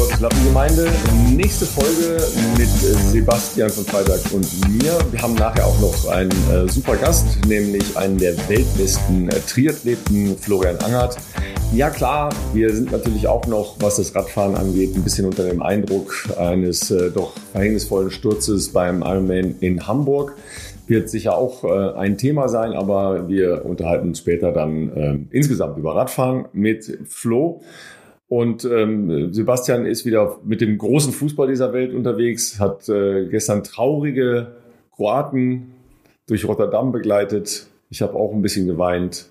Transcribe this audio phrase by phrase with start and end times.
[0.00, 0.88] Gottes Lappengemeinde.
[1.36, 2.24] Nächste Folge
[2.56, 4.96] mit Sebastian von Freitag und mir.
[5.10, 10.38] Wir haben nachher auch noch einen äh, super Gast, nämlich einen der weltbesten äh, Triathleten,
[10.38, 11.18] Florian Angert.
[11.74, 15.60] Ja klar, wir sind natürlich auch noch, was das Radfahren angeht, ein bisschen unter dem
[15.60, 20.34] Eindruck eines äh, doch verhängnisvollen Sturzes beim Ironman in Hamburg
[20.86, 25.76] wird sicher auch äh, ein Thema sein, aber wir unterhalten uns später dann äh, insgesamt
[25.76, 27.60] über Radfahren mit Flo.
[28.30, 33.64] Und ähm, Sebastian ist wieder mit dem großen Fußball dieser Welt unterwegs, hat äh, gestern
[33.64, 34.52] traurige
[34.94, 35.72] Kroaten
[36.28, 37.66] durch Rotterdam begleitet.
[37.90, 39.26] Ich habe auch ein bisschen geweint.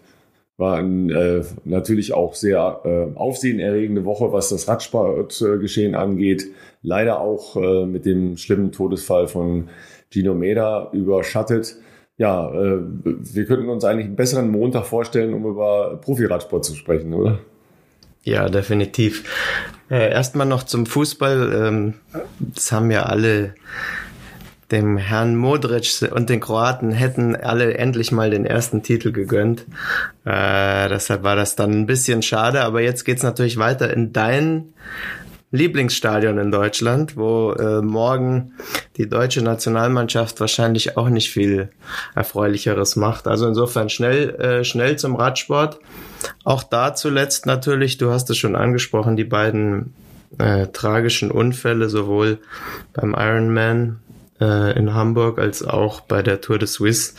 [0.58, 6.48] War ein, äh, natürlich auch sehr äh, aufsehenerregende Woche, was das Radsportgeschehen angeht.
[6.82, 9.70] Leider auch äh, mit dem schlimmen Todesfall von
[10.10, 11.78] Gino Meda überschattet.
[12.18, 17.14] Ja, äh, wir könnten uns eigentlich einen besseren Montag vorstellen, um über Profiradsport zu sprechen,
[17.14, 17.40] oder?
[18.30, 19.24] Ja, definitiv.
[19.90, 21.52] Äh, Erstmal noch zum Fußball.
[21.52, 21.94] Ähm,
[22.38, 23.56] das haben ja alle
[24.72, 29.66] dem Herrn Modric und den Kroaten hätten alle endlich mal den ersten Titel gegönnt.
[30.26, 34.74] Äh, deshalb war das dann ein bisschen schade, aber jetzt geht's natürlich weiter in dein
[35.52, 38.54] Lieblingsstadion in Deutschland, wo äh, morgen
[38.98, 41.70] die deutsche Nationalmannschaft wahrscheinlich auch nicht viel
[42.14, 43.28] erfreulicheres macht.
[43.28, 45.80] Also insofern schnell, äh, schnell zum Radsport.
[46.44, 49.94] Auch da zuletzt natürlich, du hast es schon angesprochen, die beiden
[50.38, 52.38] äh, tragischen Unfälle, sowohl
[52.94, 54.00] beim Ironman
[54.40, 57.14] äh, in Hamburg als auch bei der Tour de Suisse.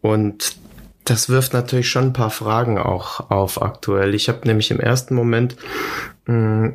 [0.00, 0.56] Und
[1.04, 4.14] das wirft natürlich schon ein paar Fragen auch auf aktuell.
[4.14, 5.56] Ich habe nämlich im ersten Moment
[6.26, 6.72] mh,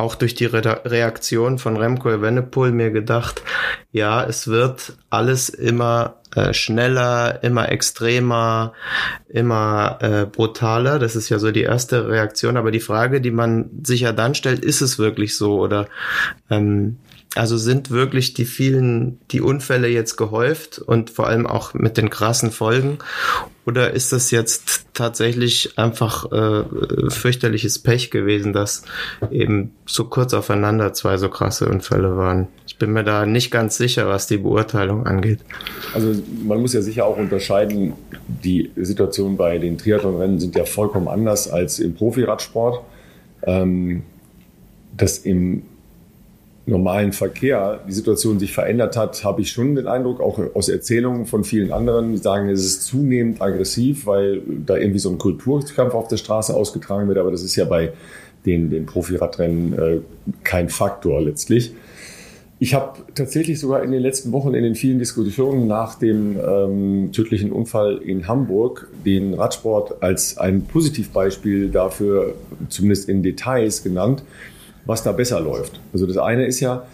[0.00, 3.42] auch durch die Re Reaktion von Remco Evenepoel mir gedacht,
[3.92, 8.72] ja, es wird alles immer äh, schneller, immer extremer,
[9.28, 10.98] immer äh, brutaler.
[10.98, 12.56] Das ist ja so die erste Reaktion.
[12.56, 15.88] Aber die Frage, die man sich ja dann stellt, ist es wirklich so oder
[16.50, 16.98] ähm,
[17.36, 22.10] also sind wirklich die vielen, die Unfälle jetzt gehäuft und vor allem auch mit den
[22.10, 22.98] krassen Folgen?
[23.66, 26.64] Oder ist das jetzt tatsächlich einfach äh,
[27.08, 28.82] fürchterliches Pech gewesen, dass
[29.30, 32.48] eben so kurz aufeinander zwei so krasse Unfälle waren?
[32.66, 35.38] Ich bin mir da nicht ganz sicher, was die Beurteilung angeht.
[35.94, 37.92] Also man muss ja sicher auch unterscheiden,
[38.26, 42.82] die Situation bei den Triathlonrennen sind ja vollkommen anders als im Profiradsport.
[43.44, 44.02] Ähm,
[44.96, 45.62] das im
[46.70, 51.26] normalen Verkehr die Situation sich verändert hat, habe ich schon den Eindruck, auch aus Erzählungen
[51.26, 55.94] von vielen anderen, die sagen, es ist zunehmend aggressiv, weil da irgendwie so ein Kulturkampf
[55.94, 57.18] auf der Straße ausgetragen wird.
[57.18, 57.92] Aber das ist ja bei
[58.46, 60.00] den, den Profiradrennen äh,
[60.44, 61.74] kein Faktor letztlich.
[62.62, 67.10] Ich habe tatsächlich sogar in den letzten Wochen in den vielen Diskussionen nach dem ähm,
[67.10, 72.34] tödlichen Unfall in Hamburg den Radsport als ein Positivbeispiel dafür,
[72.68, 74.22] zumindest in Details genannt,
[74.84, 75.80] was da besser läuft.
[75.92, 76.84] Also das eine ist ja,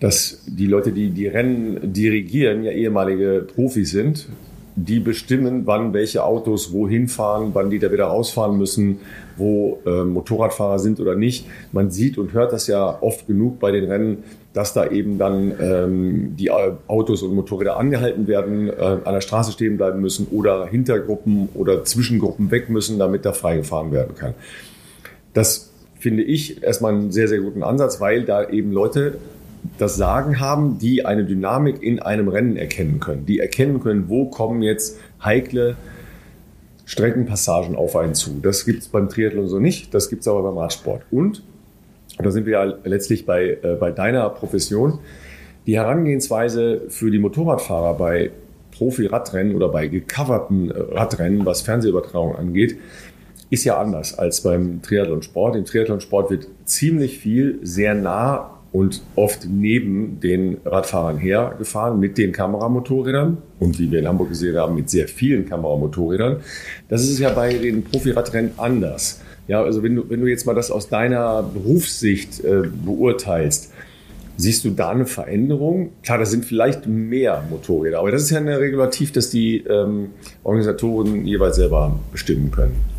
[0.00, 4.28] dass die Leute, die die Rennen dirigieren, ja ehemalige Profis sind.
[4.78, 8.98] Die bestimmen, wann welche Autos wohin fahren, wann die da wieder rausfahren müssen,
[9.38, 11.46] wo äh, Motorradfahrer sind oder nicht.
[11.72, 15.54] Man sieht und hört das ja oft genug bei den Rennen, dass da eben dann
[15.60, 20.66] ähm, die Autos und Motorräder angehalten werden, äh, an der Straße stehen bleiben müssen oder
[20.66, 24.34] Hintergruppen oder Zwischengruppen weg müssen, damit da freigefahren werden kann.
[25.32, 25.70] Das
[26.06, 29.18] finde ich erstmal einen sehr, sehr guten Ansatz, weil da eben Leute
[29.76, 33.26] das Sagen haben, die eine Dynamik in einem Rennen erkennen können.
[33.26, 35.74] Die erkennen können, wo kommen jetzt heikle
[36.84, 38.38] Streckenpassagen auf einen zu.
[38.40, 41.02] Das gibt es beim Triathlon so nicht, das gibt es aber beim Radsport.
[41.10, 41.42] Und,
[42.18, 45.00] da sind wir ja letztlich bei, äh, bei deiner Profession,
[45.66, 48.30] die Herangehensweise für die Motorradfahrer bei
[48.70, 52.78] Profi-Radrennen oder bei gecoverten äh, Radrennen, was Fernsehübertragung angeht,
[53.50, 55.56] ist ja anders als beim Triathlonsport.
[55.56, 62.32] Im Triathlonsport wird ziemlich viel sehr nah und oft neben den Radfahrern hergefahren mit den
[62.32, 66.40] Kameramotorrädern und wie wir in Hamburg gesehen haben, mit sehr vielen Kameramotorrädern.
[66.88, 69.22] Das ist ja bei den Profiradrennen anders.
[69.48, 73.72] Ja, also wenn du, wenn du jetzt mal das aus deiner Berufssicht äh, beurteilst,
[74.36, 75.92] siehst du da eine Veränderung?
[76.02, 80.10] Klar, da sind vielleicht mehr Motorräder, aber das ist ja ein Regulativ, das die ähm,
[80.42, 82.95] Organisatoren jeweils selber bestimmen können.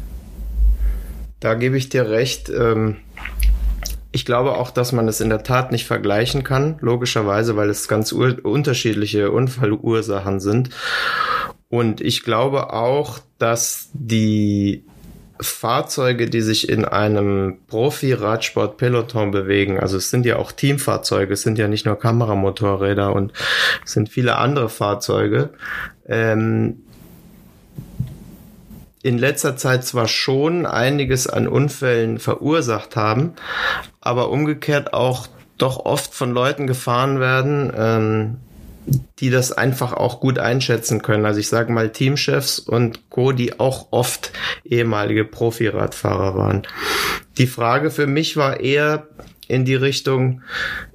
[1.40, 2.50] Da gebe ich dir recht.
[2.50, 2.98] Ähm,
[4.12, 7.88] ich glaube auch, dass man es in der Tat nicht vergleichen kann, logischerweise, weil es
[7.88, 10.70] ganz unterschiedliche Unfallursachen sind.
[11.70, 14.84] Und ich glaube auch, dass die
[15.40, 21.60] Fahrzeuge, die sich in einem Profi-Radsport-Peloton bewegen, also es sind ja auch Teamfahrzeuge, es sind
[21.60, 23.34] ja nicht nur Kameramotorräder und
[23.86, 25.52] es sind viele andere Fahrzeuge,
[26.08, 26.84] ähm,
[29.08, 33.36] in letzter Zeit zwar schon einiges an Unfällen verursacht haben,
[34.02, 35.28] aber umgekehrt auch
[35.58, 38.38] doch oft von Leuten gefahren werden, ähm,
[39.20, 41.26] die das einfach auch gut einschätzen können.
[41.26, 44.32] Also ich sage mal Teamchefs und Co, die auch oft
[44.64, 46.68] ehemalige Profiradfahrer waren.
[47.38, 49.08] Die Frage für mich war eher
[49.48, 50.42] in die Richtung,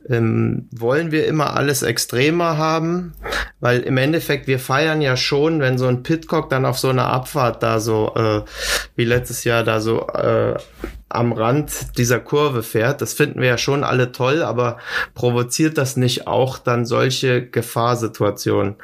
[0.08, 3.14] ähm, wollen wir immer alles extremer haben?
[3.60, 7.06] Weil im Endeffekt, wir feiern ja schon, wenn so ein Pitcock dann auf so einer
[7.06, 8.42] Abfahrt da so, äh,
[8.96, 10.56] wie letztes Jahr da so äh,
[11.14, 13.00] am Rand dieser Kurve fährt.
[13.00, 14.78] Das finden wir ja schon alle toll, aber
[15.14, 18.76] provoziert das nicht auch dann solche Gefahrsituationen?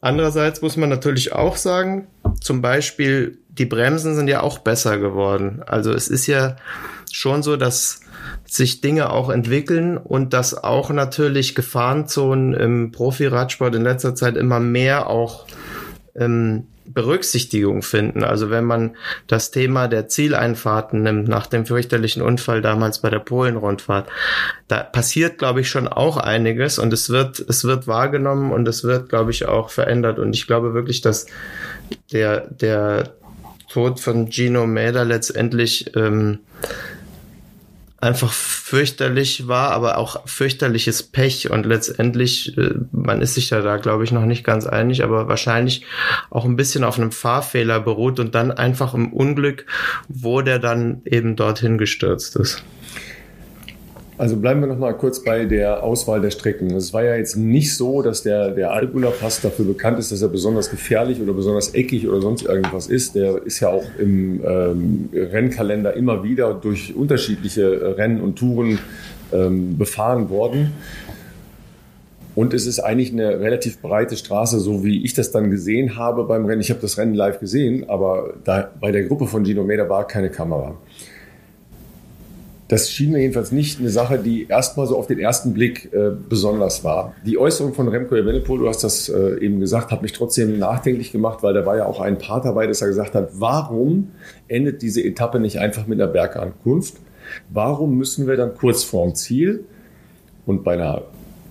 [0.00, 2.08] Andererseits muss man natürlich auch sagen,
[2.40, 5.62] zum Beispiel die Bremsen sind ja auch besser geworden.
[5.66, 6.56] Also es ist ja
[7.12, 8.00] schon so, dass
[8.46, 14.60] sich Dinge auch entwickeln und dass auch natürlich Gefahrenzonen im Profi-Radsport in letzter Zeit immer
[14.60, 15.46] mehr auch
[16.14, 18.24] ähm, Berücksichtigung finden.
[18.24, 18.96] Also wenn man
[19.26, 24.08] das Thema der Zieleinfahrten nimmt, nach dem fürchterlichen Unfall damals bei der Polen-Rundfahrt,
[24.68, 28.84] da passiert, glaube ich, schon auch einiges und es wird, es wird wahrgenommen und es
[28.84, 30.18] wird, glaube ich, auch verändert.
[30.18, 31.26] Und ich glaube wirklich, dass
[32.12, 33.14] der, der
[33.70, 36.40] Tod von Gino Mäder letztendlich ähm,
[38.02, 43.76] einfach fürchterlich war, aber auch fürchterliches Pech und letztendlich, äh, man ist sich ja da,
[43.76, 45.84] glaube ich, noch nicht ganz einig, aber wahrscheinlich
[46.28, 49.66] auch ein bisschen auf einem Fahrfehler beruht und dann einfach im Unglück,
[50.08, 52.64] wo der dann eben dorthin gestürzt ist.
[54.18, 56.70] Also bleiben wir noch mal kurz bei der Auswahl der Strecken.
[56.74, 60.20] Es war ja jetzt nicht so, dass der, der Albula Pass dafür bekannt ist, dass
[60.20, 63.14] er besonders gefährlich oder besonders eckig oder sonst irgendwas ist.
[63.14, 68.78] Der ist ja auch im ähm, Rennkalender immer wieder durch unterschiedliche Rennen und Touren
[69.32, 70.72] ähm, befahren worden.
[72.34, 76.24] Und es ist eigentlich eine relativ breite Straße, so wie ich das dann gesehen habe
[76.24, 76.60] beim Rennen.
[76.60, 80.06] Ich habe das Rennen live gesehen, aber da, bei der Gruppe von Gino Meda war
[80.06, 80.76] keine Kamera.
[82.72, 86.10] Das schien mir jedenfalls nicht eine Sache, die erstmal so auf den ersten Blick äh,
[86.26, 87.14] besonders war.
[87.26, 91.12] Die Äußerung von Remco Evenepoel, du hast das äh, eben gesagt, hat mich trotzdem nachdenklich
[91.12, 94.12] gemacht, weil da war ja auch ein Part dabei, dass er gesagt hat, warum
[94.48, 96.94] endet diese Etappe nicht einfach mit einer Bergankunft?
[97.50, 99.64] Warum müssen wir dann kurz vorm Ziel
[100.46, 101.02] und bei einer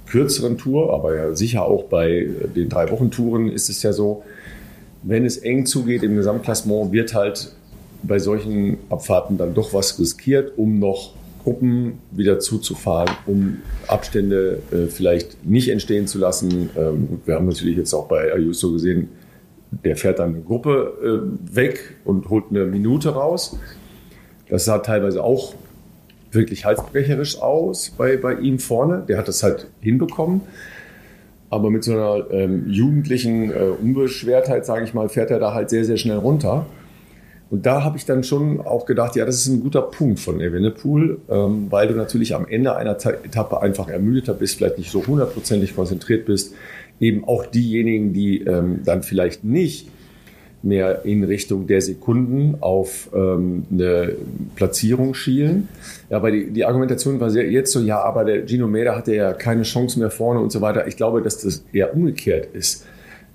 [0.08, 4.24] kürzeren Tour, aber ja sicher auch bei den drei Wochen Touren ist es ja so,
[5.04, 7.54] wenn es eng zugeht im Gesamtklassement, wird halt
[8.04, 11.14] bei solchen Abfahrten dann doch was riskiert, um noch
[11.44, 13.58] Gruppen wieder zuzufahren, um
[13.88, 16.70] Abstände äh, vielleicht nicht entstehen zu lassen.
[16.78, 19.10] Ähm, wir haben natürlich jetzt auch bei Ayuso gesehen,
[19.72, 23.58] der fährt dann eine Gruppe äh, weg und holt eine Minute raus.
[24.50, 25.56] Das sah teilweise auch
[26.32, 29.04] wirklich halsbrecherisch aus bei, bei ihm vorne.
[29.08, 30.42] Der hat das halt hinbekommen.
[31.50, 35.70] Aber mit so einer ähm, jugendlichen äh, Unbeschwertheit, sage ich mal, fährt er da halt
[35.70, 36.66] sehr, sehr schnell runter.
[37.52, 40.40] Und da habe ich dann schon auch gedacht, ja, das ist ein guter Punkt von
[40.40, 45.06] Evenepoel, ähm, weil du natürlich am Ende einer Etappe einfach ermüdeter bist, vielleicht nicht so
[45.06, 46.56] hundertprozentig konzentriert bist.
[47.02, 49.90] Eben auch diejenigen, die ähm, dann vielleicht nicht
[50.64, 54.14] mehr in Richtung der Sekunden auf ähm, eine
[54.56, 55.68] Platzierung schielen.
[56.10, 59.14] Ja, aber die, die Argumentation war sehr, jetzt so, ja, aber der Gino Meda hatte
[59.14, 60.88] ja keine Chance mehr vorne und so weiter.
[60.88, 62.86] Ich glaube, dass das eher umgekehrt ist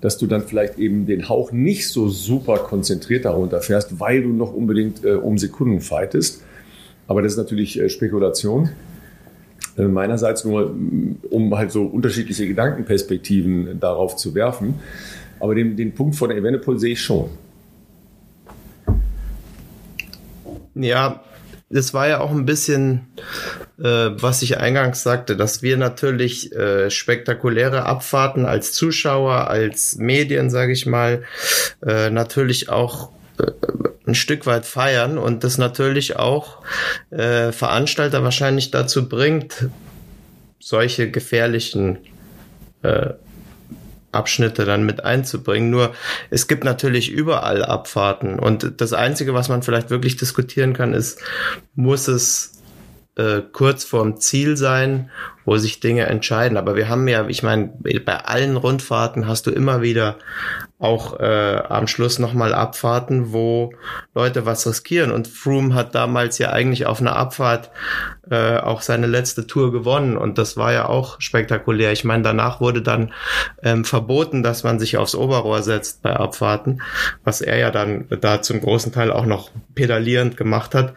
[0.01, 4.29] dass du dann vielleicht eben den Hauch nicht so super konzentriert darunter fährst, weil du
[4.29, 6.43] noch unbedingt äh, um Sekunden fightest.
[7.07, 8.69] Aber das ist natürlich äh, Spekulation.
[9.77, 14.75] Äh, meinerseits nur, mm, um halt so unterschiedliche Gedankenperspektiven darauf zu werfen.
[15.39, 17.29] Aber den, den Punkt von Evenepoel sehe ich schon.
[20.75, 21.23] Ja,
[21.69, 23.07] es war ja auch ein bisschen,
[23.79, 30.49] äh, was ich eingangs sagte, dass wir natürlich äh, spektakuläre Abfahrten als Zuschauer, als Medien,
[30.49, 31.23] sage ich mal,
[31.85, 33.51] äh, natürlich auch äh,
[34.05, 36.63] ein Stück weit feiern und das natürlich auch
[37.09, 39.67] äh, Veranstalter wahrscheinlich dazu bringt,
[40.59, 41.97] solche gefährlichen
[42.81, 43.09] äh,
[44.17, 45.69] Abschnitte dann mit einzubringen.
[45.69, 45.93] Nur
[46.29, 51.21] es gibt natürlich überall Abfahrten und das Einzige, was man vielleicht wirklich diskutieren kann, ist,
[51.75, 52.57] muss es
[53.15, 55.09] äh, kurz vorm Ziel sein,
[55.45, 56.57] wo sich Dinge entscheiden.
[56.57, 57.71] Aber wir haben ja, ich meine,
[58.05, 60.17] bei allen Rundfahrten hast du immer wieder
[60.79, 63.73] auch äh, am Schluss nochmal Abfahrten, wo
[64.13, 65.11] Leute was riskieren.
[65.11, 67.71] Und Froome hat damals ja eigentlich auf einer Abfahrt
[68.29, 70.17] äh, auch seine letzte Tour gewonnen.
[70.17, 71.91] Und das war ja auch spektakulär.
[71.93, 73.11] Ich meine, danach wurde dann
[73.63, 76.83] ähm, verboten, dass man sich aufs Oberrohr setzt bei Abfahrten,
[77.23, 80.93] was er ja dann da zum großen Teil auch noch pedalierend gemacht hat.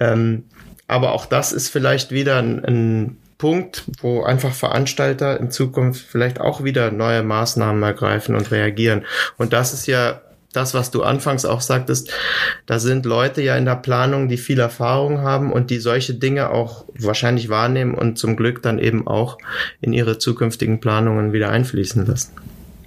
[0.00, 0.44] Ähm,
[0.88, 6.42] aber auch das ist vielleicht wieder ein, ein Punkt, wo einfach Veranstalter in Zukunft vielleicht
[6.42, 9.06] auch wieder neue Maßnahmen ergreifen und reagieren.
[9.38, 10.20] Und das ist ja
[10.52, 12.12] das, was du anfangs auch sagtest,
[12.66, 16.50] da sind Leute ja in der Planung, die viel Erfahrung haben und die solche Dinge
[16.50, 19.38] auch wahrscheinlich wahrnehmen und zum Glück dann eben auch
[19.80, 22.32] in ihre zukünftigen Planungen wieder einfließen lassen.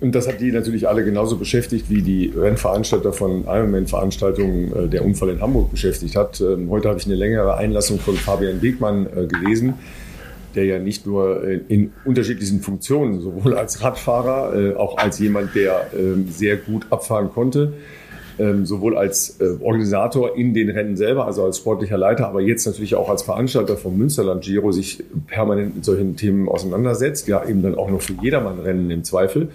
[0.01, 5.03] Und das hat die natürlich alle genauso beschäftigt, wie die Rennveranstalter von Ironman-Veranstaltungen äh, der
[5.03, 6.41] Unfall in Hamburg beschäftigt hat.
[6.41, 9.75] Ähm, heute habe ich eine längere Einlassung von Fabian Wegmann äh, gelesen,
[10.55, 15.87] der ja nicht nur äh, in unterschiedlichen Funktionen, sowohl als Radfahrer, auch als jemand, der
[15.97, 17.73] ähm, sehr gut abfahren konnte,
[18.39, 22.95] ähm, sowohl als Organisator in den Rennen selber, also als sportlicher Leiter, aber jetzt natürlich
[22.95, 27.75] auch als Veranstalter vom Münsterland Giro sich permanent mit solchen Themen auseinandersetzt, ja eben dann
[27.75, 29.49] auch noch für jedermann Rennen im Zweifel.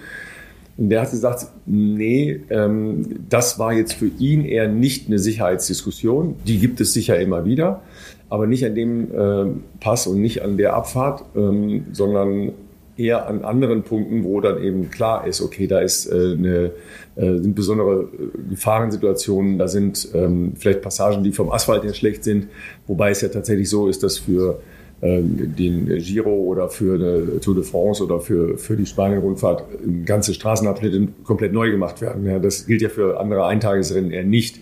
[0.79, 6.37] Und der hat gesagt, nee, ähm, das war jetzt für ihn eher nicht eine Sicherheitsdiskussion.
[6.47, 7.83] Die gibt es sicher immer wieder,
[8.31, 9.47] aber nicht an dem äh,
[9.81, 12.53] Pass und nicht an der Abfahrt, ähm, sondern
[12.99, 16.73] eher an anderen Punkten, wo dann eben klar ist, okay, da ist äh, eine,
[17.17, 22.25] äh, sind besondere äh, Gefahrensituationen, da sind ähm, vielleicht Passagen, die vom Asphalt her schlecht
[22.25, 22.49] sind,
[22.87, 24.61] wobei es ja tatsächlich so ist, dass für
[25.01, 29.65] ähm, den Giro oder für eine Tour de France oder für, für die Spanien-Rundfahrt
[30.05, 32.27] ganze Straßenabschnitte komplett neu gemacht werden.
[32.27, 34.59] Ja, das gilt ja für andere Eintagesrennen eher nicht.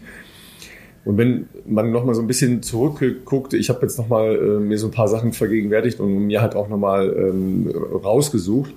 [1.07, 4.89] Und wenn man nochmal so ein bisschen zurückguckt, ich habe jetzt nochmal äh, mir so
[4.89, 7.73] ein paar Sachen vergegenwärtigt und mir halt auch nochmal ähm,
[8.05, 8.75] rausgesucht.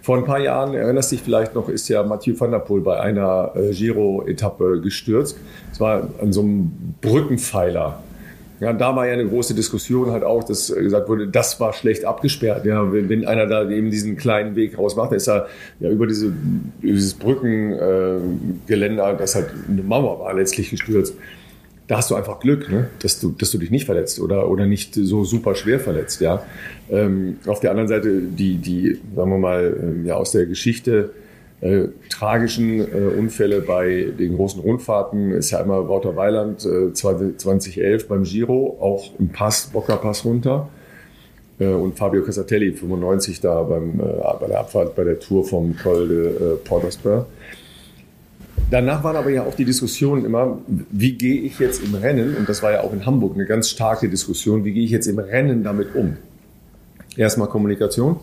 [0.00, 3.00] Vor ein paar Jahren, erinnerst dich vielleicht noch, ist ja Mathieu van der Poel bei
[3.00, 5.36] einer äh, Giro-Etappe gestürzt.
[5.72, 8.00] Es war an so einem Brückenpfeiler
[8.60, 12.04] ja, da war ja eine große Diskussion halt auch, dass gesagt wurde, das war schlecht
[12.04, 12.66] abgesperrt.
[12.66, 15.46] Ja, wenn, wenn einer da eben diesen kleinen Weg rausmacht, dann ist er
[15.80, 16.30] ja über diese,
[16.82, 21.14] dieses Brückengeländer, äh, das halt eine Mauer war, letztlich gestürzt.
[21.90, 22.88] Da hast du einfach Glück, ne?
[23.00, 26.20] dass, du, dass du dich nicht verletzt oder, oder nicht so super schwer verletzt.
[26.20, 26.44] Ja?
[26.88, 31.10] Ähm, auf der anderen Seite, die, die, sagen wir mal, ähm, ja, aus der Geschichte,
[31.60, 38.06] äh, tragischen äh, Unfälle bei den großen Rundfahrten ist ja einmal Wouter Weiland äh, 2011
[38.06, 40.68] beim Giro, auch im Pass, Bockerpass runter.
[41.58, 44.04] Äh, und Fabio Casatelli 95 da beim, äh,
[44.38, 47.26] bei der Abfahrt bei der Tour vom Col de äh, Porterspur.
[48.70, 50.58] Danach waren aber ja auch die Diskussionen immer,
[50.90, 53.68] wie gehe ich jetzt im Rennen, und das war ja auch in Hamburg eine ganz
[53.68, 56.16] starke Diskussion, wie gehe ich jetzt im Rennen damit um?
[57.16, 58.16] Erstmal Kommunikation,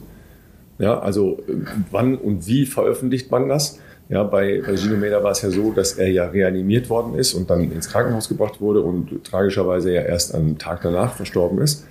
[0.80, 1.44] ja, also
[1.92, 3.80] wann und wie veröffentlicht man das?
[4.10, 7.34] Ja, bei, bei Gino Meda war es ja so, dass er ja reanimiert worden ist
[7.34, 11.86] und dann ins Krankenhaus gebracht wurde und tragischerweise ja erst am Tag danach verstorben ist.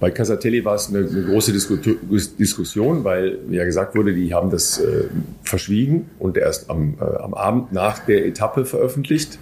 [0.00, 4.50] Bei Casatelli war es eine, eine große Disku Diskussion, weil ja gesagt wurde, die haben
[4.50, 5.04] das äh,
[5.42, 9.38] verschwiegen und erst am, äh, am Abend nach der Etappe veröffentlicht.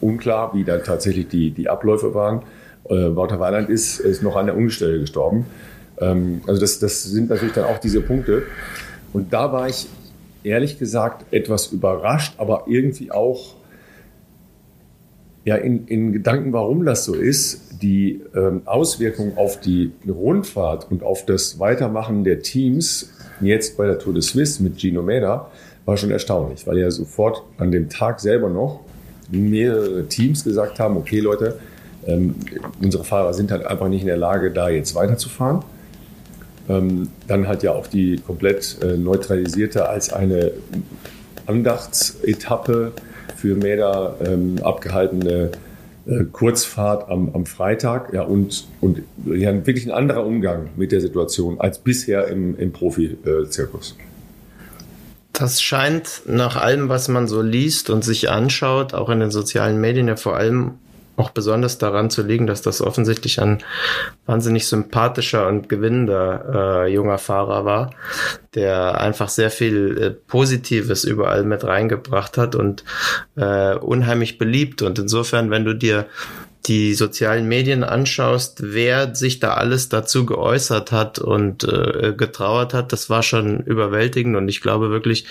[0.00, 2.42] Unklar, wie dann tatsächlich die, die Abläufe waren.
[2.84, 5.46] Äh, Wouter Weiland ist, ist noch an der Ungestelle gestorben.
[6.00, 8.42] Ähm, also das, das sind natürlich dann auch diese Punkte.
[9.12, 9.86] Und da war ich
[10.42, 13.54] ehrlich gesagt etwas überrascht, aber irgendwie auch
[15.44, 17.71] ja, in, in Gedanken, warum das so ist.
[17.82, 23.10] Die ähm, Auswirkungen auf die Rundfahrt und auf das Weitermachen der Teams
[23.40, 25.50] jetzt bei der Tour de Suisse mit Gino Meda
[25.84, 28.80] war schon erstaunlich, weil ja sofort an dem Tag selber noch
[29.30, 31.58] mehrere Teams gesagt haben, okay Leute,
[32.06, 32.34] ähm,
[32.80, 35.64] unsere Fahrer sind halt einfach nicht in der Lage, da jetzt weiterzufahren.
[36.68, 40.52] Ähm, dann hat ja auch die komplett äh, neutralisierte als eine
[41.46, 42.92] Andachtsetappe
[43.36, 45.50] für Mäder ähm, abgehaltene
[46.06, 48.12] äh, Kurzfahrt am, am Freitag.
[48.12, 52.72] Ja, und, und ja, wirklich ein anderer Umgang mit der Situation als bisher im, im
[52.72, 53.96] Profi-Zirkus.
[55.32, 59.80] Das scheint nach allem, was man so liest und sich anschaut, auch in den sozialen
[59.80, 60.72] Medien ja vor allem
[61.16, 63.62] auch besonders daran zu liegen, dass das offensichtlich ein
[64.26, 67.90] wahnsinnig sympathischer und gewinnender äh, junger Fahrer war,
[68.54, 72.84] der einfach sehr viel äh, Positives überall mit reingebracht hat und
[73.36, 74.82] äh, unheimlich beliebt.
[74.82, 76.06] Und insofern, wenn du dir
[76.66, 82.92] die sozialen Medien anschaust, wer sich da alles dazu geäußert hat und äh, getrauert hat,
[82.92, 85.26] das war schon überwältigend und ich glaube wirklich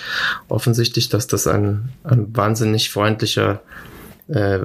[0.50, 3.62] offensichtlich, dass das ein, ein wahnsinnig freundlicher
[4.32, 4.60] äh,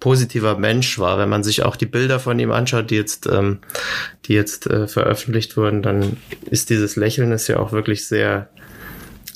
[0.00, 1.18] positiver Mensch war.
[1.18, 3.58] Wenn man sich auch die Bilder von ihm anschaut, die jetzt, ähm,
[4.24, 6.16] die jetzt äh, veröffentlicht wurden, dann
[6.50, 8.48] ist dieses Lächeln ist ja auch wirklich sehr,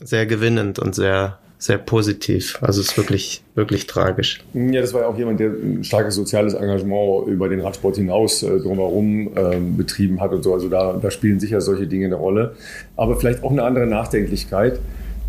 [0.03, 2.59] sehr gewinnend und sehr, sehr positiv.
[2.63, 4.43] Also es ist wirklich, wirklich tragisch.
[4.55, 8.43] Ja, das war ja auch jemand, der ein starkes soziales Engagement über den Radsport hinaus
[8.43, 10.53] äh, drumherum äh, betrieben hat und so.
[10.53, 12.57] Also da, da spielen sicher solche Dinge eine Rolle.
[12.97, 14.81] Aber vielleicht auch eine andere Nachdenklichkeit.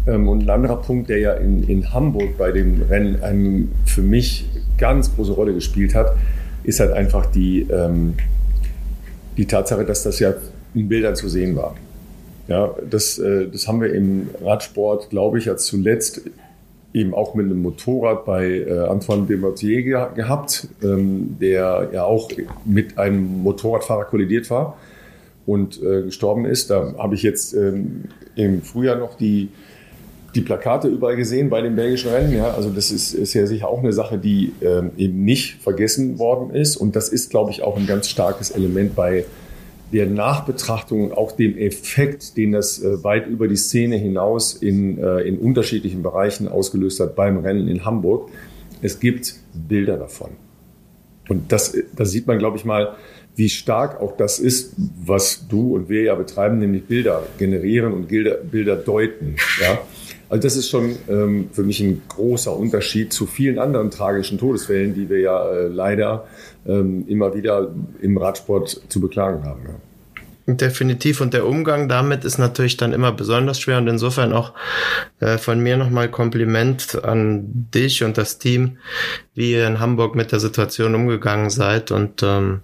[0.08, 4.02] Ähm, und ein anderer Punkt, der ja in, in Hamburg bei dem Rennen eine für
[4.02, 4.48] mich
[4.78, 6.16] ganz große Rolle gespielt hat,
[6.64, 8.16] ist halt einfach die, ähm,
[9.38, 10.34] die Tatsache, dass das ja
[10.74, 11.76] in Bildern zu sehen war.
[12.48, 16.22] Ja, das, äh, das haben wir im Radsport, glaube ich, als zuletzt
[16.94, 22.30] eben auch mit einem Motorrad bei äh, Antoine Desmortier ge gehabt, ähm, der ja auch
[22.66, 24.78] mit einem Motorradfahrer kollidiert war
[25.46, 26.70] und äh, gestorben ist.
[26.70, 29.50] Da habe ich jetzt ähm, im Frühjahr noch die,
[30.38, 32.32] die Plakate überall gesehen bei den belgischen Rennen.
[32.32, 36.20] Ja, also das ist, ist ja sicher auch eine Sache, die ähm, eben nicht vergessen
[36.20, 36.78] worden ist.
[36.78, 39.26] Und das ist, glaube ich, auch ein ganz starkes Element bei
[39.92, 45.00] der Nachbetrachtung und auch dem Effekt, den das äh, weit über die Szene hinaus in,
[45.00, 48.30] äh, in unterschiedlichen Bereichen ausgelöst hat beim Rennen in Hamburg.
[48.82, 50.32] Es gibt Bilder davon.
[51.30, 52.96] Und das, das sieht man, glaube ich, mal,
[53.36, 58.08] wie stark auch das ist, was du und wir ja betreiben, nämlich Bilder generieren und
[58.08, 59.36] Bilder, Bilder deuten.
[59.62, 59.80] Ja?
[60.30, 64.94] Also das ist schon ähm, für mich ein großer Unterschied zu vielen anderen tragischen Todesfällen,
[64.94, 66.28] die wir ja äh, leider
[66.66, 69.62] ähm, immer wieder im Radsport zu beklagen haben.
[69.68, 69.76] Ja.
[70.50, 71.20] Definitiv.
[71.20, 73.80] Und der Umgang damit ist natürlich dann immer besonders schwer.
[73.80, 74.54] Und insofern auch
[75.20, 78.78] äh, von mir nochmal Kompliment an dich und das Team,
[79.34, 81.92] wie ihr in Hamburg mit der Situation umgegangen seid.
[81.92, 82.62] Und ähm,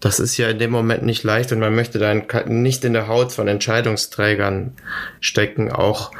[0.00, 3.08] das ist ja in dem Moment nicht leicht und man möchte dann nicht in der
[3.08, 4.72] Haut von Entscheidungsträgern
[5.20, 5.72] stecken.
[5.72, 6.10] Auch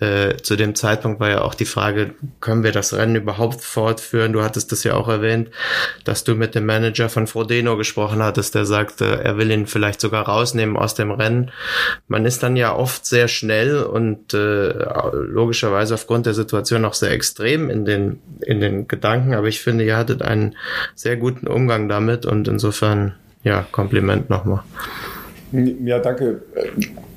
[0.00, 4.32] äh, zu dem Zeitpunkt war ja auch die Frage, können wir das Rennen überhaupt fortführen?
[4.32, 5.50] Du hattest das ja auch erwähnt,
[6.04, 10.00] dass du mit dem Manager von Frodeno gesprochen hattest, der sagte, er will ihn vielleicht
[10.00, 11.50] sogar rausnehmen aus dem Rennen.
[12.08, 14.72] Man ist dann ja oft sehr schnell und äh,
[15.12, 19.84] logischerweise aufgrund der Situation auch sehr extrem in den, in den Gedanken, aber ich finde,
[19.84, 20.56] ihr hattet einen
[20.94, 24.62] sehr guten Umgang damit und insofern ja, Kompliment nochmal.
[25.52, 26.42] Ja, danke.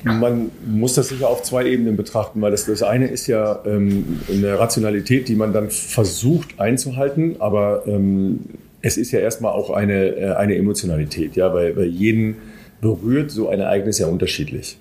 [0.04, 4.20] Man muss das sicher auf zwei Ebenen betrachten, weil das, das eine ist ja ähm,
[4.30, 8.40] eine Rationalität, die man dann versucht einzuhalten, aber ähm,
[8.82, 12.36] es ist ja erstmal auch eine, äh, eine Emotionalität, ja, weil, weil jeden
[12.82, 14.78] berührt so ein Ereignis ja unterschiedlich.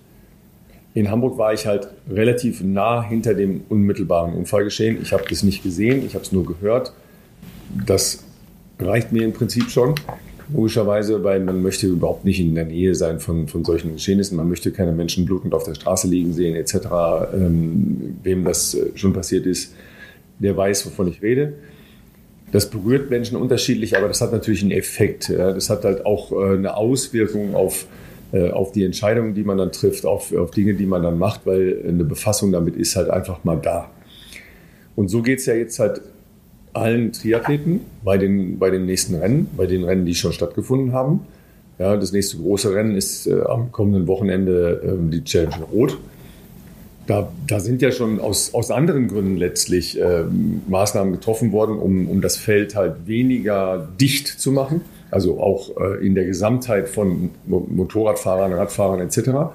[0.95, 5.01] In Hamburg war ich halt relativ nah hinter dem unmittelbaren Unfallgeschehen.
[5.01, 6.93] Ich habe das nicht gesehen, ich habe es nur gehört.
[7.87, 8.25] Das
[8.79, 9.95] reicht mir im Prinzip schon
[10.55, 14.37] logischerweise, weil man möchte überhaupt nicht in der Nähe sein von, von solchen Geschehnissen.
[14.37, 16.75] Man möchte keine Menschen blutend auf der Straße liegen sehen etc.
[17.35, 19.75] Ähm, wem das äh, schon passiert ist,
[20.39, 21.55] der weiß, wovon ich rede.
[22.53, 25.31] Das berührt Menschen unterschiedlich, aber das hat natürlich einen Effekt.
[25.31, 27.87] Das hat halt auch äh, eine Auswirkung auf,
[28.33, 31.47] äh, auf die Entscheidungen, die man dann trifft, auf, auf Dinge, die man dann macht,
[31.47, 33.91] weil eine Befassung damit ist halt einfach mal da.
[34.97, 36.03] Und so geht es ja jetzt halt
[36.73, 41.21] allen Triathleten bei den, bei den nächsten Rennen, bei den Rennen, die schon stattgefunden haben.
[41.79, 45.99] Ja, das nächste große Rennen ist äh, am kommenden Wochenende äh, die Challenge Rot.
[47.07, 50.23] Da, da sind ja schon aus, aus anderen Gründen letztlich äh,
[50.69, 54.83] Maßnahmen getroffen worden, um, um das Feld halt weniger dicht zu machen.
[55.11, 59.53] Also auch äh, in der Gesamtheit von Motorradfahrern, Radfahrern etc.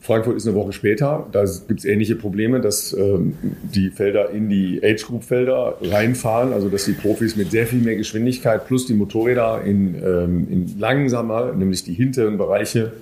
[0.00, 1.26] Frankfurt ist eine Woche später.
[1.32, 6.84] Da gibt es ähnliche Probleme, dass ähm, die Felder in die Age-Group-Felder reinfahren, also dass
[6.84, 11.84] die Profis mit sehr viel mehr Geschwindigkeit plus die Motorräder in, ähm, in langsamer, nämlich
[11.84, 12.92] die hinteren Bereiche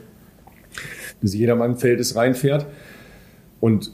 [1.22, 2.66] des Jedermann-Feldes reinfährt.
[3.60, 3.92] Und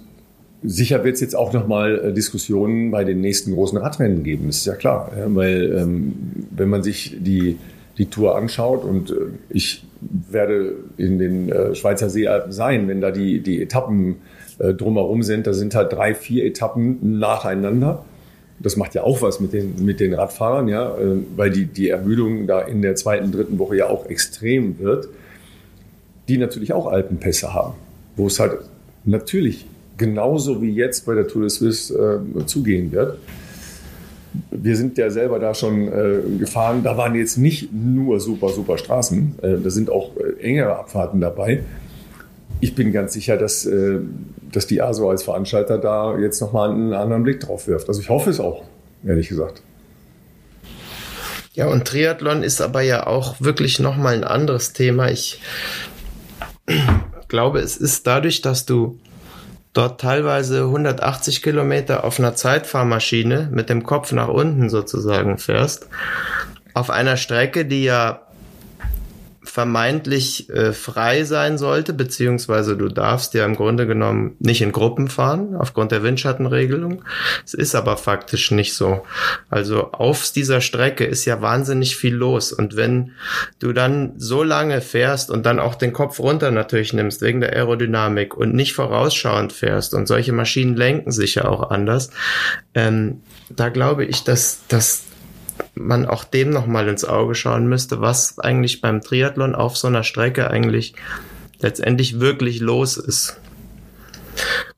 [0.63, 4.59] sicher wird es jetzt auch nochmal äh, Diskussionen bei den nächsten großen Radrennen geben, das
[4.59, 5.13] ist ja klar.
[5.27, 6.13] Weil ähm,
[6.51, 7.59] wenn man sich die
[7.99, 8.85] die Tour anschaut.
[8.85, 9.15] Und äh,
[9.51, 14.17] ich werde in den äh, Schweizer Seealpen sein, wenn da die, die Etappen
[14.59, 15.47] äh, drumherum sind.
[15.47, 18.05] Da sind halt drei, vier Etappen nacheinander.
[18.61, 20.93] Das macht ja auch was mit den, mit den Radfahrern, ja,
[21.37, 25.09] weil die, die Ermüdung da in der zweiten, dritten Woche ja auch extrem wird,
[26.27, 27.75] die natürlich auch Alpenpässe haben,
[28.17, 28.59] wo es halt
[29.05, 29.65] natürlich
[29.97, 33.19] genauso wie jetzt bei der Tour de Suisse äh, zugehen wird
[34.51, 36.83] wir sind ja selber da schon äh, gefahren.
[36.83, 39.39] Da waren jetzt nicht nur super, super Straßen.
[39.43, 41.65] Äh, da sind auch äh, engere Abfahrten dabei.
[42.61, 43.99] Ich bin ganz sicher, dass, äh,
[44.53, 47.89] dass die ASO als Veranstalter da jetzt nochmal einen anderen Blick drauf wirft.
[47.89, 48.65] Also ich hoffe es auch,
[49.05, 49.63] ehrlich gesagt.
[51.55, 55.11] Ja, und Triathlon ist aber ja auch wirklich nochmal ein anderes Thema.
[55.11, 55.41] Ich
[57.29, 58.99] glaube, es ist dadurch, dass du
[59.79, 65.89] dort teilweise 180 Kilometer auf einer Zeitfahrmaschine mit dem Kopf nach unten sozusagen fährst,
[66.75, 68.23] auf einer Strecke, die ja
[69.49, 75.09] vermeintlich äh, frei sein sollte, beziehungsweise du darfst ja im Grunde genommen nicht in Gruppen
[75.09, 77.03] fahren, aufgrund der Windschattenregelung.
[77.45, 79.05] Es ist aber faktisch nicht so.
[79.49, 82.53] Also auf dieser Strecke ist ja wahnsinnig viel los.
[82.53, 83.13] Und wenn
[83.59, 87.53] du dann so lange fährst und dann auch den Kopf runter natürlich nimmst, wegen der
[87.55, 92.11] Aerodynamik und nicht vorausschauend fährst und solche Maschinen lenken sich ja auch anders,
[92.75, 95.05] ähm, da glaube ich, dass, dass
[95.75, 100.03] man auch dem nochmal ins Auge schauen müsste, was eigentlich beim Triathlon auf so einer
[100.03, 100.95] Strecke eigentlich
[101.61, 103.41] letztendlich wirklich los ist.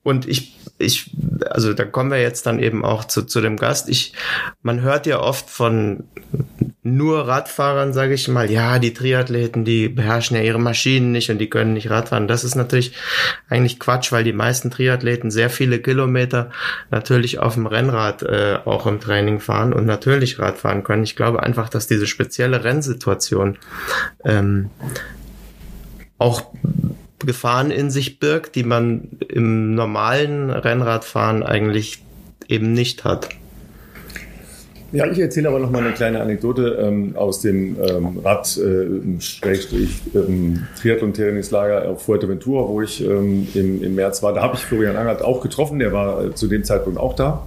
[0.03, 1.11] Und ich ich,
[1.49, 3.88] also da kommen wir jetzt dann eben auch zu, zu dem Gast.
[3.88, 4.14] Ich,
[4.62, 6.05] man hört ja oft von
[6.83, 11.38] nur Radfahrern, sage ich mal, ja, die Triathleten, die beherrschen ja ihre Maschinen nicht und
[11.38, 12.27] die können nicht Radfahren.
[12.27, 12.95] Das ist natürlich
[13.49, 16.51] eigentlich Quatsch, weil die meisten Triathleten sehr viele Kilometer
[16.90, 21.03] natürlich auf dem Rennrad äh, auch im Training fahren und natürlich Radfahren können.
[21.03, 23.59] Ich glaube einfach, dass diese spezielle Rennsituation
[24.25, 24.71] ähm,
[26.16, 26.53] auch
[27.26, 32.02] Gefahren in sich birgt, die man im normalen Rennradfahren eigentlich
[32.48, 33.28] eben nicht hat.
[34.92, 38.87] Ja, ich erzähle aber noch mal eine kleine Anekdote ähm, aus dem ähm, Rad äh,
[38.87, 44.35] ähm, Triathlon-Trainingslager auf Fuerteventura, wo ich ähm, im, im März war.
[44.35, 47.46] Da habe ich Florian Angert auch getroffen, der war äh, zu dem Zeitpunkt auch da.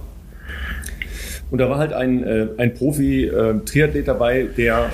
[1.50, 4.90] Und da war halt ein, äh, ein Profi-Triathlet äh, dabei, der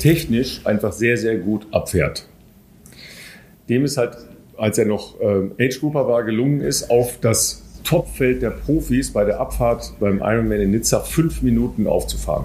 [0.00, 2.26] technisch einfach sehr, sehr gut abfährt
[3.68, 4.16] dem es halt,
[4.56, 9.24] als er noch ähm, Age Grouper war, gelungen ist, auf das Topfeld der Profis bei
[9.24, 12.44] der Abfahrt beim Ironman in Nizza fünf Minuten aufzufahren.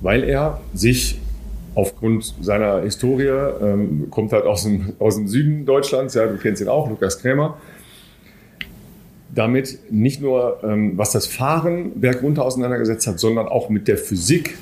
[0.00, 1.20] Weil er sich
[1.74, 3.28] aufgrund seiner Historie,
[3.62, 7.18] ähm, kommt halt aus dem, aus dem Süden Deutschlands, ja, du kennst ihn auch, Lukas
[7.18, 7.58] Krämer,
[9.34, 14.56] damit nicht nur ähm, was das Fahren bergunter auseinandergesetzt hat, sondern auch mit der Physik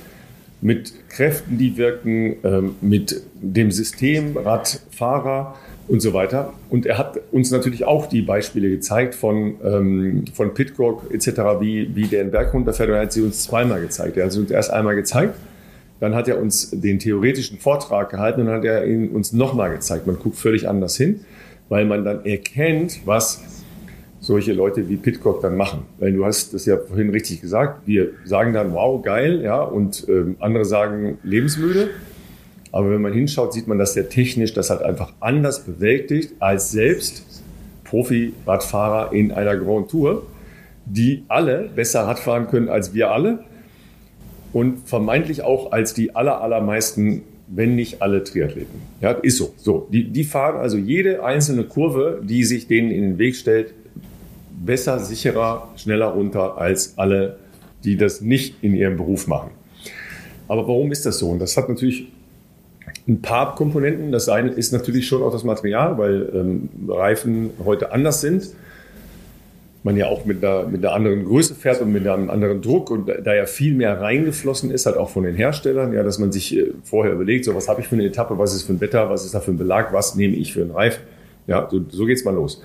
[0.61, 5.55] mit Kräften, die wirken, ähm, mit dem System, Radfahrer
[5.87, 6.53] und so weiter.
[6.68, 11.29] Und er hat uns natürlich auch die Beispiele gezeigt von, ähm, von Pitcock etc.,
[11.61, 12.90] wie, wie der in Berg runterfährt.
[12.90, 14.16] Und er hat sie uns zweimal gezeigt.
[14.16, 15.35] Er hat sie uns erst einmal gezeigt,
[16.01, 19.73] dann hat er uns den theoretischen Vortrag gehalten und dann hat er ihn uns nochmal
[19.73, 20.07] gezeigt.
[20.07, 21.21] Man guckt völlig anders hin,
[21.68, 23.58] weil man dann erkennt, was
[24.29, 25.87] solche Leute wie Pitcock dann machen.
[25.99, 27.87] Weil du hast das ja vorhin richtig gesagt.
[27.87, 31.88] Wir sagen dann, wow, geil, ja, und ähm, andere sagen lebensmüde.
[32.71, 36.71] Aber wenn man hinschaut, sieht man, dass der technisch das halt einfach anders bewältigt als
[36.71, 37.43] selbst
[37.85, 40.27] Profi-Radfahrer in einer Grand Tour,
[40.85, 43.45] die alle besser Radfahren können als wir alle
[44.53, 48.79] und vermeintlich auch als die aller, allermeisten, wenn nicht alle Triathleten.
[49.01, 49.55] Ja, ist so.
[49.57, 53.73] So, die, die fahren also jede einzelne Kurve, die sich denen in den Weg stellt,
[54.64, 57.38] besser, sicherer, schneller runter als alle,
[57.85, 59.51] die das nicht in ihrem Beruf machen.
[60.49, 61.31] Aber warum ist das so?
[61.31, 62.09] Und das hat natürlich
[63.07, 64.12] ein paar Komponenten.
[64.12, 68.49] Das eine ist natürlich schon auch das Material, weil ähm, Reifen heute anders sind.
[69.85, 72.90] Man ja auch mit einer, mit einer anderen Größe fährt und mit einem anderen Druck
[72.90, 76.33] und da ja viel mehr reingeflossen ist, halt auch von den Herstellern, ja, dass man
[76.33, 78.81] sich äh, vorher überlegt, so was habe ich für eine Etappe, was ist für ein
[78.81, 81.03] Wetter, was ist da für ein Belag, was nehme ich für einen Reifen.
[81.47, 82.62] Ja, so, so es mal los.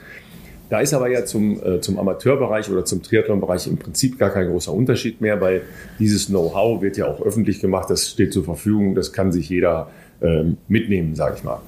[0.69, 4.47] Da ist aber ja zum, äh, zum Amateurbereich oder zum Triathlonbereich im Prinzip gar kein
[4.47, 5.61] großer Unterschied mehr, weil
[5.99, 9.89] dieses Know-how wird ja auch öffentlich gemacht, das steht zur Verfügung, das kann sich jeder
[10.21, 11.59] äh, mitnehmen, sage ich mal.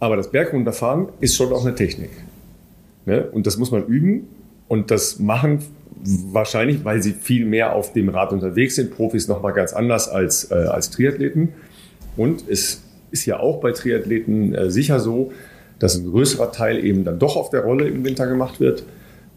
[0.00, 2.10] Aber das Bergunterfahren ist schon auch eine Technik.
[3.04, 3.26] Ne?
[3.32, 4.28] Und das muss man üben
[4.68, 5.60] und das machen
[6.04, 8.94] wahrscheinlich, weil sie viel mehr auf dem Rad unterwegs sind.
[8.94, 11.50] Profis noch mal ganz anders als, äh, als Triathleten.
[12.16, 15.32] Und es ist ja auch bei Triathleten äh, sicher so,
[15.78, 18.82] dass ein größerer Teil eben dann doch auf der Rolle im Winter gemacht wird,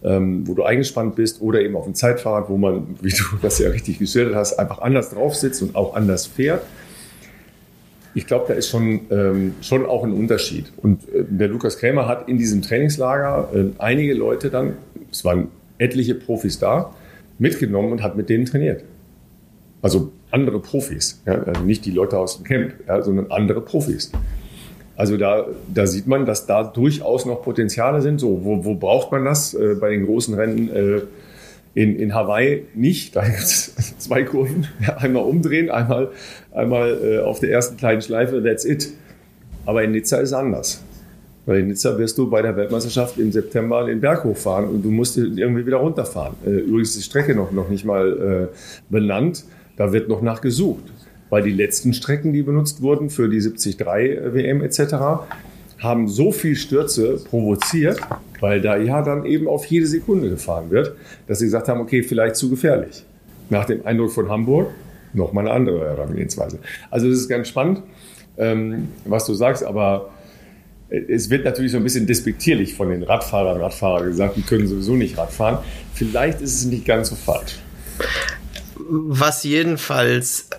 [0.04, 3.60] ähm, wo du eingespannt bist oder eben auf dem Zeitfahrrad, wo man, wie du das
[3.60, 6.64] ja richtig geschildert hast, einfach anders drauf sitzt und auch anders fährt.
[8.14, 10.74] Ich glaube, da ist schon, ähm, schon auch ein Unterschied.
[10.78, 14.74] Und äh, der Lukas Krämer hat in diesem Trainingslager äh, einige Leute dann,
[15.12, 16.94] es waren etliche Profis da,
[17.40, 18.84] mitgenommen und hat mit denen trainiert.
[19.82, 24.12] Also andere Profis, ja, also nicht die Leute aus dem Camp, ja, sondern andere Profis.
[25.02, 28.20] Also da, da sieht man, dass da durchaus noch Potenziale sind.
[28.20, 29.56] So, wo, wo braucht man das?
[29.56, 31.02] Äh, bei den großen Rennen äh,
[31.74, 33.16] in, in Hawaii nicht.
[33.16, 34.68] Da gibt es zwei Kurven.
[34.98, 36.10] Einmal umdrehen, einmal,
[36.52, 38.94] einmal äh, auf der ersten kleinen Schleife, that's it.
[39.66, 40.84] Aber in Nizza ist anders.
[41.48, 44.92] Weil in Nizza wirst du bei der Weltmeisterschaft im September den Berg hochfahren und du
[44.92, 46.36] musst irgendwie wieder runterfahren.
[46.46, 48.56] Äh, übrigens ist die Strecke noch, noch nicht mal äh,
[48.92, 49.46] benannt.
[49.78, 50.91] Da wird noch nachgesucht
[51.32, 55.24] weil die letzten Strecken, die benutzt wurden für die 73 WM etc.,
[55.80, 58.00] haben so viel Stürze provoziert,
[58.40, 62.04] weil da ja dann eben auf jede Sekunde gefahren wird, dass sie gesagt haben, okay,
[62.04, 63.04] vielleicht zu gefährlich.
[63.50, 64.70] Nach dem Eindruck von Hamburg
[65.14, 66.60] noch mal eine andere Herangehensweise.
[66.92, 67.82] Also es ist ganz spannend,
[68.38, 70.12] ähm, was du sagst, aber
[70.90, 74.96] es wird natürlich so ein bisschen despektierlich von den Radfahrern Radfahrern gesagt, die können sowieso
[74.96, 75.60] nicht Radfahren.
[75.94, 77.60] Vielleicht ist es nicht ganz so falsch.
[78.78, 80.50] Was jedenfalls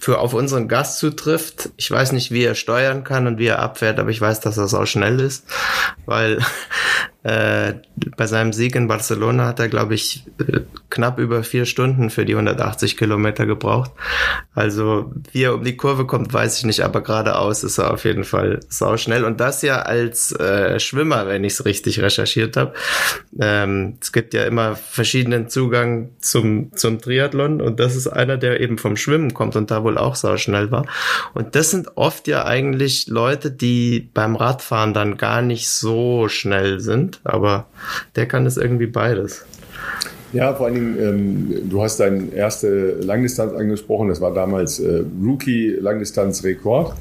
[0.00, 1.70] für auf unseren Gast zutrifft.
[1.76, 4.56] Ich weiß nicht, wie er steuern kann und wie er abfährt, aber ich weiß, dass
[4.56, 5.44] er auch schnell ist,
[6.04, 6.38] weil
[7.26, 7.74] äh,
[8.16, 10.60] bei seinem Sieg in Barcelona hat er, glaube ich, äh,
[10.90, 13.90] knapp über vier Stunden für die 180 Kilometer gebraucht.
[14.54, 18.04] Also wie er um die Kurve kommt, weiß ich nicht, aber geradeaus ist er auf
[18.04, 19.24] jeden Fall sau schnell.
[19.24, 22.74] Und das ja als äh, Schwimmer, wenn ich es richtig recherchiert habe.
[23.40, 28.60] Ähm, es gibt ja immer verschiedenen Zugang zum, zum Triathlon und das ist einer, der
[28.60, 30.86] eben vom Schwimmen kommt und da wohl auch sau schnell war.
[31.34, 36.78] Und das sind oft ja eigentlich Leute, die beim Radfahren dann gar nicht so schnell
[36.78, 37.66] sind, aber
[38.14, 39.44] der kann es irgendwie beides.
[40.32, 44.08] Ja, vor allen Dingen, ähm, du hast deine erste Langdistanz angesprochen.
[44.08, 46.94] Das war damals äh, Rookie-Langdistanz-Rekord.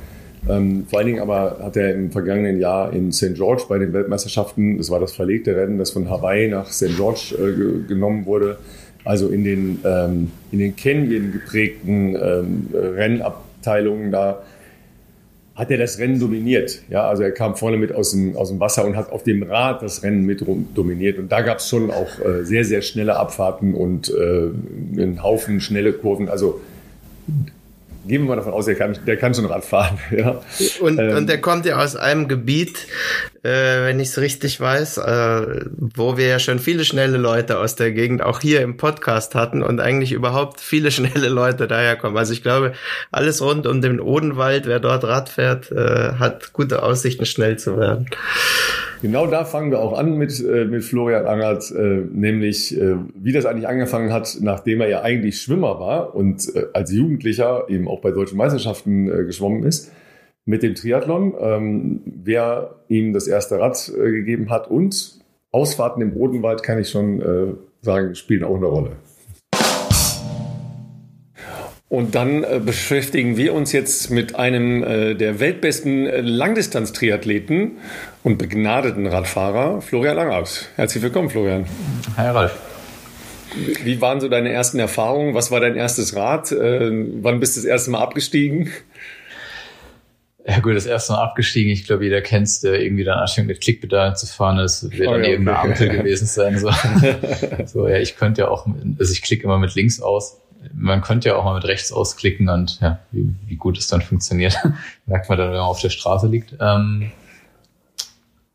[0.47, 3.33] Ähm, vor allen Dingen aber hat er im vergangenen Jahr in St.
[3.33, 6.95] George bei den Weltmeisterschaften, das war das verlegte Rennen, das von Hawaii nach St.
[6.95, 8.57] George äh, genommen wurde,
[9.03, 14.43] also in den, ähm, in den Canyon geprägten ähm, Rennabteilungen da
[15.55, 16.81] hat er das Rennen dominiert.
[16.89, 19.41] Ja, also er kam vorne mit aus dem, aus dem Wasser und hat auf dem
[19.43, 20.43] Rad das Rennen mit
[20.75, 21.17] dominiert.
[21.17, 24.13] Und da gab es schon auch äh, sehr, sehr schnelle Abfahrten und äh,
[25.01, 26.27] einen Haufen schnelle Kurven.
[26.27, 26.59] Also
[28.05, 29.97] gehen wir mal davon aus, der kann, der kann schon Rad fahren.
[30.11, 30.41] Ja.
[30.81, 32.87] Und, ähm, und der kommt ja aus einem Gebiet,
[33.45, 37.75] äh, wenn ich es richtig weiß, äh, wo wir ja schon viele schnelle Leute aus
[37.75, 42.17] der Gegend auch hier im Podcast hatten und eigentlich überhaupt viele schnelle Leute daherkommen.
[42.17, 42.73] Also ich glaube,
[43.11, 47.77] alles rund um den Odenwald, wer dort Rad fährt, äh, hat gute Aussichten, schnell zu
[47.77, 48.07] werden.
[49.01, 53.33] Genau da fangen wir auch an mit, äh, mit Florian Angert, äh, nämlich äh, wie
[53.33, 58.01] das eigentlich angefangen hat, nachdem er ja eigentlich Schwimmer war und als Jugendlicher eben auch
[58.01, 59.91] bei deutschen Meisterschaften geschwommen ist,
[60.45, 65.19] mit dem Triathlon, ähm, wer ihm das erste Rad äh, gegeben hat und
[65.51, 68.91] Ausfahrten im Bodenwald, kann ich schon äh, sagen, spielen auch eine Rolle.
[71.87, 77.77] Und dann äh, beschäftigen wir uns jetzt mit einem äh, der weltbesten äh, Langdistanz-Triathleten
[78.23, 80.67] und begnadeten Radfahrer, Florian Langhaus.
[80.75, 81.65] Herzlich willkommen, Florian.
[82.17, 82.59] Hi, Ralf.
[83.83, 85.33] Wie waren so deine ersten Erfahrungen?
[85.33, 86.51] Was war dein erstes Rad?
[86.51, 88.71] Äh, wann bist du das erste Mal abgestiegen?
[90.47, 91.71] Ja gut, das erste Mal abgestiegen.
[91.71, 94.57] Ich glaube, jeder kennt es, der irgendwie dann anfängt mit Klickpedalen zu fahren.
[94.57, 95.69] Das wird oh, dann ja, irgendeine okay.
[95.71, 96.59] Ampel gewesen sein.
[96.59, 96.69] So.
[97.65, 98.67] so, ja, ich könnte ja auch,
[98.99, 100.41] also ich klicke immer mit links aus
[100.73, 104.01] man könnte ja auch mal mit rechts ausklicken und ja, wie, wie gut es dann
[104.01, 104.57] funktioniert,
[105.05, 106.55] merkt man dann, wenn man auf der Straße liegt.
[106.59, 107.11] Ähm,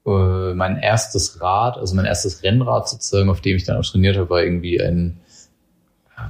[0.07, 4.17] äh, mein erstes Rad, also mein erstes Rennrad sozusagen, auf dem ich dann auch trainiert
[4.17, 5.21] habe, war irgendwie ein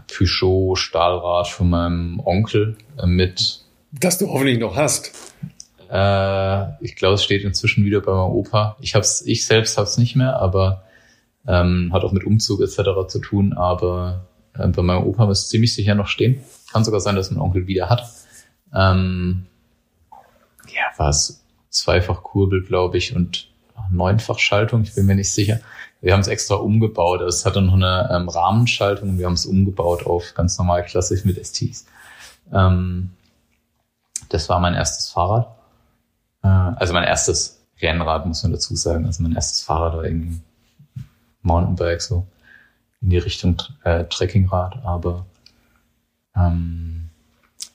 [0.07, 3.61] Peugeot Stahlrad von meinem Onkel äh, mit.
[3.93, 5.13] Das du hoffentlich noch hast.
[5.91, 8.77] Äh, ich glaube, es steht inzwischen wieder bei meinem Opa.
[8.81, 10.85] Ich hab's, ich selbst hab's nicht mehr, aber
[11.47, 13.09] ähm, hat auch mit Umzug etc.
[13.09, 16.41] zu tun, aber äh, bei meinem Opa muss ziemlich sicher noch stehen.
[16.73, 18.09] Kann sogar sein, dass mein Onkel wieder hat.
[18.73, 19.47] Ähm,
[20.69, 23.49] ja, war es zweifach Kurbel, glaube ich, und
[23.91, 24.83] neunfach Schaltung.
[24.83, 25.61] Ich bin mir nicht sicher.
[26.01, 27.21] Wir haben es extra umgebaut.
[27.23, 31.25] Es hatte noch eine ähm, Rahmenschaltung und wir haben es umgebaut auf ganz normal klassisch
[31.25, 31.87] mit STs.
[32.53, 33.11] Ähm,
[34.29, 35.60] das war mein erstes Fahrrad.
[36.43, 39.07] Äh, also mein erstes Rennrad, muss man dazu sagen.
[39.07, 40.41] Also mein erstes Fahrrad war irgendwie
[41.43, 42.27] Mountainbike so
[43.01, 45.27] in die Richtung äh, Trekkingrad, aber
[46.37, 47.09] ähm,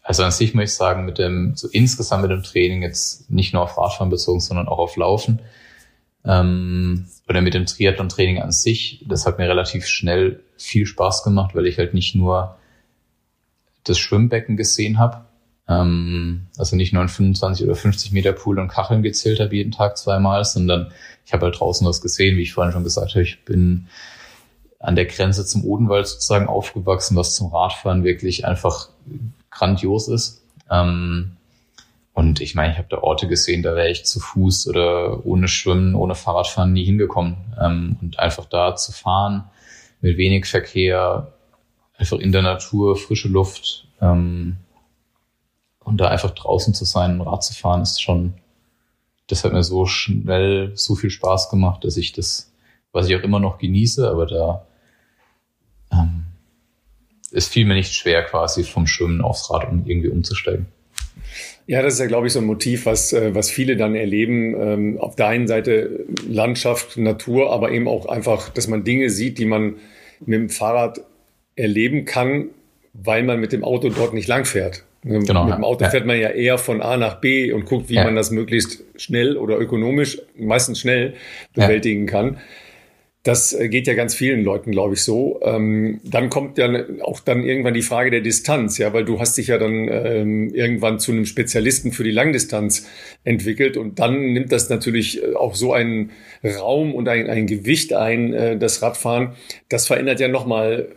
[0.04, 3.54] also an sich muss ich sagen, mit dem, so insgesamt mit dem Training jetzt nicht
[3.54, 5.42] nur auf Radfahren bezogen, sondern auch auf Laufen,
[6.24, 11.56] ähm, oder mit dem Triathlon-Training an sich, das hat mir relativ schnell viel Spaß gemacht,
[11.56, 12.58] weil ich halt nicht nur
[13.84, 15.25] das Schwimmbecken gesehen habe,
[15.68, 19.72] ähm, also nicht nur ein 25 oder 50 Meter Pool und Kacheln gezählt habe jeden
[19.72, 20.92] Tag zweimal, sondern
[21.26, 23.88] ich habe halt draußen was gesehen, wie ich vorhin schon gesagt habe, ich bin
[24.80, 28.90] an der Grenze zum Odenwald sozusagen aufgewachsen, was zum Radfahren wirklich einfach
[29.50, 30.44] grandios ist.
[30.70, 31.38] Ähm,
[32.14, 35.48] und ich meine, ich habe da Orte gesehen, da wäre ich zu Fuß oder ohne
[35.48, 37.38] Schwimmen, ohne Fahrradfahren nie hingekommen.
[37.60, 39.46] Ähm, und einfach da zu fahren,
[40.02, 41.34] mit wenig Verkehr,
[41.98, 44.58] einfach in der Natur, frische Luft ähm,
[45.86, 48.34] und da einfach draußen zu sein, Rad zu fahren, ist schon,
[49.28, 52.52] das hat mir so schnell so viel Spaß gemacht, dass ich das,
[52.92, 54.68] was ich auch immer noch genieße, aber da
[55.92, 56.26] ähm,
[57.32, 60.66] es fiel mir nicht schwer, quasi vom Schwimmen aufs Rad um irgendwie umzusteigen.
[61.68, 64.56] Ja, das ist ja, glaube ich, so ein Motiv, was, äh, was viele dann erleben.
[64.60, 69.38] Ähm, auf der einen Seite Landschaft, Natur, aber eben auch einfach, dass man Dinge sieht,
[69.38, 69.76] die man
[70.20, 71.02] mit dem Fahrrad
[71.56, 72.50] erleben kann,
[72.94, 74.84] weil man mit dem Auto dort nicht langfährt.
[75.08, 75.92] Ne, genau, mit dem Auto ja.
[75.92, 78.04] fährt man ja eher von A nach B und guckt, wie ja.
[78.04, 81.14] man das möglichst schnell oder ökonomisch, meistens schnell
[81.54, 82.12] bewältigen ja.
[82.12, 82.38] kann.
[83.22, 85.40] Das äh, geht ja ganz vielen Leuten, glaube ich, so.
[85.44, 86.70] Ähm, dann kommt ja
[87.04, 90.50] auch dann irgendwann die Frage der Distanz, ja, weil du hast dich ja dann ähm,
[90.56, 92.88] irgendwann zu einem Spezialisten für die Langdistanz
[93.24, 96.14] entwickelt und dann nimmt das natürlich äh, auch so einen
[96.44, 99.34] Raum und ein, ein Gewicht ein, äh, das Radfahren.
[99.70, 100.88] Das verändert ja nochmal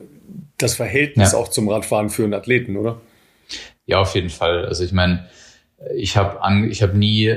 [0.57, 1.39] das Verhältnis ja.
[1.39, 3.03] auch zum Radfahren für einen Athleten, oder?
[3.89, 4.67] Ja, auf jeden Fall.
[4.67, 5.27] Also ich meine,
[5.97, 7.35] ich habe ich habe nie,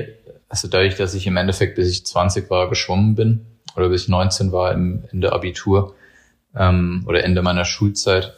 [0.50, 4.08] also dadurch, dass ich im Endeffekt bis ich 20 war geschwommen bin, oder bis ich
[4.08, 5.94] 19 war im Ende Abitur
[6.54, 8.34] ähm, oder Ende meiner Schulzeit,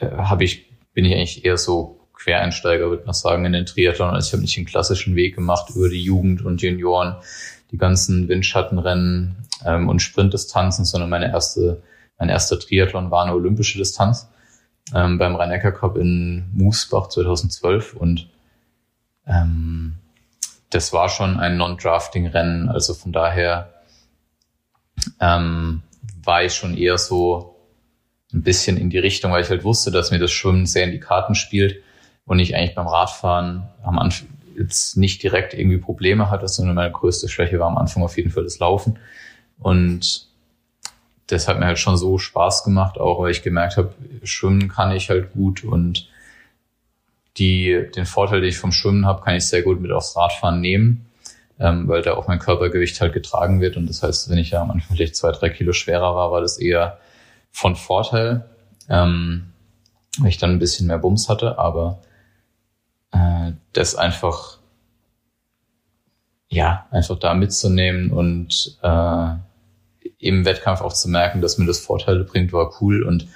[0.00, 4.14] äh, habe ich, bin ich eigentlich eher so Quereinsteiger, würde man sagen, in den Triathlon.
[4.14, 7.16] Also ich habe nicht den klassischen Weg gemacht über die Jugend und Junioren,
[7.70, 11.82] die ganzen Windschattenrennen ähm, und Sprintdistanzen, sondern meine erste,
[12.18, 14.29] mein erster Triathlon war eine olympische Distanz
[14.94, 18.28] ähm, beim Rhein-Neckar Cup in Moosbach 2012 und
[19.26, 19.94] ähm,
[20.70, 23.72] das war schon ein Non-Drafting-Rennen, also von daher
[25.20, 25.82] ähm,
[26.22, 27.56] war ich schon eher so
[28.32, 30.92] ein bisschen in die Richtung, weil ich halt wusste, dass mir das Schwimmen sehr in
[30.92, 31.82] die Karten spielt
[32.26, 36.92] und ich eigentlich beim Radfahren am Anfang jetzt nicht direkt irgendwie Probleme hatte, sondern meine
[36.92, 38.98] größte Schwäche war am Anfang auf jeden Fall das Laufen.
[39.58, 40.28] Und
[41.30, 44.92] das hat mir halt schon so Spaß gemacht, auch weil ich gemerkt habe, schwimmen kann
[44.92, 46.08] ich halt gut und
[47.36, 50.60] die, den Vorteil, den ich vom Schwimmen habe, kann ich sehr gut mit aufs Radfahren
[50.60, 51.10] nehmen
[51.60, 53.76] ähm, weil da auch mein Körpergewicht halt getragen wird.
[53.76, 56.40] Und das heißt, wenn ich ja am Anfang vielleicht zwei, drei Kilo schwerer war, war
[56.40, 56.98] das eher
[57.52, 58.46] von Vorteil,
[58.88, 59.52] ähm,
[60.18, 61.58] weil ich dann ein bisschen mehr Bums hatte.
[61.58, 62.00] Aber
[63.12, 64.58] äh, das einfach,
[66.48, 69.34] ja, einfach da mitzunehmen und äh,
[70.20, 73.02] im Wettkampf auch zu merken, dass mir das Vorteile bringt, war cool.
[73.02, 73.26] Und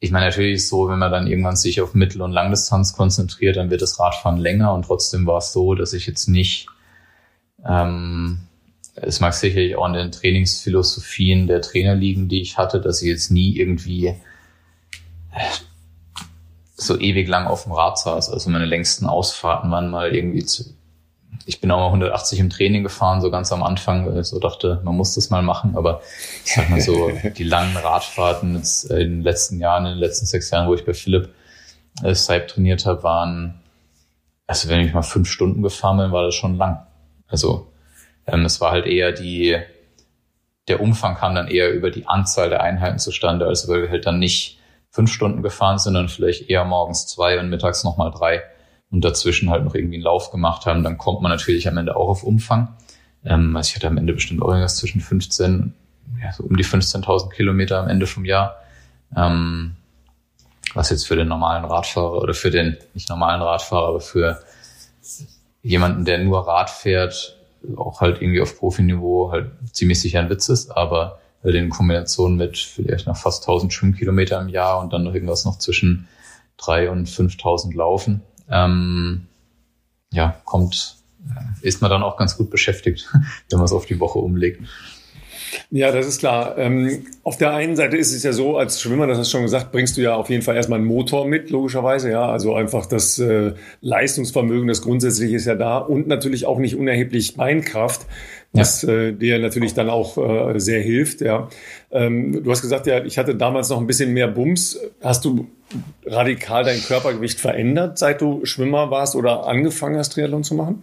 [0.00, 3.56] ich meine, natürlich ist so, wenn man dann irgendwann sich auf Mittel- und Langdistanz konzentriert,
[3.56, 6.66] dann wird das Radfahren länger und trotzdem war es so, dass ich jetzt nicht
[7.64, 8.46] ähm,
[8.96, 13.08] es mag sicherlich auch an den Trainingsphilosophien der Trainer liegen, die ich hatte, dass ich
[13.08, 14.14] jetzt nie irgendwie äh,
[16.74, 18.30] so ewig lang auf dem Rad saß.
[18.30, 20.64] Also meine längsten Ausfahrten waren mal irgendwie zu,
[21.48, 24.40] ich bin auch mal 180 im Training gefahren, so ganz am Anfang, weil ich so
[24.40, 25.76] dachte, man muss das mal machen.
[25.76, 26.02] Aber
[26.44, 30.26] ich sag mal so, die langen Radfahrten jetzt in den letzten Jahren, in den letzten
[30.26, 31.32] sechs Jahren, wo ich bei Philipp
[32.02, 33.60] äh, Saib trainiert habe, waren,
[34.48, 36.84] also wenn ich mal fünf Stunden gefahren bin, war das schon lang.
[37.28, 37.68] Also
[38.26, 39.56] ähm, es war halt eher die,
[40.66, 44.04] der Umfang kam dann eher über die Anzahl der Einheiten zustande, also weil wir halt
[44.04, 44.58] dann nicht
[44.90, 48.42] fünf Stunden gefahren sind, sondern vielleicht eher morgens zwei und mittags nochmal drei
[48.90, 51.96] und dazwischen halt noch irgendwie einen Lauf gemacht haben, dann kommt man natürlich am Ende
[51.96, 52.76] auch auf Umfang.
[53.24, 55.74] Ähm, also ich hatte am Ende bestimmt auch irgendwas zwischen 15,
[56.22, 58.56] ja, so um die 15.000 Kilometer am Ende vom Jahr.
[59.16, 59.76] Ähm,
[60.74, 64.40] was jetzt für den normalen Radfahrer oder für den nicht normalen Radfahrer, aber für
[65.62, 67.36] jemanden, der nur Rad fährt,
[67.76, 72.36] auch halt irgendwie auf Profiniveau halt ziemlich sicher ein Witz ist, aber halt in Kombination
[72.36, 76.08] mit vielleicht noch fast 1000 Schwimmkilometer im Jahr und dann noch irgendwas noch zwischen
[76.56, 79.26] drei und 5000 Laufen, ähm,
[80.12, 80.96] ja, kommt,
[81.28, 83.08] äh, ist man dann auch ganz gut beschäftigt,
[83.50, 84.62] wenn man es auf die Woche umlegt.
[85.70, 86.56] Ja, das ist klar.
[86.58, 89.42] Ähm, auf der einen Seite ist es ja so, als Schwimmer, das hast du schon
[89.42, 92.28] gesagt, bringst du ja auf jeden Fall erstmal einen Motor mit, logischerweise, ja.
[92.28, 97.36] Also einfach das äh, Leistungsvermögen, das grundsätzlich ist ja da und natürlich auch nicht unerheblich
[97.36, 98.06] Beinkraft,
[98.52, 98.92] was ja.
[98.92, 101.48] äh, dir natürlich dann auch äh, sehr hilft, ja.
[101.90, 104.78] Ähm, du hast gesagt, ja, ich hatte damals noch ein bisschen mehr Bums.
[105.02, 105.46] Hast du
[106.04, 110.82] radikal dein Körpergewicht verändert, seit du Schwimmer warst oder angefangen hast, Triathlon zu machen?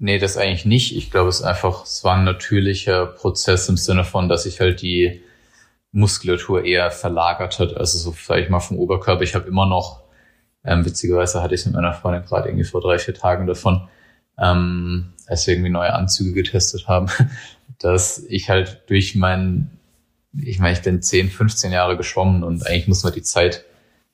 [0.00, 0.96] Nee, das eigentlich nicht.
[0.96, 4.60] Ich glaube, es ist einfach, es war ein natürlicher Prozess im Sinne von, dass sich
[4.60, 5.22] halt die
[5.90, 7.76] Muskulatur eher verlagert hat.
[7.76, 9.22] Also so, sage ich mal, vom Oberkörper.
[9.22, 10.02] Ich habe immer noch,
[10.64, 13.88] ähm, witzigerweise hatte ich es mit meiner Freundin gerade irgendwie vor drei, vier Tagen davon,
[14.38, 17.08] ähm, als wir irgendwie neue Anzüge getestet haben,
[17.80, 19.70] dass ich halt durch mein,
[20.32, 23.64] ich meine, ich bin 10, 15 Jahre geschwommen und eigentlich muss man die Zeit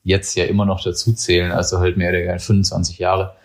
[0.01, 3.35] jetzt ja immer noch dazu zählen, also halt mehr oder weniger 25 Jahre.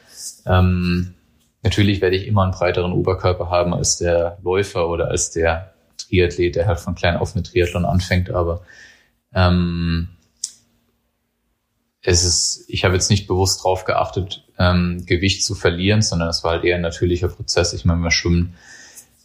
[0.46, 1.14] Ähm,
[1.62, 6.57] Natürlich werde ich immer einen breiteren Oberkörper haben als der Läufer oder als der Triathlet,
[6.57, 8.62] der halt von klein auf mit Triathlon anfängt, aber
[9.35, 10.09] ähm,
[12.03, 16.42] es ist, ich habe jetzt nicht bewusst darauf geachtet, ähm, Gewicht zu verlieren, sondern es
[16.42, 17.75] war halt eher ein natürlicher Prozess.
[17.75, 18.55] Ich meine, wir schwimmen,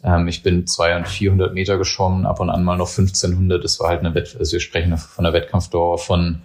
[0.04, 3.64] ähm, ich bin 200 und 400 Meter geschwommen, ab und an mal noch 1500.
[3.64, 6.42] Das war halt eine Wett, also wir sprechen von einer Wettkampfdauer von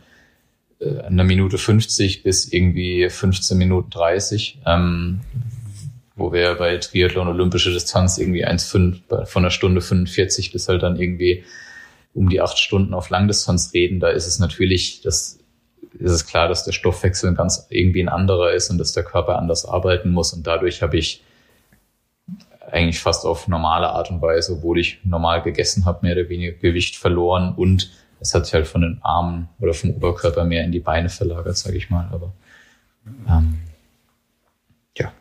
[0.81, 4.61] äh, einer Minute 50 bis irgendwie 15 Minuten 30.
[4.66, 5.21] Ähm,
[6.21, 10.96] wo wir bei Triathlon olympische Distanz irgendwie 1,5 von einer Stunde 45 bis halt dann
[10.96, 11.44] irgendwie
[12.14, 15.38] um die acht Stunden auf Langdistanz reden, da ist es natürlich, das
[15.98, 19.38] ist es klar, dass der Stoffwechsel ganz irgendwie ein anderer ist und dass der Körper
[19.38, 21.23] anders arbeiten muss und dadurch habe ich
[22.71, 26.52] eigentlich fast auf normale Art und Weise, obwohl ich normal gegessen habe, mehr oder weniger
[26.52, 27.90] Gewicht verloren und
[28.21, 31.56] es hat sich halt von den Armen oder vom Oberkörper mehr in die Beine verlagert,
[31.56, 32.08] sage ich mal.
[32.12, 32.33] Aber
[33.29, 33.58] ähm,
[34.96, 35.12] ja.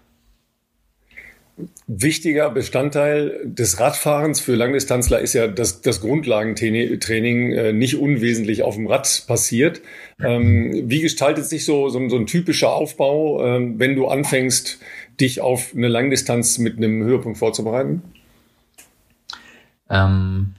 [1.91, 8.75] Wichtiger Bestandteil des Radfahrens für Langdistanzler ist ja, dass das Grundlagentraining äh, nicht unwesentlich auf
[8.75, 9.81] dem Rad passiert.
[10.23, 14.77] Ähm, wie gestaltet sich so, so, ein typischer Aufbau, ähm, wenn du anfängst,
[15.19, 18.03] dich auf eine Langdistanz mit einem Höhepunkt vorzubereiten?
[19.89, 20.53] Ähm,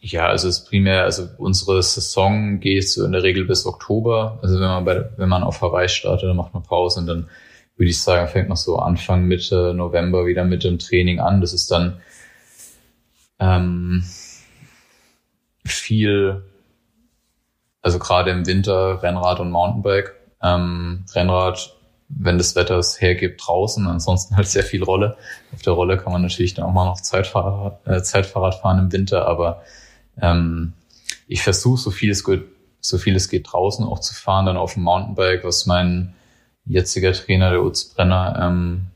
[0.00, 4.40] ja, also es primär, also unsere Saison geht so in der Regel bis Oktober.
[4.42, 7.28] Also wenn man bei, wenn man auf Hawaii startet, dann macht man Pause und dann
[7.76, 11.40] würde ich sagen, fängt noch so Anfang Mitte November wieder mit dem Training an.
[11.40, 12.00] Das ist dann
[13.40, 14.04] ähm,
[15.64, 16.42] viel,
[17.82, 20.14] also gerade im Winter Rennrad und Mountainbike.
[20.42, 21.76] Ähm, Rennrad,
[22.08, 25.16] wenn das Wetter es hergibt, draußen, ansonsten halt sehr viel Rolle.
[25.52, 28.92] Auf der Rolle kann man natürlich dann auch mal noch Zeitfahrrad, äh, Zeitfahrrad fahren im
[28.92, 29.62] Winter, aber
[30.20, 30.74] ähm,
[31.26, 32.44] ich versuche so viel es geht,
[32.80, 36.14] so viel es geht draußen auch zu fahren, dann auf dem Mountainbike, was mein
[36.66, 38.86] jetziger Trainer, der Utz Brenner, ähm,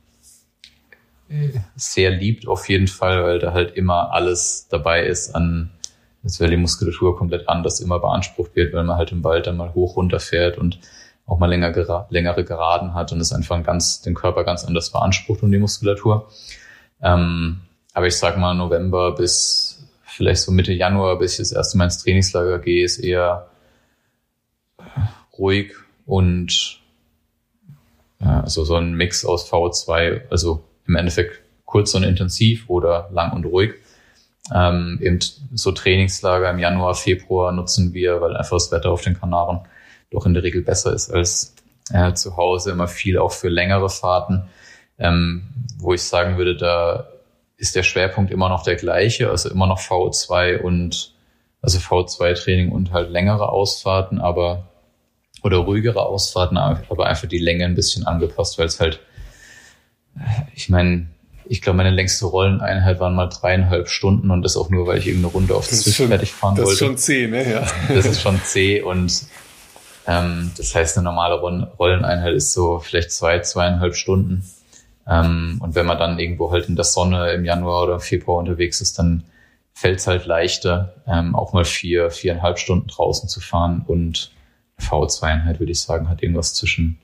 [1.77, 5.71] sehr liebt auf jeden Fall, weil da halt immer alles dabei ist an,
[6.25, 9.57] als wäre die Muskulatur komplett anders immer beansprucht wird, weil man halt im Wald dann
[9.57, 10.81] mal hoch runter fährt und
[11.27, 14.91] auch mal länger gera längere Geraden hat und es einfach ganz, den Körper ganz anders
[14.91, 16.31] beansprucht und die Muskulatur.
[17.03, 17.61] Ähm,
[17.93, 21.85] aber ich sag mal November bis vielleicht so Mitte Januar, bis ich das erste Mal
[21.85, 23.49] ins Trainingslager gehe, ist eher
[25.39, 25.75] ruhig
[26.07, 26.81] und
[28.43, 33.45] also so ein Mix aus V2, also im Endeffekt kurz und intensiv oder lang und
[33.45, 33.75] ruhig.
[34.55, 35.19] Ähm, eben
[35.55, 39.61] so Trainingslager im Januar, Februar nutzen wir, weil einfach das Wetter auf den Kanaren
[40.11, 41.55] doch in der Regel besser ist als
[41.93, 42.71] äh, zu Hause.
[42.71, 44.49] Immer viel auch für längere Fahrten,
[44.99, 47.09] ähm, wo ich sagen würde, da
[47.59, 51.13] ist der Schwerpunkt immer noch der gleiche, also immer noch V2 und
[51.61, 54.68] also V2-Training und halt längere Ausfahrten, aber
[55.43, 59.01] oder ruhigere Ausfahrten, aber einfach die Länge ein bisschen angepasst, weil es halt,
[60.55, 61.07] ich meine,
[61.47, 65.07] ich glaube, meine längste Rolleneinheit waren mal dreieinhalb Stunden und das auch nur, weil ich
[65.07, 66.73] irgendeine Runde auf Zwisch fertig fahren das wollte.
[66.73, 67.51] Das ist schon zäh, ne?
[67.51, 67.67] Ja.
[67.89, 69.23] Das ist schon zäh und
[70.07, 74.43] ähm, das heißt, eine normale Rolleneinheit ist so vielleicht zwei, zweieinhalb Stunden.
[75.07, 78.81] Ähm, und wenn man dann irgendwo halt in der Sonne im Januar oder Februar unterwegs
[78.81, 79.25] ist, dann
[79.75, 83.85] fällt es halt leichter, ähm, auch mal vier, viereinhalb Stunden draußen zu fahren.
[83.87, 84.33] Und
[84.81, 86.99] V2-Einheit, würde ich sagen, hat irgendwas zwischen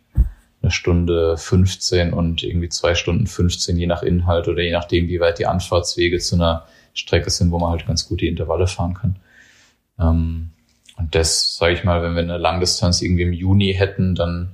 [0.63, 5.21] eine Stunde 15 und irgendwie zwei Stunden 15, je nach Inhalt oder je nachdem, wie
[5.21, 8.95] weit die Anfahrtswege zu einer Strecke sind, wo man halt ganz gut die Intervalle fahren
[8.95, 9.17] kann.
[9.99, 10.51] Ähm,
[10.97, 14.53] und das, sage ich mal, wenn wir eine Langdistanz irgendwie im Juni hätten, dann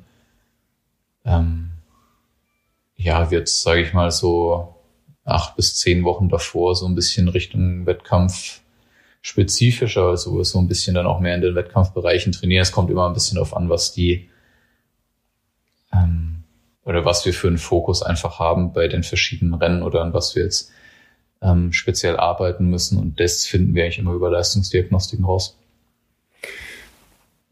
[1.24, 1.70] ähm,
[2.96, 4.74] ja, wird, sage ich mal, so
[5.24, 8.60] acht bis zehn Wochen davor so ein bisschen Richtung Wettkampf
[9.22, 12.62] spezifischer, also so ein bisschen dann auch mehr in den Wettkampfbereichen trainieren.
[12.62, 14.28] Es kommt immer ein bisschen darauf an, was die
[15.92, 16.44] ähm,
[16.84, 20.34] oder was wir für einen Fokus einfach haben bei den verschiedenen Rennen oder an was
[20.34, 20.70] wir jetzt
[21.42, 22.98] ähm, speziell arbeiten müssen.
[22.98, 25.56] Und das finden wir eigentlich immer über Leistungsdiagnostiken raus.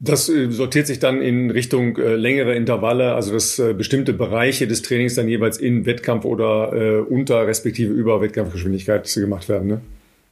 [0.01, 4.67] Das äh, sortiert sich dann in Richtung äh, längere Intervalle, also dass äh, bestimmte Bereiche
[4.67, 9.69] des Trainings dann jeweils in Wettkampf oder äh, unter respektive über Wettkampfgeschwindigkeit gemacht werden.
[9.69, 9.81] Ne?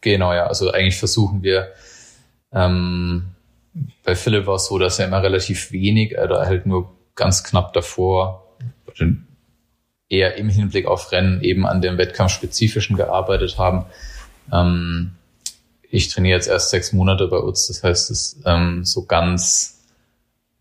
[0.01, 0.47] Genau, ja.
[0.47, 1.73] Also eigentlich versuchen wir,
[2.53, 3.27] ähm,
[4.05, 7.73] bei Philipp war es so, dass er immer relativ wenig oder halt nur ganz knapp
[7.73, 8.47] davor
[10.09, 13.87] eher im Hinblick auf Rennen eben an dem Wettkampfspezifischen gearbeitet haben.
[14.53, 15.13] Ähm,
[15.91, 19.83] ich trainiere jetzt erst sechs Monate bei uns, das heißt, es ähm, so ganz,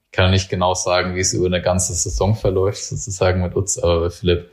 [0.05, 3.77] ich kann nicht genau sagen, wie es über eine ganze Saison verläuft, sozusagen mit uns,
[3.77, 4.49] aber bei Philipp,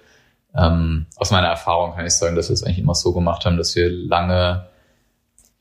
[0.54, 3.56] ähm, aus meiner Erfahrung kann ich sagen, dass wir es eigentlich immer so gemacht haben,
[3.56, 4.66] dass wir lange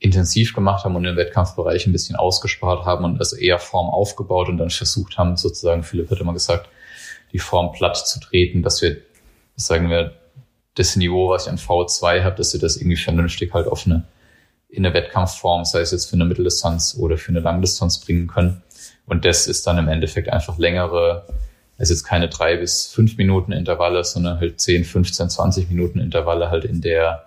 [0.01, 4.49] intensiv gemacht haben und den Wettkampfbereich ein bisschen ausgespart haben und also eher Form aufgebaut
[4.49, 6.67] und dann versucht haben, sozusagen, Philipp hat immer gesagt,
[7.31, 8.97] die Form platt zu treten, dass wir,
[9.55, 10.15] sagen wir,
[10.73, 14.03] das Niveau, was ich an V2 habe, dass wir das irgendwie vernünftig halt auf eine
[14.69, 18.63] in der Wettkampfform, sei es jetzt für eine Mitteldistanz oder für eine Langdistanz bringen können.
[19.05, 21.27] Und das ist dann im Endeffekt einfach längere,
[21.77, 26.49] also jetzt keine drei bis fünf Minuten Intervalle, sondern halt 10, 15, 20 Minuten Intervalle
[26.49, 27.25] halt in der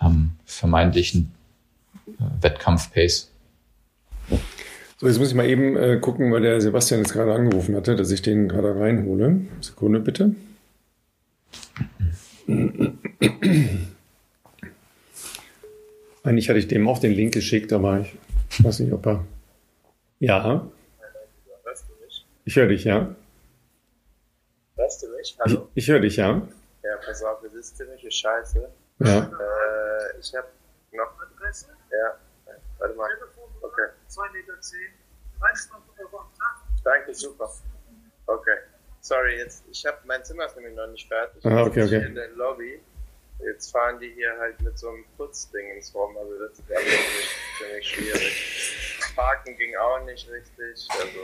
[0.00, 1.32] ähm, vermeintlichen
[2.40, 3.30] Wettkampf-Pace.
[4.98, 7.94] So, jetzt muss ich mal eben äh, gucken, weil der Sebastian jetzt gerade angerufen hatte,
[7.96, 9.40] dass ich den gerade reinhole.
[9.60, 10.34] Sekunde bitte.
[16.24, 19.24] Eigentlich hatte ich dem auch den Link geschickt, aber ich weiß nicht, ob er.
[20.18, 20.66] Ja.
[22.44, 23.14] Ich höre dich, ja.
[24.76, 25.36] Hörst du mich?
[25.38, 25.68] Hallo?
[25.74, 26.42] Ich, ich höre dich, ja.
[26.82, 28.68] Ja, pass auf, das ist ziemliche Scheiße.
[29.00, 29.18] Ja.
[29.18, 30.48] Äh, ich habe
[30.92, 31.12] noch.
[31.38, 32.18] Adresse, Ja,
[32.78, 33.10] warte mal.
[33.60, 33.88] Okay.
[34.08, 34.78] 2,10 Meter, 10,
[35.40, 36.56] Reinstand Euro am Tag.
[36.84, 37.50] Danke, super.
[38.26, 38.58] Okay.
[39.00, 41.44] Sorry, jetzt, ich habe mein Zimmer ist nämlich noch nicht fertig.
[41.46, 41.96] Ah, okay, bin okay.
[41.98, 42.80] ich In der Lobby.
[43.44, 46.86] Jetzt fahren die hier halt mit so einem Putzding ins Rum, also das ist alles
[47.58, 49.14] ziemlich, schwierig.
[49.14, 50.88] Parken ging auch nicht richtig.
[50.90, 51.18] Also,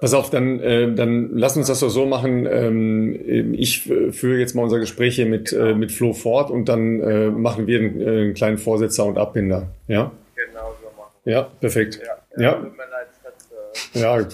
[0.00, 2.46] Pass auf, dann, äh, dann lass uns das doch so machen.
[2.46, 7.00] Ähm, ich führe jetzt mal unser Gespräch hier mit, äh, mit Flo fort und dann
[7.00, 9.68] äh, machen wir einen, äh, einen kleinen Vorsetzer und Abbinder.
[9.86, 10.12] Ja?
[10.34, 11.12] genau so machen.
[11.24, 12.00] Ja, perfekt.
[12.36, 12.52] Ja, Ja.
[12.54, 14.28] Tut mir leid, hat, äh, Ja,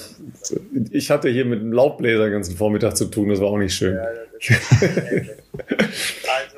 [0.91, 3.75] ich hatte hier mit einem Laubbläser den ganzen Vormittag zu tun, das war auch nicht
[3.75, 3.95] schön.
[3.97, 5.31] ja, das ist.
[5.57, 6.54] Also,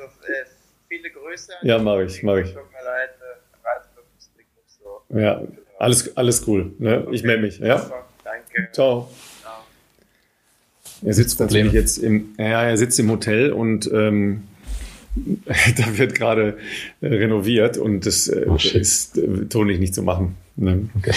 [1.37, 1.51] Grüße.
[1.63, 2.47] Ja, die mach ich, mach ich.
[2.53, 5.17] Tut mir leid, äh, nicht so.
[5.17, 5.41] Ja,
[5.79, 6.71] alles, alles cool.
[6.79, 7.07] Ne?
[7.11, 7.59] Ich melde mich.
[7.59, 7.79] Ja?
[7.79, 8.69] Super, Danke.
[8.71, 9.09] Ciao.
[9.41, 9.53] Ciao.
[11.05, 14.43] Er sitzt natürlich jetzt im, ja, er sitzt im Hotel und ähm,
[15.45, 16.57] da wird gerade
[17.01, 20.35] äh, renoviert und das äh, Oh, ist äh, tonlich nicht zu machen.
[20.55, 20.89] Ne?
[20.97, 21.13] Okay.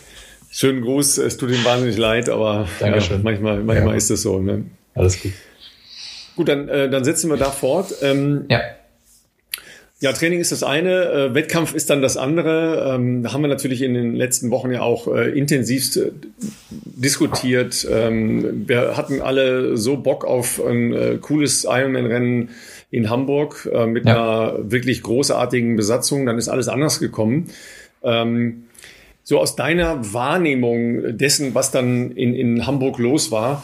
[0.50, 2.90] Schönen Gruß, es tut ihm wahnsinnig leid, aber ja,
[3.22, 3.94] manchmal, manchmal Ja.
[3.94, 4.38] ist das so.
[4.38, 4.66] Ne?
[4.94, 5.32] Alles gut.
[6.36, 7.94] Gut, dann, äh, dann setzen wir da fort.
[8.02, 8.60] Ähm, Ja.
[10.02, 12.92] Ja, Training ist das eine, äh, Wettkampf ist dann das andere.
[12.92, 16.10] Ähm, da haben wir natürlich in den letzten Wochen ja auch äh, intensivst äh,
[16.70, 17.86] diskutiert.
[17.88, 22.48] Ähm, wir hatten alle so Bock auf ein äh, cooles Ironman-Rennen
[22.90, 24.14] in Hamburg äh, mit Ja.
[24.54, 26.26] einer wirklich großartigen Besatzung.
[26.26, 27.50] Dann ist alles anders gekommen.
[28.02, 28.64] Ähm,
[29.22, 33.62] so aus deiner Wahrnehmung dessen, was dann in, in Hamburg los war,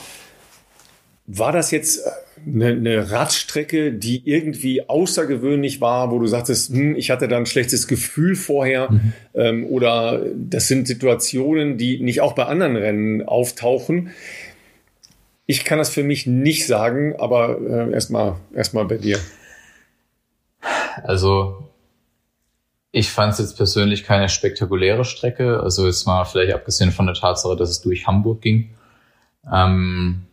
[1.26, 2.04] war das jetzt
[2.46, 7.46] eine, eine Radstrecke, die irgendwie außergewöhnlich war, wo du sagtest, hm, ich hatte da ein
[7.46, 8.88] schlechtes Gefühl vorher?
[9.34, 14.10] Ähm, oder das sind Situationen, die nicht auch bei anderen Rennen auftauchen?
[15.46, 19.18] Ich kann das für mich nicht sagen, aber äh, erstmal erstmal bei dir.
[21.04, 21.68] Also
[22.90, 25.60] ich fand es jetzt persönlich keine spektakuläre Strecke.
[25.60, 28.70] Also jetzt mal vielleicht abgesehen von der Tatsache, dass es durch Hamburg ging.
[29.52, 30.27] Ähm,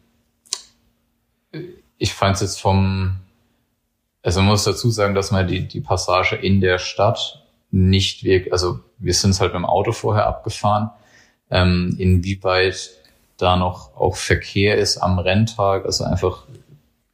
[2.26, 3.18] fand es jetzt vom,
[4.24, 8.52] also man muss dazu sagen, dass man die, die Passage in der Stadt nicht wirklich,
[8.52, 10.90] also wir sind es halt mit dem Auto vorher abgefahren,
[11.52, 12.90] ähm, inwieweit
[13.38, 16.48] da noch auch Verkehr ist am Renntag, also einfach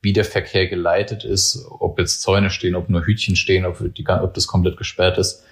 [0.01, 4.07] wie der Verkehr geleitet ist, ob jetzt Zäune stehen, ob nur Hütchen stehen, ob, die,
[4.07, 5.43] ob das komplett gesperrt ist,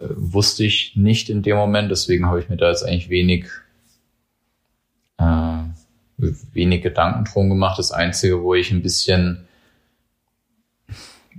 [0.00, 1.90] äh, wusste ich nicht in dem Moment.
[1.90, 3.44] Deswegen habe ich mir da jetzt eigentlich wenig,
[6.52, 7.78] wenig Gedanken drum gemacht.
[7.78, 9.46] Das Einzige, wo ich ein bisschen,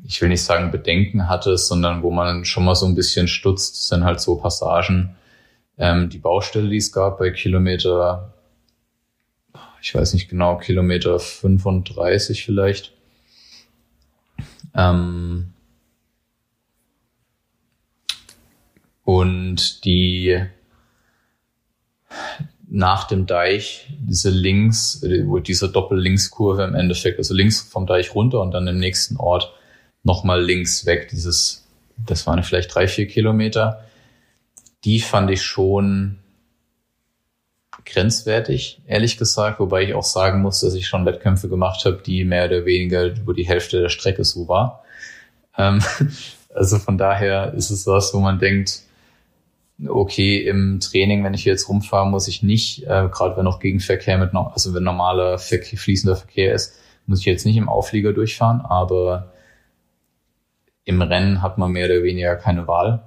[0.05, 3.87] ich will nicht sagen Bedenken hatte, sondern wo man schon mal so ein bisschen stutzt,
[3.87, 5.15] sind halt so Passagen,
[5.77, 8.31] ähm, die Baustelle, die es gab bei Kilometer
[9.85, 12.91] ich weiß nicht genau, Kilometer 35 vielleicht.
[14.73, 15.53] Ähm
[19.03, 20.43] und die
[22.75, 28.41] nach dem Deich, diese links, wo diese Doppellinkskurve im Endeffekt, also links vom Deich runter
[28.41, 29.53] und dann im nächsten Ort
[30.03, 31.65] nochmal links weg, dieses,
[31.95, 33.85] das waren vielleicht drei, vier Kilometer,
[34.83, 36.17] die fand ich schon
[37.85, 42.25] grenzwertig, ehrlich gesagt, wobei ich auch sagen muss, dass ich schon Wettkämpfe gemacht habe, die
[42.25, 44.83] mehr oder weniger über die Hälfte der Strecke so war.
[45.57, 45.81] Ähm,
[46.53, 48.81] also von daher ist es was, wo man denkt,
[49.87, 54.17] okay, im Training, wenn ich jetzt rumfahre, muss ich nicht, äh, gerade wenn noch Gegenverkehr
[54.17, 58.13] mit, no also wenn normaler Verkehr, fließender Verkehr ist, muss ich jetzt nicht im Auflieger
[58.13, 59.33] durchfahren, aber
[60.85, 63.03] im Rennen hat man mehr oder weniger keine Wahl.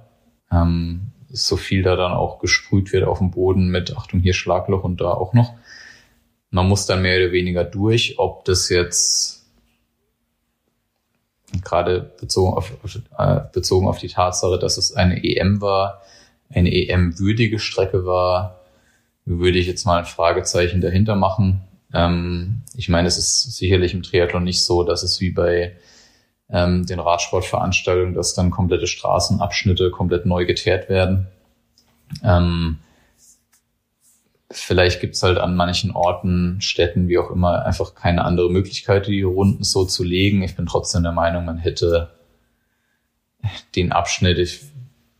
[0.51, 4.83] Ähm, so viel da dann auch gesprüht wird auf dem Boden mit, Achtung, hier Schlagloch
[4.83, 5.53] und da auch noch.
[6.49, 9.45] Man muss dann mehr oder weniger durch, ob das jetzt
[11.63, 12.71] gerade bezogen auf,
[13.17, 16.01] äh, bezogen auf die Tatsache, dass es eine EM war,
[16.49, 18.61] eine EM-würdige Strecke war,
[19.25, 21.61] würde ich jetzt mal ein Fragezeichen dahinter machen.
[21.93, 25.75] Ähm, ich meine, es ist sicherlich im Triathlon nicht so, dass es wie bei
[26.49, 31.27] ähm, den Radsportveranstaltungen, dass dann komplette Straßenabschnitte komplett neu geteert werden.
[32.23, 32.79] Ähm,
[34.51, 39.21] vielleicht gibt's halt an manchen Orten, Städten, wie auch immer, einfach keine andere Möglichkeit, die
[39.21, 40.41] Runden so zu legen.
[40.41, 42.09] Ich bin trotzdem der Meinung, man hätte
[43.75, 44.61] den Abschnitt, ich,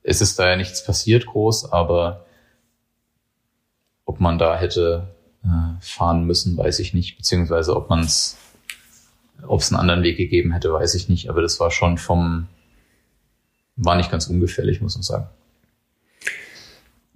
[0.03, 2.25] es ist da ja nichts passiert groß, aber
[4.05, 8.37] ob man da hätte äh, fahren müssen, weiß ich nicht, beziehungsweise ob man es
[9.47, 11.29] ob es einen anderen Weg gegeben hätte, weiß ich nicht.
[11.29, 12.47] Aber das war schon vom,
[13.75, 15.27] war nicht ganz ungefährlich, muss man sagen.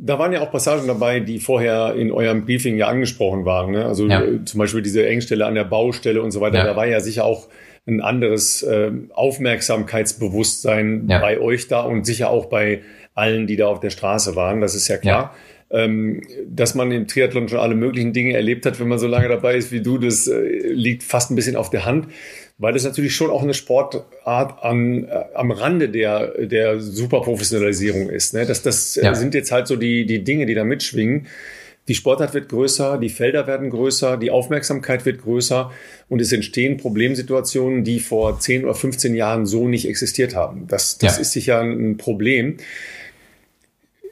[0.05, 3.71] Da waren ja auch Passagen dabei, die vorher in eurem Briefing ja angesprochen waren.
[3.71, 3.85] Ne?
[3.85, 4.21] Also ja.
[4.21, 6.57] Äh, zum Beispiel diese Engstelle an der Baustelle und so weiter.
[6.57, 6.65] Ja.
[6.65, 7.47] Da war ja sicher auch
[7.87, 11.19] ein anderes äh, Aufmerksamkeitsbewusstsein ja.
[11.19, 12.81] bei euch da und sicher auch bei
[13.13, 14.59] allen, die da auf der Straße waren.
[14.59, 15.33] Das ist ja klar.
[15.75, 19.27] Ähm, dass man im Triathlon schon alle möglichen Dinge erlebt hat, wenn man so lange
[19.27, 22.07] dabei ist wie du, das äh, liegt fast ein bisschen auf der Hand
[22.57, 28.33] weil das natürlich schon auch eine Sportart an, äh, am Rande der, der Superprofessionalisierung ist.
[28.33, 28.45] Ne?
[28.45, 29.15] Das, das äh, ja.
[29.15, 31.27] sind jetzt halt so die, die Dinge, die da mitschwingen.
[31.89, 35.69] Die Sportart wird größer, die Felder werden größer, die Aufmerksamkeit wird größer
[36.07, 40.65] und es entstehen Problemsituationen, die vor 10 oder 15 Jahren so nicht existiert haben.
[40.69, 41.21] Das, das ja.
[41.21, 42.55] ist sicher ein Problem.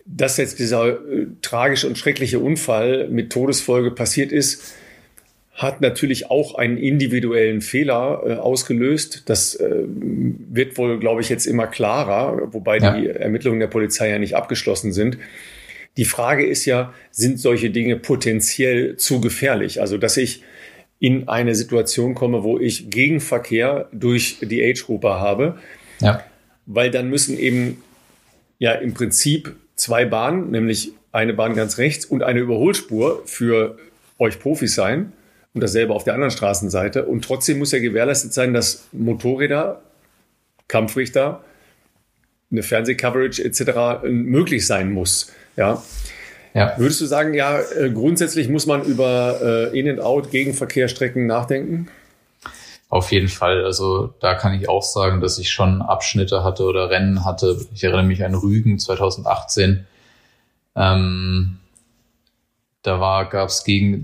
[0.05, 4.73] Dass jetzt dieser äh, tragische und schreckliche Unfall mit Todesfolge passiert ist,
[5.53, 9.23] hat natürlich auch einen individuellen Fehler äh, ausgelöst.
[9.27, 12.97] Das äh, wird wohl, glaube ich, jetzt immer klarer, wobei ja.
[12.97, 15.17] die Ermittlungen der Polizei ja nicht abgeschlossen sind.
[15.97, 19.81] Die Frage ist ja, sind solche Dinge potenziell zu gefährlich?
[19.81, 20.43] Also, dass ich
[20.99, 25.57] in eine Situation komme, wo ich Gegenverkehr durch die Age-Gruppe habe,
[25.99, 26.23] ja.
[26.65, 27.83] weil dann müssen eben
[28.59, 33.79] ja im Prinzip zwei Bahnen, nämlich eine Bahn ganz rechts und eine Überholspur für
[34.19, 35.11] euch Profis sein
[35.55, 37.05] und dasselbe auf der anderen Straßenseite.
[37.05, 39.81] Und trotzdem muss ja gewährleistet sein, dass Motorräder,
[40.67, 41.43] Kampfrichter,
[42.51, 44.03] eine Fernsehcoverage etc.
[44.03, 45.31] möglich sein muss.
[45.57, 45.81] Ja.
[46.53, 46.75] ja.
[46.77, 51.87] Würdest du sagen, ja, äh, grundsätzlich muss man über äh, In-and-Out Gegenverkehrsstrecken nachdenken?
[52.91, 53.63] Auf jeden Fall.
[53.63, 57.65] Also da kann ich auch sagen, dass ich schon Abschnitte hatte oder Rennen hatte.
[57.73, 59.87] Ich erinnere mich an Rügen 2018.
[60.75, 61.59] Ähm,
[62.81, 64.03] da war, gab es gegen,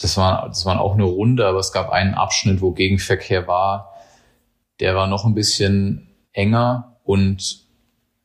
[0.00, 3.94] das war, das war auch eine Runde, aber es gab einen Abschnitt, wo Gegenverkehr war.
[4.80, 7.60] Der war noch ein bisschen enger und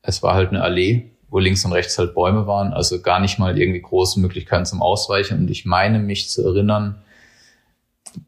[0.02, 3.38] es war halt eine Allee, wo links und rechts halt Bäume waren, also gar nicht
[3.38, 5.38] mal irgendwie große Möglichkeiten zum Ausweichen.
[5.38, 7.04] Und ich meine mich zu erinnern,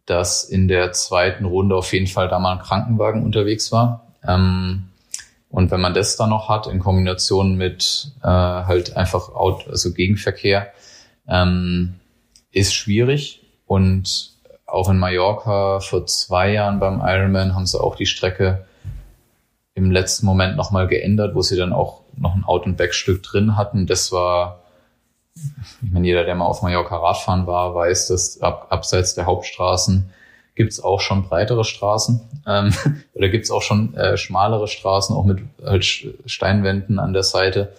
[0.05, 4.07] dass in der zweiten Runde auf jeden Fall da mal ein Krankenwagen unterwegs war.
[4.27, 4.89] Ähm,
[5.49, 9.93] und wenn man das dann noch hat in Kombination mit äh, halt einfach Auto, also
[9.93, 10.73] Gegenverkehr,
[11.27, 11.95] ähm,
[12.51, 14.31] ist schwierig und
[14.65, 18.65] auch in Mallorca vor zwei Jahren beim Ironman haben sie auch die Strecke
[19.75, 23.57] im letzten Moment nochmal geändert, wo sie dann auch noch ein Out- und Backstück drin
[23.57, 23.87] hatten.
[23.87, 24.61] Das war,
[25.35, 30.09] ich meine, jeder, der mal auf Mallorca Radfahren war, weiß, dass ab, abseits der Hauptstraßen
[30.55, 32.73] gibt's auch schon breitere Straßen ähm,
[33.13, 35.85] oder gibt's auch schon äh, schmalere Straßen, auch mit halt
[36.25, 37.73] Steinwänden an der Seite.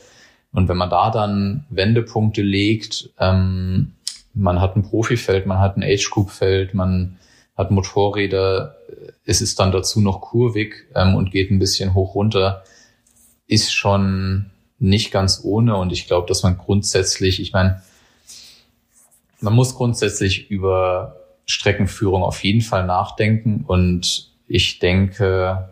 [0.52, 3.92] Und wenn man da dann Wendepunkte legt, ähm,
[4.34, 7.18] man hat ein Profifeld, man hat ein Age-Group-Feld, man
[7.56, 8.76] hat Motorräder,
[9.24, 12.62] es ist dann dazu noch kurvig ähm, und geht ein bisschen hoch runter,
[13.46, 15.76] ist schon nicht ganz ohne.
[15.76, 17.82] Und ich glaube, dass man grundsätzlich, ich meine,
[19.40, 21.16] man muss grundsätzlich über
[21.46, 23.64] Streckenführung auf jeden Fall nachdenken.
[23.66, 25.70] Und ich denke,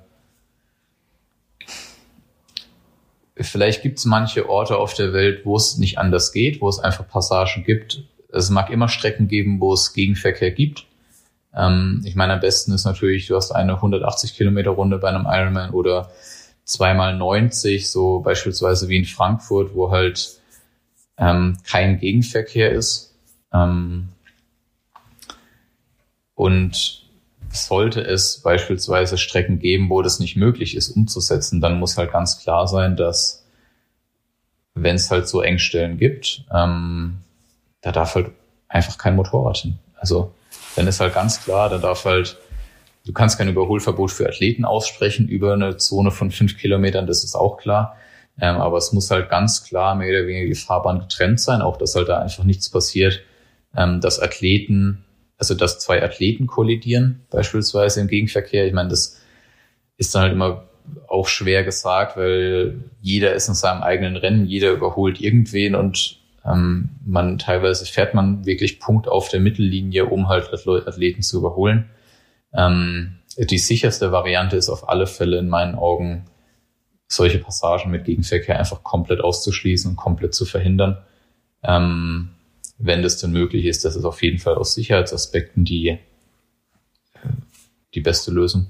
[3.36, 6.78] vielleicht gibt es manche Orte auf der Welt, wo es nicht anders geht, wo es
[6.78, 10.86] einfach Passagen gibt, es mag immer Strecken geben, wo es Gegenverkehr gibt.
[11.54, 15.26] Ähm, ich meine, am besten ist natürlich, du hast eine 180 Kilometer Runde bei einem
[15.26, 16.10] Ironman oder
[16.64, 20.40] zweimal 90, so beispielsweise wie in Frankfurt, wo halt
[21.18, 23.14] ähm, kein Gegenverkehr ist.
[23.52, 24.08] Ähm,
[26.34, 27.04] und
[27.50, 32.38] sollte es beispielsweise Strecken geben, wo das nicht möglich ist umzusetzen, dann muss halt ganz
[32.40, 33.44] klar sein, dass
[34.74, 37.18] wenn es halt so Engstellen gibt, ähm,
[37.80, 38.32] da darf halt
[38.68, 39.78] einfach kein Motorrad hin.
[39.96, 40.32] Also
[40.74, 42.38] dann ist halt ganz klar, da darf halt,
[43.06, 47.34] du kannst kein Überholverbot für Athleten aussprechen über eine Zone von fünf Kilometern, das ist
[47.34, 47.96] auch klar.
[48.40, 51.76] Ähm, aber es muss halt ganz klar mehr oder weniger die Fahrbahn getrennt sein, auch
[51.76, 53.20] dass halt da einfach nichts passiert,
[53.76, 55.04] ähm, dass Athleten,
[55.38, 58.66] also dass zwei Athleten kollidieren, beispielsweise im Gegenverkehr.
[58.66, 59.20] Ich meine, das
[59.96, 60.64] ist dann halt immer
[61.06, 66.90] auch schwer gesagt, weil jeder ist in seinem eigenen Rennen, jeder überholt irgendwen und ähm,
[67.06, 71.88] man teilweise fährt man wirklich Punkt auf der Mittellinie, um halt Athleten zu überholen.
[72.56, 76.24] Ähm, die sicherste Variante ist auf alle Fälle in meinen Augen,
[77.08, 80.98] solche Passagen mit Gegenverkehr einfach komplett auszuschließen und komplett zu verhindern.
[81.62, 82.30] Ähm,
[82.78, 85.98] wenn das denn möglich ist, das ist auf jeden Fall aus Sicherheitsaspekten die, äh,
[87.94, 88.66] die beste Lösung.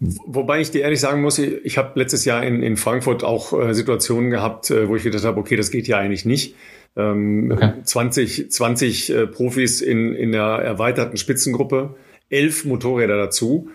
[0.00, 3.72] Wobei ich dir ehrlich sagen muss, ich habe letztes Jahr in, in Frankfurt auch äh,
[3.72, 6.56] Situationen gehabt, äh, wo ich gedacht habe, okay, das geht ja eigentlich nicht.
[6.96, 7.74] Ähm, okay.
[7.84, 11.94] 20, 20 äh, Profis in, in der erweiterten Spitzengruppe,
[12.32, 13.68] elf Motorräder dazu.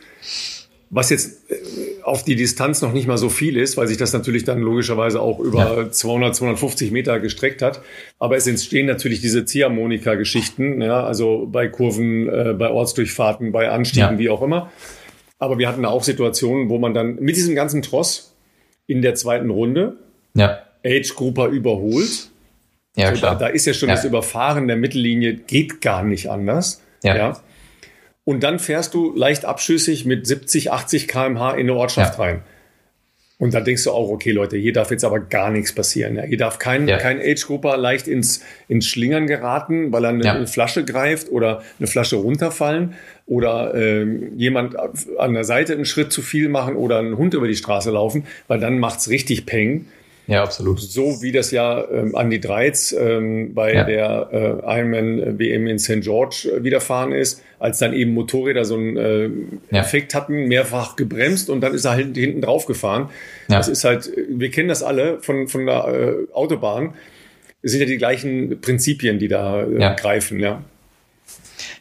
[0.89, 1.55] was jetzt äh,
[2.03, 5.19] auf die Distanz noch nicht mal so viel ist, weil sich das natürlich dann logischerweise
[5.19, 5.91] auch über ja.
[5.91, 7.81] 200, 250 Meter gestreckt hat.
[8.19, 14.13] Aber es entstehen natürlich diese Ziehharmonika-Geschichten, ja, also bei Kurven, äh, bei Ortsdurchfahrten, bei Anstiegen,
[14.13, 14.19] ja.
[14.19, 14.71] wie auch immer.
[15.39, 18.33] Aber wir hatten da auch Situationen, wo man dann mit diesem ganzen Tross
[18.87, 19.97] in der zweiten Runde
[20.33, 20.59] ja.
[20.85, 22.29] Age Grouper überholt.
[22.95, 23.33] Ja, klar.
[23.33, 26.81] Da, da, ist ja schon das Überfahren der Mittellinie, geht gar nicht anders.
[27.03, 27.39] Ja.
[28.27, 32.25] Und dann fährst du leicht abschüssig mit 70, 80 kmh in eine Ortschaft ja.
[32.25, 32.41] rein.
[33.37, 36.17] Und da denkst du auch, okay, Leute, hier darf jetzt aber gar nichts passieren.
[36.17, 36.23] Ja.
[36.23, 36.97] Hier darf kein, ja.
[36.97, 40.45] kein Age-Grupper leicht ins, ins Schlingern geraten, weil er eine, ja.
[40.45, 42.95] Flasche greift oder eine Flasche runterfallen
[43.27, 44.75] oder ähm, jemand
[45.17, 48.25] an der Seite einen Schritt zu viel machen oder einen Hund über die Straße laufen,
[48.49, 49.85] weil dann macht's richtig Peng.
[50.27, 50.81] Ja, absolut.
[50.81, 53.83] So wie das ja ähm, Andy Dreiz ähm, bei ja.
[53.85, 56.01] der äh, Ironman WM in St.
[56.01, 59.29] George äh, widerfahren ist, als dann eben Motorräder so einen äh,
[59.71, 59.81] ja.
[59.81, 63.09] Effekt hatten, mehrfach gebremst und dann ist er halt hinten drauf gefahren.
[63.47, 63.57] Ja.
[63.57, 66.93] Das ist halt, wir kennen das alle von, von der äh, Autobahn.
[67.61, 70.61] Es sind ja die gleichen Prinzipien, die da äh, greifen, ja.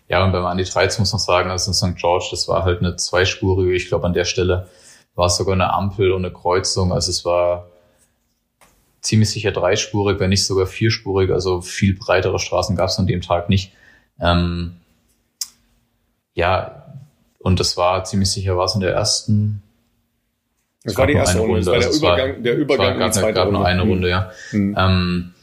[0.09, 1.99] Ja, und beim Andy Dreiz muss man sagen, also in St.
[1.99, 4.69] George, das war halt eine zweispurige, ich glaube an der Stelle
[5.17, 7.67] war es sogar eine Ampel und eine Kreuzung, also es war
[9.07, 11.31] ziemlich sicher dreispurig, wenn nicht sogar vierspurig.
[11.31, 13.73] Also viel breitere Straßen gab es an dem Tag nicht.
[14.21, 14.77] Ähm,
[16.35, 16.85] ja,
[17.39, 19.63] und das war ziemlich sicher, war es in der ersten.
[20.85, 21.65] Das war die erste Runde, Runde.
[21.65, 23.61] Das war der also Übergang, war, der Übergang war, in die zweite gab Runde.
[23.61, 24.31] noch eine Runde, ja.
[24.53, 24.77] Mhm.
[24.79, 25.35] Ähm,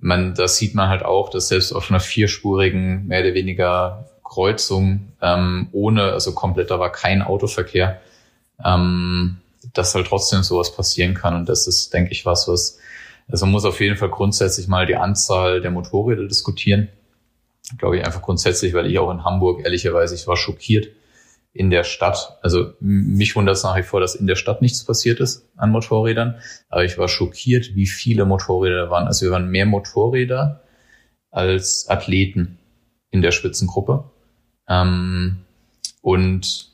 [0.00, 5.12] man, da sieht man halt auch, dass selbst auf einer vierspurigen, mehr oder weniger Kreuzung,
[5.20, 8.00] ähm, ohne, also komplett, da war kein Autoverkehr,
[8.64, 9.38] ähm,
[9.72, 11.34] dass halt trotzdem sowas passieren kann.
[11.34, 12.78] Und das ist, denke ich, was, was,
[13.28, 16.88] also man muss auf jeden Fall grundsätzlich mal die Anzahl der Motorräder diskutieren.
[17.76, 20.88] Glaube ich einfach grundsätzlich, weil ich auch in Hamburg, ehrlicherweise, ich war schockiert
[21.52, 22.38] in der Stadt.
[22.42, 25.70] Also mich wundert es nach wie vor, dass in der Stadt nichts passiert ist an
[25.70, 26.36] Motorrädern.
[26.68, 29.06] Aber ich war schockiert, wie viele Motorräder da waren.
[29.06, 30.62] Also wir waren mehr Motorräder
[31.30, 32.58] als Athleten
[33.10, 34.04] in der Spitzengruppe.
[34.68, 35.38] Ähm,
[36.00, 36.70] und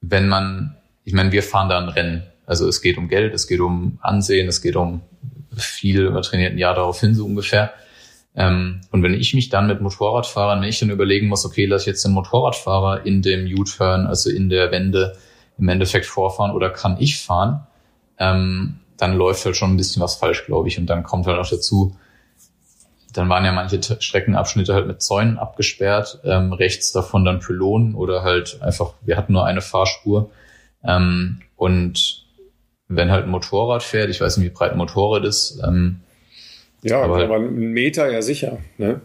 [0.00, 2.24] wenn man ich meine, wir fahren da ein Rennen.
[2.46, 5.00] Also es geht um Geld, es geht um Ansehen, es geht um
[5.56, 7.72] viel übertrainierten Jahr darauf hin, so ungefähr.
[8.34, 11.82] Ähm, und wenn ich mich dann mit Motorradfahrern, wenn ich dann überlegen muss, okay, lass
[11.82, 15.16] ich jetzt den Motorradfahrer in dem U-Turn, also in der Wende,
[15.58, 17.66] im Endeffekt vorfahren oder kann ich fahren,
[18.18, 20.76] ähm, dann läuft halt schon ein bisschen was falsch, glaube ich.
[20.76, 21.96] Und dann kommt halt auch dazu,
[23.12, 28.22] dann waren ja manche Streckenabschnitte halt mit Zäunen abgesperrt, ähm, rechts davon dann Pylonen oder
[28.22, 30.30] halt einfach, wir hatten nur eine Fahrspur.
[30.84, 32.26] Ähm, und
[32.88, 35.60] wenn halt ein Motorrad fährt, ich weiß nicht, wie breit ein Motorrad ist.
[35.66, 36.00] Ähm,
[36.82, 38.58] ja, aber, aber ein Meter ja sicher.
[38.78, 39.00] Ne?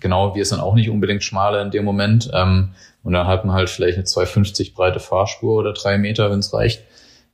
[0.00, 2.30] Genau, wir sind auch nicht unbedingt schmaler in dem Moment.
[2.32, 2.70] Ähm,
[3.02, 6.54] und dann hat man halt vielleicht eine 250 breite Fahrspur oder drei Meter, wenn es
[6.54, 6.82] reicht.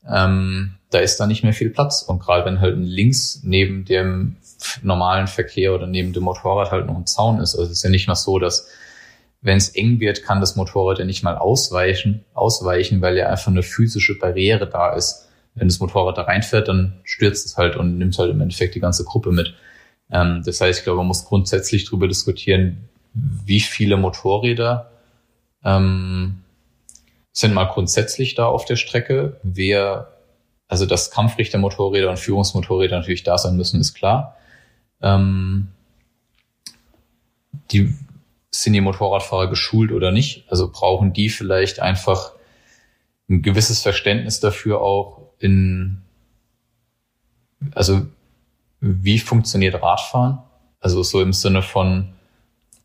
[0.09, 2.03] Ähm, da ist da nicht mehr viel Platz.
[2.03, 4.36] Und gerade wenn halt links neben dem
[4.82, 7.55] normalen Verkehr oder neben dem Motorrad halt noch ein Zaun ist.
[7.55, 8.68] Also es ist ja nicht mal so, dass
[9.43, 13.51] wenn es eng wird, kann das Motorrad ja nicht mal ausweichen, ausweichen, weil ja einfach
[13.51, 15.28] eine physische Barriere da ist.
[15.55, 18.80] Wenn das Motorrad da reinfährt, dann stürzt es halt und nimmt halt im Endeffekt die
[18.80, 19.55] ganze Gruppe mit.
[20.11, 24.91] Ähm, das heißt, ich glaube, man muss grundsätzlich darüber diskutieren, wie viele Motorräder
[25.64, 26.43] ähm,
[27.32, 29.41] sind mal grundsätzlich da auf der Strecke.
[29.43, 30.12] Wer,
[30.68, 34.36] also dass Kampfrichtermotorräder und Führungsmotorräder natürlich da sein müssen, ist klar.
[35.01, 35.68] Ähm,
[37.70, 37.95] die
[38.51, 40.44] sind die Motorradfahrer geschult oder nicht?
[40.48, 42.32] Also brauchen die vielleicht einfach
[43.28, 46.03] ein gewisses Verständnis dafür auch in,
[47.74, 48.07] also
[48.80, 50.38] wie funktioniert Radfahren?
[50.80, 52.12] Also so im Sinne von,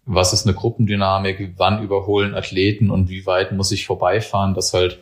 [0.05, 4.99] was ist eine Gruppendynamik, wann überholen Athleten und wie weit muss ich vorbeifahren, das halt,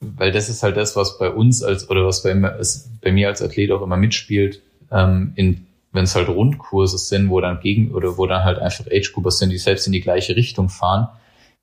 [0.00, 3.42] weil das ist halt das, was bei uns als, oder was bei, bei mir als
[3.42, 8.16] Athlet auch immer mitspielt, ähm, in wenn es halt Rundkurse sind, wo dann gegen oder
[8.16, 11.08] wo dann halt einfach Age-Groupers sind, die selbst in die gleiche Richtung fahren,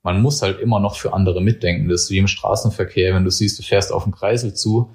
[0.03, 1.89] man muss halt immer noch für andere mitdenken.
[1.89, 4.91] Das ist wie im Straßenverkehr, wenn du siehst, du fährst auf einen Kreisel zu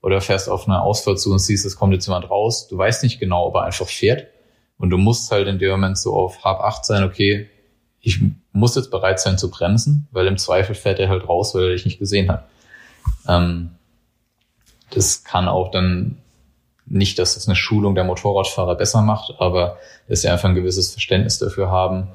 [0.00, 3.02] oder fährst auf eine Ausfahrt zu und siehst, es kommt jetzt jemand raus, du weißt
[3.02, 4.28] nicht genau, ob er einfach fährt
[4.78, 7.48] und du musst halt in dem Moment so auf hab acht sein, okay,
[8.00, 8.20] ich
[8.52, 11.72] muss jetzt bereit sein zu bremsen, weil im Zweifel fährt er halt raus, weil er
[11.72, 12.48] dich nicht gesehen hat.
[13.26, 13.70] Ähm,
[14.90, 16.18] das kann auch dann
[16.90, 19.78] nicht, dass das eine Schulung der Motorradfahrer besser macht, aber
[20.08, 22.08] dass sie einfach ein gewisses Verständnis dafür haben,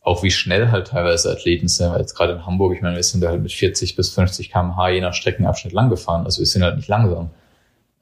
[0.00, 1.90] auch wie schnell halt teilweise Athleten sind.
[1.90, 4.50] Weil jetzt gerade in Hamburg, ich meine, wir sind da halt mit 40 bis 50
[4.50, 6.24] km/h je nach Streckenabschnitt lang gefahren.
[6.24, 7.30] Also wir sind halt nicht langsam.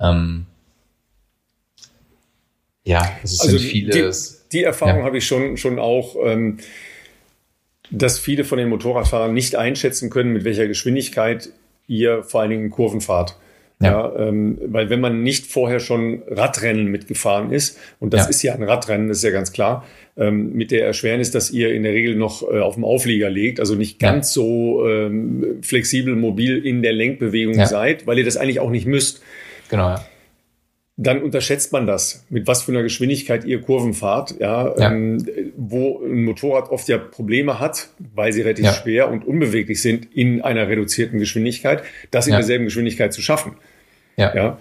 [0.00, 0.46] Ähm,
[2.84, 3.92] ja, es also sind viele.
[3.92, 4.16] Die,
[4.52, 5.04] die Erfahrung ja.
[5.04, 6.16] habe ich schon, schon auch.
[6.22, 6.58] Ähm,
[7.92, 11.50] dass viele von den Motorradfahrern nicht einschätzen können, mit welcher Geschwindigkeit
[11.86, 13.36] ihr vor allen Dingen in Kurven fahrt.
[13.82, 18.30] Ja, ja ähm, weil wenn man nicht vorher schon Radrennen mitgefahren ist, und das ja.
[18.30, 19.84] ist ja ein Radrennen, das ist ja ganz klar,
[20.16, 23.60] ähm, mit der Erschwernis, dass ihr in der Regel noch äh, auf dem Auflieger legt,
[23.60, 24.42] also nicht ganz ja.
[24.42, 29.22] so ähm, flexibel, mobil in der Lenkbewegung seid, weil ihr das eigentlich auch nicht müsst.
[29.68, 30.04] Genau, ja
[30.96, 34.92] dann unterschätzt man das, mit was für einer Geschwindigkeit ihr Kurven fahrt, ja, ja.
[34.92, 35.26] Ähm,
[35.56, 38.72] wo ein Motorrad oft ja Probleme hat, weil sie relativ ja.
[38.72, 43.54] schwer und unbeweglich sind in einer reduzierten Geschwindigkeit, das in derselben Geschwindigkeit zu schaffen.
[44.16, 44.34] Ja.
[44.34, 44.58] Ja,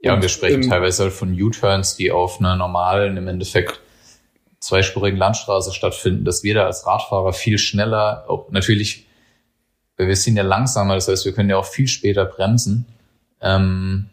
[0.00, 3.80] ja und, wir sprechen ähm, teilweise halt von U-Turns, die auf einer normalen, im Endeffekt
[4.60, 9.06] zweispurigen Landstraße stattfinden, dass wir da als Radfahrer viel schneller, auch natürlich,
[9.96, 12.86] wir sind ja langsamer, das heißt, wir können ja auch viel später bremsen.
[13.40, 14.10] Ähm,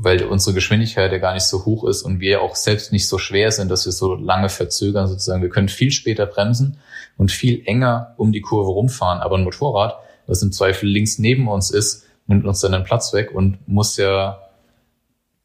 [0.00, 3.18] weil unsere Geschwindigkeit ja gar nicht so hoch ist und wir auch selbst nicht so
[3.18, 5.42] schwer sind, dass wir so lange verzögern sozusagen.
[5.42, 6.78] Wir können viel später bremsen
[7.16, 9.20] und viel enger um die Kurve rumfahren.
[9.20, 9.96] Aber ein Motorrad,
[10.28, 13.96] das im Zweifel links neben uns ist, nimmt uns dann den Platz weg und muss
[13.96, 14.38] ja,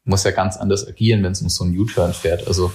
[0.04, 2.46] muss ja ganz anders agieren, wenn es um so einen U-Turn fährt.
[2.46, 2.72] Also,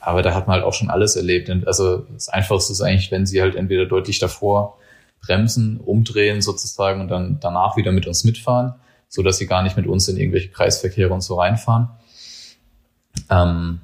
[0.00, 1.50] aber da hat man halt auch schon alles erlebt.
[1.50, 4.78] Und also das Einfachste ist eigentlich, wenn sie halt entweder deutlich davor
[5.20, 8.74] bremsen, umdrehen sozusagen und dann danach wieder mit uns mitfahren
[9.14, 11.88] so dass sie gar nicht mit uns in irgendwelche Kreisverkehre und so reinfahren.
[13.30, 13.80] Ähm,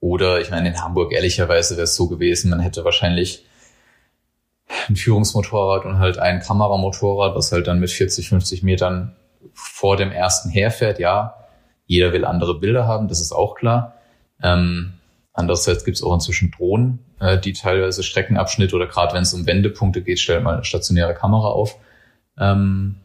[0.00, 3.44] oder ich meine, in Hamburg ehrlicherweise wäre es so gewesen, man hätte wahrscheinlich
[4.88, 9.14] ein Führungsmotorrad und halt ein Kameramotorrad, was halt dann mit 40, 50 Metern
[9.52, 10.98] vor dem ersten herfährt.
[10.98, 11.34] Ja,
[11.86, 13.94] jeder will andere Bilder haben, das ist auch klar.
[14.42, 14.94] Ähm,
[15.32, 19.46] andererseits gibt es auch inzwischen Drohnen, äh, die teilweise Streckenabschnitte oder gerade wenn es um
[19.46, 21.76] Wendepunkte geht, stellt mal eine stationäre Kamera auf.
[22.38, 22.96] Ähm,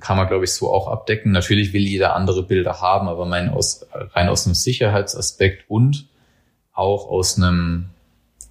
[0.00, 1.32] kann man, glaube ich, so auch abdecken.
[1.32, 6.08] Natürlich will jeder andere Bilder haben, aber mein aus, rein aus einem Sicherheitsaspekt und
[6.72, 7.90] auch aus einem,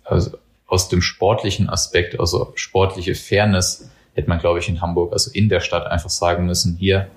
[0.03, 0.37] also
[0.67, 5.49] aus dem sportlichen Aspekt, also sportliche Fairness, hätte man, glaube ich, in Hamburg, also in
[5.49, 7.07] der Stadt einfach sagen müssen, hier,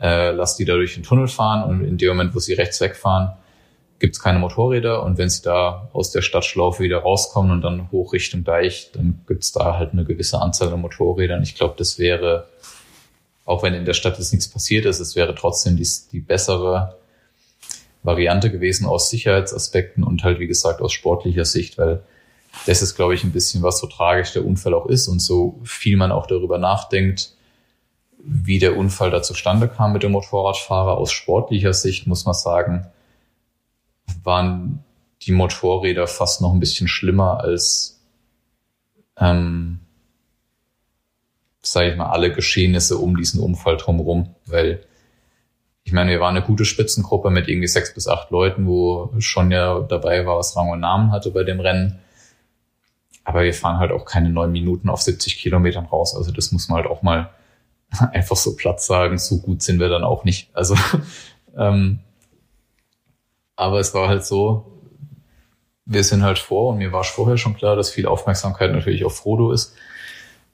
[0.00, 2.80] äh, lasst die da durch den Tunnel fahren und in dem Moment, wo sie rechts
[2.80, 3.32] wegfahren,
[3.98, 7.90] gibt es keine Motorräder und wenn sie da aus der Stadtschlaufe wieder rauskommen und dann
[7.90, 11.42] hoch Richtung Deich, dann gibt es da halt eine gewisse Anzahl an Motorrädern.
[11.42, 12.48] Ich glaube, das wäre
[13.44, 16.96] auch wenn in der Stadt jetzt nichts passiert ist, es wäre trotzdem die, die bessere
[18.02, 22.02] Variante gewesen aus Sicherheitsaspekten und halt, wie gesagt, aus sportlicher Sicht, weil
[22.66, 25.60] das ist, glaube ich, ein bisschen was so tragisch der Unfall auch ist und so
[25.64, 27.34] viel man auch darüber nachdenkt,
[28.18, 30.96] wie der Unfall da zustande kam mit dem Motorradfahrer.
[30.96, 32.86] Aus sportlicher Sicht muss man sagen,
[34.22, 34.82] waren
[35.22, 38.00] die Motorräder fast noch ein bisschen schlimmer als
[39.18, 39.80] ähm,
[41.66, 44.84] sage ich mal, alle Geschehnisse um diesen Unfall drumherum, weil
[45.84, 49.50] ich meine, wir waren eine gute Spitzengruppe mit irgendwie sechs bis acht Leuten, wo schon
[49.50, 51.98] ja dabei war, was Rang und Namen hatte bei dem Rennen.
[53.24, 56.14] Aber wir fahren halt auch keine neun Minuten auf 70 Kilometern raus.
[56.14, 57.30] Also das muss man halt auch mal
[58.12, 59.18] einfach so platt sagen.
[59.18, 60.50] So gut sind wir dann auch nicht.
[60.52, 60.76] Also,
[61.56, 62.00] ähm,
[63.56, 64.66] aber es war halt so,
[65.86, 69.16] wir sind halt vor und mir war vorher schon klar, dass viel Aufmerksamkeit natürlich auf
[69.16, 69.74] Frodo ist.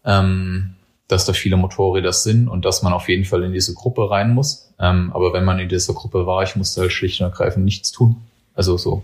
[0.04, 0.76] Ähm,
[1.10, 4.32] dass da viele Motorräder sind und dass man auf jeden Fall in diese Gruppe rein
[4.32, 4.72] muss.
[4.78, 7.90] Ähm, aber wenn man in dieser Gruppe war, ich musste halt schlicht und ergreifend nichts
[7.90, 8.16] tun.
[8.54, 9.02] Also so.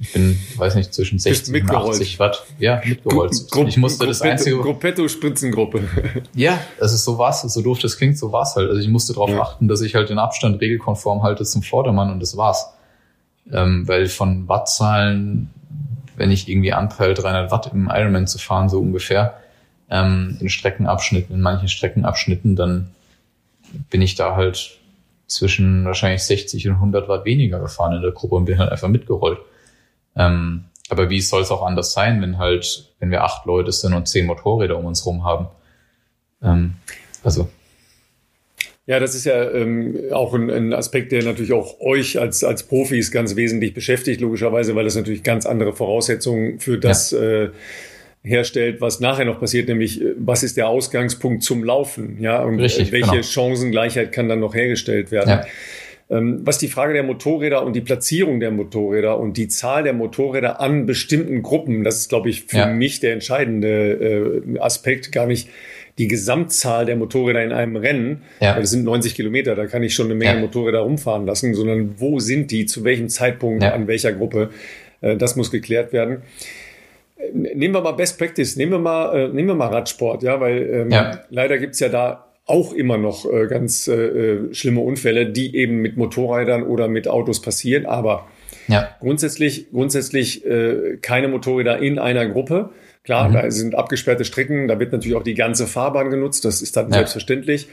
[0.00, 2.44] Ich bin, weiß nicht, zwischen 60 und 80 Watt.
[2.60, 3.32] Ja, mitgerollt.
[3.50, 4.58] Gru ich musste Gruppetto, das einzige.
[4.58, 5.82] Gruppetto-Spritzengruppe.
[6.34, 8.68] Ja, das ist so was, so doof das klingt, so war's halt.
[8.68, 9.40] Also ich musste darauf ja.
[9.40, 12.72] achten, dass ich halt den Abstand regelkonform halte zum Vordermann und das war's.
[13.52, 15.50] Ähm, weil von Wattzahlen,
[16.16, 19.38] wenn ich irgendwie anpeile, 300 Watt im Ironman zu fahren, so ungefähr,
[19.90, 22.90] ähm, in Streckenabschnitten, in manchen Streckenabschnitten, dann
[23.90, 24.78] bin ich da halt
[25.26, 28.88] zwischen wahrscheinlich 60 und 100 Watt weniger gefahren in der Gruppe und bin halt einfach
[28.88, 29.38] mitgerollt.
[30.18, 33.94] Ähm, aber wie soll es auch anders sein, wenn halt, wenn wir acht Leute sind
[33.94, 35.48] und zehn Motorräder um uns rum haben?
[36.42, 36.74] Ähm,
[37.22, 37.48] also.
[38.86, 42.62] Ja, das ist ja ähm, auch ein, ein Aspekt, der natürlich auch euch als, als
[42.62, 47.20] Profis ganz wesentlich beschäftigt, logischerweise, weil das natürlich ganz andere Voraussetzungen für das ja.
[47.20, 47.50] äh,
[48.22, 52.60] herstellt, was nachher noch passiert, nämlich äh, was ist der Ausgangspunkt zum Laufen, ja, und
[52.60, 53.22] Richtig, welche genau.
[53.22, 55.28] Chancengleichheit kann dann noch hergestellt werden.
[55.28, 55.46] Ja.
[56.10, 59.92] Ähm, was die Frage der Motorräder und die Platzierung der Motorräder und die Zahl der
[59.92, 62.66] Motorräder an bestimmten Gruppen, das ist, glaube ich, für ja.
[62.66, 65.50] mich der entscheidende äh, Aspekt, gar nicht
[65.98, 68.58] die Gesamtzahl der Motorräder in einem Rennen, ja.
[68.58, 70.40] das sind 90 Kilometer, da kann ich schon eine Menge ja.
[70.40, 73.74] Motorräder rumfahren lassen, sondern wo sind die, zu welchem Zeitpunkt, ja.
[73.74, 74.50] an welcher Gruppe,
[75.02, 76.22] äh, das muss geklärt werden
[77.32, 80.88] nehmen wir mal Best Practice, nehmen wir mal, äh, nehmen wir mal Radsport, ja, weil
[80.92, 85.54] ähm, leider gibt's ja da auch immer noch äh, ganz äh, äh, schlimme Unfälle, die
[85.54, 87.86] eben mit Motorrädern oder mit Autos passieren.
[87.86, 88.26] Aber
[88.68, 88.96] Ja.
[89.00, 92.70] Grundsätzlich, grundsätzlich äh, keine Motorräder in einer Gruppe.
[93.04, 93.32] Klar, mhm.
[93.34, 96.88] da sind abgesperrte Strecken, da wird natürlich auch die ganze Fahrbahn genutzt, das ist dann
[96.88, 96.94] ja.
[96.94, 97.68] selbstverständlich.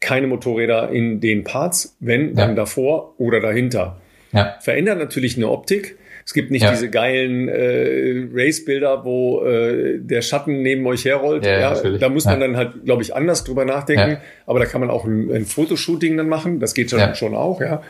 [0.00, 4.00] Keine Motorräder in den Parts, wenn, dann davor oder dahinter.
[4.32, 4.56] Ja.
[4.60, 5.96] Verändert natürlich eine Optik.
[6.28, 6.72] Es gibt nicht ja.
[6.72, 11.46] diese geilen äh, Race-Bilder, wo äh, der Schatten neben euch herrollt.
[11.46, 14.18] Ja, ja da muss man dann halt, glaube ich, anders drüber nachdenken.
[14.44, 16.60] Aber da kann man auch ein, ein Fotoshooting dann machen.
[16.60, 17.80] Das geht schon, schon auch, ja.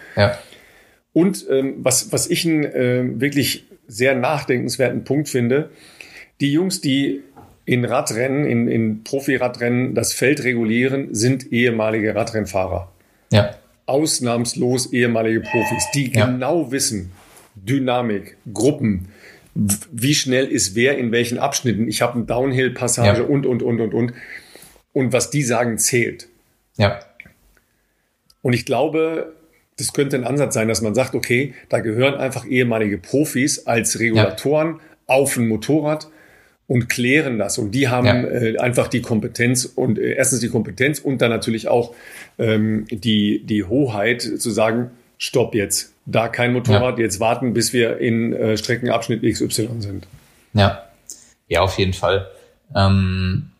[1.12, 5.70] Und ähm, was, was ich einen äh, wirklich sehr nachdenkenswerten Punkt finde,
[6.40, 7.24] die Jungs, die
[7.64, 12.92] in Radrennen, in, in Profi-Radrennen das Feld regulieren, sind ehemalige Radrennfahrer.
[13.32, 13.56] Ja.
[13.86, 16.26] Ausnahmslos ehemalige Profis, die ja.
[16.26, 17.10] genau wissen,
[17.64, 19.08] Dynamik, Gruppen,
[19.54, 21.88] wie schnell ist wer in welchen Abschnitten.
[21.88, 23.26] Ich habe eine Downhill-Passage ja.
[23.26, 24.12] und, und, und, und, und.
[24.92, 26.28] Und was die sagen, zählt.
[26.76, 27.00] Ja.
[28.42, 29.34] Und ich glaube,
[29.76, 33.98] das könnte ein Ansatz sein, dass man sagt, okay, da gehören einfach ehemalige Profis als
[33.98, 34.80] Regulatoren ja.
[35.06, 36.08] auf ein Motorrad
[36.66, 37.58] und klären das.
[37.58, 38.22] Und die haben ja.
[38.22, 41.94] äh, einfach die Kompetenz und äh, erstens die Kompetenz und dann natürlich auch
[42.38, 47.04] ähm, die, die Hoheit zu sagen, stopp jetzt, da kein Motorrad, ja.
[47.04, 50.08] jetzt warten, bis wir in äh, Streckenabschnitt XY sind.
[50.54, 50.84] Ja,
[51.48, 52.26] ja, auf jeden Fall.
[52.74, 53.50] Ähm,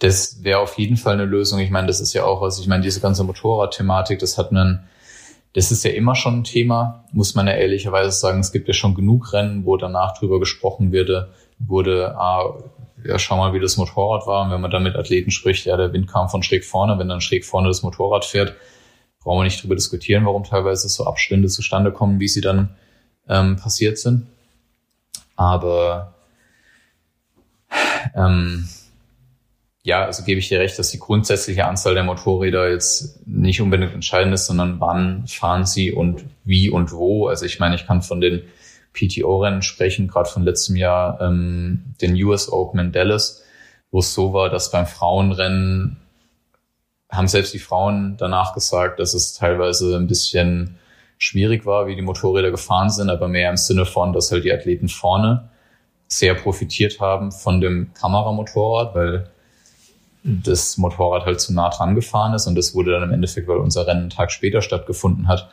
[0.00, 1.60] das wäre auf jeden Fall eine Lösung.
[1.60, 4.80] Ich meine, das ist ja auch was, ich meine, diese ganze Motorradthematik, das hat einen,
[5.52, 8.40] das ist ja immer schon ein Thema, muss man ja ehrlicherweise sagen.
[8.40, 12.58] Es gibt ja schon genug Rennen, wo danach drüber gesprochen wurde, wurde, ah,
[13.04, 14.44] ja, schau mal, wie das Motorrad war.
[14.44, 17.08] Und wenn man dann mit Athleten spricht, ja, der Wind kam von schräg vorne, wenn
[17.08, 18.54] dann schräg vorne das Motorrad fährt,
[19.20, 22.70] brauchen wir nicht drüber diskutieren, warum teilweise so Abstände zustande kommen, wie sie dann
[23.28, 24.26] ähm, passiert sind.
[25.36, 26.14] Aber
[28.14, 28.68] ähm,
[29.82, 33.94] ja, also gebe ich dir recht, dass die grundsätzliche Anzahl der Motorräder jetzt nicht unbedingt
[33.94, 37.28] entscheidend ist, sondern wann fahren sie und wie und wo.
[37.28, 38.42] Also ich meine, ich kann von den
[38.92, 43.42] PTO-Rennen sprechen, gerade von letztem Jahr ähm, den US Open in Dallas,
[43.90, 45.96] wo es so war, dass beim Frauenrennen
[47.10, 50.78] haben selbst die Frauen danach gesagt, dass es teilweise ein bisschen
[51.16, 54.52] schwierig war, wie die Motorräder gefahren sind, aber mehr im Sinne von, dass halt die
[54.52, 55.48] Athleten vorne
[56.06, 59.30] sehr profitiert haben von dem Kameramotorrad, weil
[60.22, 63.58] das Motorrad halt zu nah dran gefahren ist und das wurde dann im Endeffekt, weil
[63.58, 65.50] unser Rennen einen Tag später stattgefunden hat,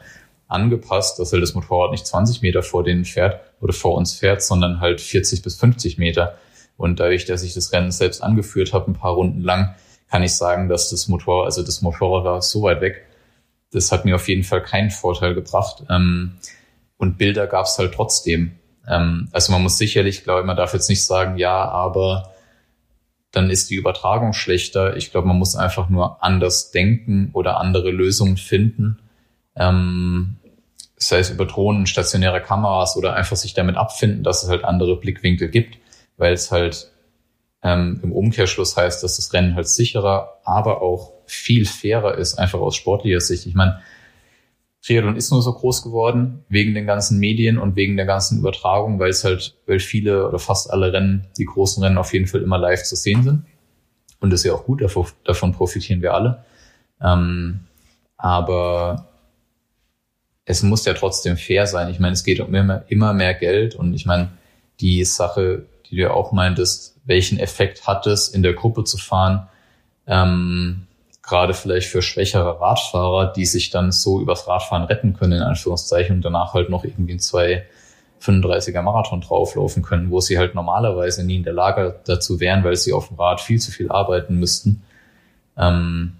[0.47, 4.43] angepasst, dass halt das Motorrad nicht 20 Meter vor denen fährt oder vor uns fährt,
[4.43, 6.37] sondern halt 40 bis 50 Meter.
[6.77, 9.75] Und dadurch, dass ich das Rennen selbst angeführt habe, ein paar Runden lang,
[10.09, 13.05] kann ich sagen, dass das Motorrad, also das Motorrad war so weit weg,
[13.71, 15.83] das hat mir auf jeden Fall keinen Vorteil gebracht.
[15.89, 16.37] Ähm,
[16.97, 18.53] und Bilder gab es halt trotzdem.
[18.87, 22.31] Ähm, also man muss sicherlich, glaube ich, man darf jetzt nicht sagen, ja, aber
[23.31, 24.95] dann ist die Übertragung schlechter.
[24.95, 28.99] Ich glaube, man muss einfach nur anders denken oder andere Lösungen finden.
[29.55, 30.37] Ähm,
[30.95, 34.95] sei es über Drohnen, stationäre Kameras oder einfach sich damit abfinden, dass es halt andere
[34.95, 35.77] Blickwinkel gibt,
[36.17, 36.91] weil es halt
[37.65, 42.59] ähm, im Umkehrschluss heißt, dass das Rennen halt sicherer, aber auch viel fairer ist, einfach
[42.59, 43.47] aus sportlicher Sicht.
[43.47, 43.81] Ich meine,
[44.85, 48.99] Triathlon ist nur so groß geworden wegen den ganzen Medien und wegen der ganzen Übertragung,
[48.99, 52.43] weil es halt, weil viele oder fast alle Rennen, die großen Rennen auf jeden Fall
[52.43, 53.45] immer live zu sehen sind.
[54.19, 54.83] Und das ist ja auch gut,
[55.23, 56.45] davon profitieren wir alle.
[57.01, 57.61] Ähm,
[58.15, 59.07] aber
[60.45, 61.89] es muss ja trotzdem fair sein.
[61.89, 64.29] Ich meine, es geht um immer, immer mehr Geld und ich meine,
[64.79, 68.97] die Sache, die du ja auch meintest, welchen Effekt hat es, in der Gruppe zu
[68.97, 69.47] fahren,
[70.07, 70.87] ähm,
[71.21, 76.17] gerade vielleicht für schwächere Radfahrer, die sich dann so übers Radfahren retten können, in Anführungszeichen,
[76.17, 81.37] und danach halt noch irgendwie ein 235er Marathon drauflaufen können, wo sie halt normalerweise nie
[81.37, 84.83] in der Lage dazu wären, weil sie auf dem Rad viel zu viel arbeiten müssten.
[85.57, 86.17] Ähm,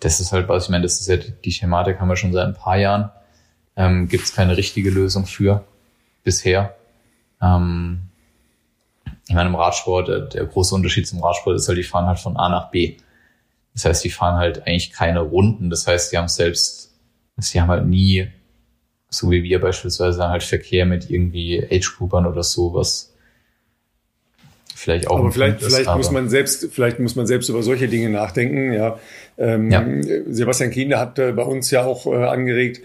[0.00, 2.32] das ist halt was, ich meine, das ist ja die, die Thematik haben wir schon
[2.32, 3.10] seit ein paar Jahren.
[3.76, 5.64] Ähm, Gibt es keine richtige Lösung für
[6.24, 6.74] bisher.
[7.40, 8.07] Ähm,
[9.28, 12.18] ich meine, im Radsport, der, der große Unterschied zum Radsport ist halt, die fahren halt
[12.18, 12.96] von A nach B.
[13.74, 15.68] Das heißt, die fahren halt eigentlich keine Runden.
[15.68, 16.94] Das heißt, die haben selbst,
[17.36, 18.28] sie haben halt nie,
[19.10, 23.14] so wie wir beispielsweise, halt Verkehr mit irgendwie Age-Groupern oder so, was
[24.74, 25.18] vielleicht auch.
[25.18, 28.08] Aber vielleicht, ist, vielleicht aber muss man selbst, vielleicht muss man selbst über solche Dinge
[28.08, 28.72] nachdenken.
[28.72, 28.98] Ja,
[29.36, 29.84] ähm, ja.
[30.26, 32.80] Sebastian Kinder hat äh, bei uns ja auch äh, angeregt,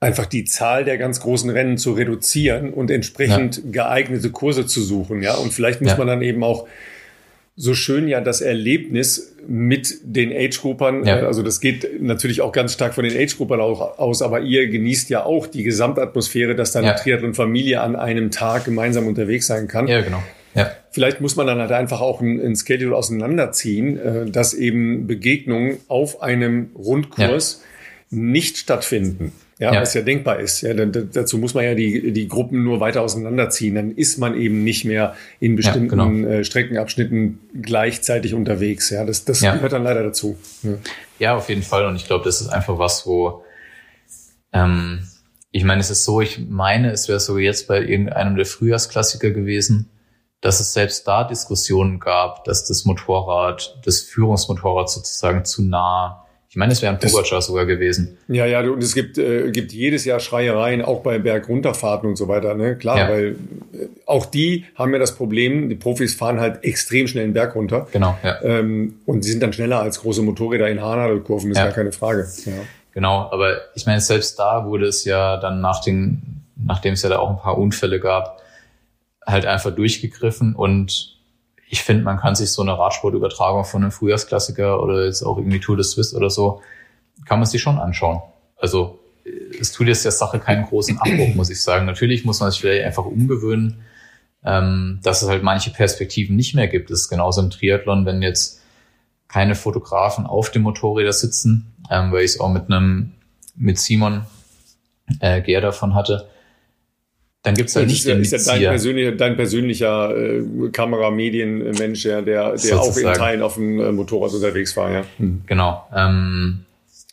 [0.00, 3.62] einfach die Zahl der ganz großen Rennen zu reduzieren und entsprechend ja.
[3.72, 5.22] geeignete Kurse zu suchen.
[5.22, 5.98] Ja, und vielleicht muss ja.
[5.98, 6.68] man dann eben auch
[7.60, 11.22] so schön ja das Erlebnis mit den Age-Groupern, ja.
[11.22, 15.10] Äh, also das geht natürlich auch ganz stark von den Age-Groupern aus, aber ihr genießt
[15.10, 16.92] ja auch die Gesamtatmosphäre, dass dann ja.
[16.92, 19.88] Triathlon-Familie an einem Tag gemeinsam unterwegs sein kann.
[19.88, 20.22] Ja, genau.
[20.54, 20.70] Ja.
[20.92, 25.78] Vielleicht muss man dann halt einfach auch ein, ein Schedule auseinanderziehen, äh, dass eben Begegnungen
[25.88, 27.62] auf einem Rundkurs
[28.10, 28.18] ja.
[28.18, 29.32] nicht stattfinden.
[29.58, 30.60] Ja, ja, was ja denkbar ist.
[30.60, 33.74] Ja, dann, dazu muss man ja die, die Gruppen nur weiter auseinanderziehen.
[33.74, 36.28] Dann ist man eben nicht mehr in bestimmten ja, genau.
[36.28, 38.90] äh, Streckenabschnitten gleichzeitig unterwegs.
[38.90, 39.54] Ja, das, das ja.
[39.54, 40.38] gehört dann leider dazu.
[41.18, 41.34] Ja.
[41.36, 41.86] auf jeden Fall.
[41.86, 43.42] Und ich glaube, das ist einfach was, wo
[44.52, 45.08] ähm,
[45.50, 49.30] ich meine, es ist so, ich meine, es wäre so jetzt bei irgendeinem der Frühjahrsklassiker
[49.30, 49.90] gewesen,
[50.40, 56.56] dass es selbst da Diskussionen gab, dass das Motorrad, das Führungsmotorrad sozusagen zu nah ich
[56.56, 58.16] meine, es wäre ein Pogacar sogar gewesen.
[58.26, 62.26] Ja, ja, und es gibt, äh, gibt jedes Jahr Schreiereien, auch bei Bergrunterfahrten und so
[62.26, 62.54] weiter.
[62.54, 62.76] Ne?
[62.76, 63.08] Klar, ja.
[63.10, 63.26] weil
[63.74, 67.54] äh, auch die haben ja das Problem, die Profis fahren halt extrem schnell den Berg
[67.54, 67.86] runter.
[67.92, 68.42] Genau, ja.
[68.42, 71.64] Ähm, und sie sind dann schneller als große Motorräder in Haarnadelkurven, ist ja.
[71.64, 72.26] gar keine Frage.
[72.46, 72.52] Ja.
[72.94, 77.10] Genau, aber ich meine, selbst da wurde es ja dann nach den, nachdem es ja
[77.10, 78.40] da auch ein paar Unfälle gab,
[79.26, 81.17] halt einfach durchgegriffen und
[81.70, 85.60] ich finde, man kann sich so eine Radsportübertragung von einem Frühjahrsklassiker oder jetzt auch irgendwie
[85.60, 86.62] Tour de Suisse oder so,
[87.26, 88.22] kann man sich schon anschauen.
[88.56, 88.98] Also
[89.60, 91.86] es tut jetzt der Sache keinen großen Abbruch, muss ich sagen.
[91.86, 93.82] Natürlich muss man sich vielleicht einfach umgewöhnen,
[94.44, 96.90] ähm, dass es halt manche Perspektiven nicht mehr gibt.
[96.90, 98.62] Das ist genauso im Triathlon, wenn jetzt
[99.26, 103.12] keine Fotografen auf dem Motorräder sitzen, ähm, weil ich es auch mit einem
[103.54, 104.24] mit Simon
[105.20, 106.28] äh, Gehr davon hatte,
[107.48, 112.56] dann gibt's halt nicht den ist ja dein persönlicher, dein persönlicher äh, Kameramedienmensch, ja, der,
[112.56, 114.90] der auch in Teilen auf dem äh, Motorrad unterwegs war.
[114.90, 115.04] Ja.
[115.16, 115.44] Mhm.
[115.46, 115.86] Genau.
[115.94, 116.66] Ähm,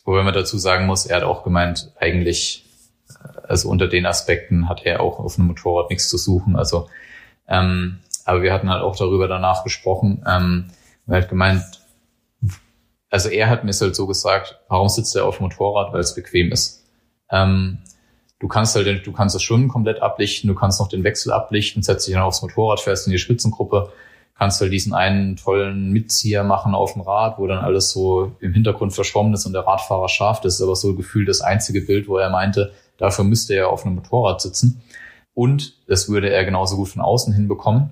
[0.04, 2.66] wobei man dazu sagen muss, er hat auch gemeint, eigentlich,
[3.08, 6.54] äh, also unter den Aspekten hat er auch auf einem Motorrad nichts zu suchen.
[6.54, 6.90] Also,
[7.48, 10.22] ähm, aber wir hatten halt auch darüber danach gesprochen.
[10.28, 10.66] Ähm,
[11.06, 11.62] er hat gemeint,
[13.08, 16.14] also er hat mir halt so gesagt, warum sitzt er auf dem Motorrad, weil es
[16.14, 16.84] bequem ist.
[17.30, 17.78] Ähm,
[18.38, 21.82] Du kannst halt, du kannst das Schwimmen komplett ablichten, du kannst noch den Wechsel ablichten,
[21.82, 23.90] setzt dich dann aufs Motorrad, fährst in die Spitzengruppe,
[24.36, 28.52] kannst halt diesen einen tollen Mitzieher machen auf dem Rad, wo dann alles so im
[28.52, 30.42] Hintergrund verschwommen ist und der Radfahrer scharf.
[30.42, 33.86] Das ist aber so gefühlt das einzige Bild, wo er meinte, dafür müsste er auf
[33.86, 34.82] einem Motorrad sitzen.
[35.32, 37.90] Und das würde er genauso gut von außen hinbekommen.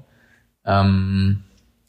[0.66, 1.44] Ähm,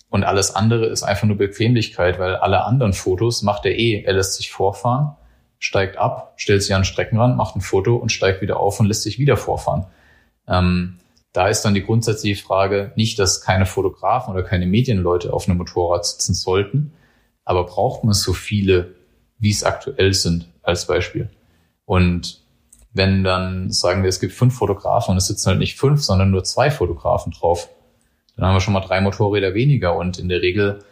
[0.10, 4.04] und alles andere ist einfach nur Bequemlichkeit, weil alle anderen Fotos macht er eh.
[4.04, 5.18] Er lässt sich vorfahren
[5.66, 8.86] steigt ab, stellt sich an den Streckenrand, macht ein Foto und steigt wieder auf und
[8.86, 9.88] lässt sich wieder vorfahren.
[10.48, 11.00] Ähm,
[11.34, 15.58] da ist dann die grundsätzliche Frage nicht, dass keine Fotografen oder keine Medienleute auf einem
[15.58, 16.94] Motorrad sitzen sollten,
[17.46, 18.94] aber braucht man so viele,
[19.40, 21.32] wie es aktuell sind, als Beispiel.
[21.86, 22.42] Und
[22.94, 26.30] wenn dann sagen wir, es gibt fünf Fotografen und es sitzen halt nicht fünf, sondern
[26.30, 27.70] nur zwei Fotografen drauf,
[28.36, 30.84] dann haben wir schon mal drei Motorräder weniger und in der Regel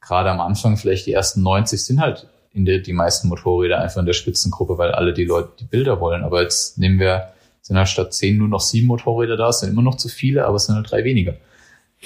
[0.00, 4.00] gerade am Anfang vielleicht die ersten 90 sind halt in der, die meisten Motorräder einfach
[4.00, 6.24] in der Spitzengruppe, weil alle die Leute die Bilder wollen.
[6.24, 7.32] Aber jetzt nehmen wir,
[7.62, 10.46] sind halt statt zehn nur noch sieben Motorräder da, es sind immer noch zu viele,
[10.46, 11.34] aber es sind halt drei weniger.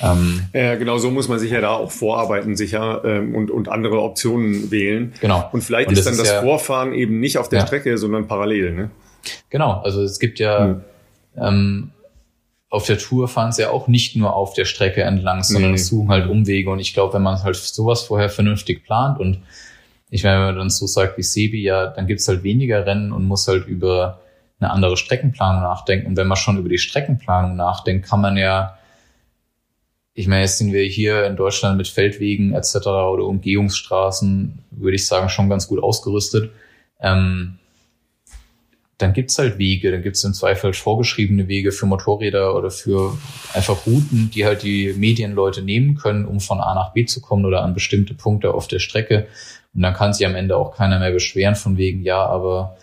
[0.01, 3.68] Ähm, ja, genau so muss man sich ja da auch vorarbeiten, sicher ähm, und, und
[3.68, 5.12] andere Optionen wählen.
[5.20, 5.49] Genau.
[5.53, 7.66] Und vielleicht und ist dann ist das ja, Vorfahren eben nicht auf der ja.
[7.66, 8.72] Strecke, sondern parallel.
[8.72, 8.90] Ne?
[9.51, 10.80] Genau, also es gibt ja hm.
[11.36, 11.90] ähm,
[12.70, 15.76] auf der Tour fahren sie ja auch nicht nur auf der Strecke entlang, sondern nee.
[15.76, 16.70] suchen halt Umwege.
[16.70, 19.43] Und ich glaube, wenn man halt sowas vorher vernünftig plant und
[20.14, 23.12] ich meine, wenn man dann so sagt wie Sebi, ja, dann gibt's halt weniger Rennen
[23.12, 24.20] und muss halt über
[24.60, 26.06] eine andere Streckenplanung nachdenken.
[26.06, 28.76] Und wenn man schon über die Streckenplanung nachdenkt, kann man ja,
[30.12, 32.76] ich meine, jetzt sind wir hier in Deutschland mit Feldwegen etc.
[32.86, 36.52] oder Umgehungsstraßen, würde ich sagen, schon ganz gut ausgerüstet.
[37.00, 37.58] Ähm,
[38.98, 43.16] dann gibt's halt Wege, dann gibt's im Zweifel vorgeschriebene Wege für Motorräder oder für
[43.54, 47.46] einfach Routen, die halt die Medienleute nehmen können, um von A nach B zu kommen
[47.46, 49.26] oder an bestimmte Punkte auf der Strecke.
[49.74, 52.76] Und dann kann sich am Ende auch keiner mehr beschweren von wegen, ja, aber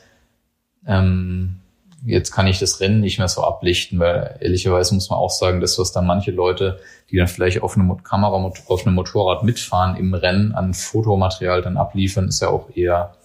[0.87, 1.59] ähm,
[2.05, 5.61] jetzt kann ich das Rennen nicht mehr so ablichten, weil ehrlicherweise muss man auch sagen,
[5.61, 6.79] dass was dann manche Leute,
[7.11, 11.77] die dann vielleicht auf eine Kamera, auf einem Motorrad mitfahren im Rennen an Fotomaterial dann
[11.77, 13.15] abliefern, ist ja auch eher,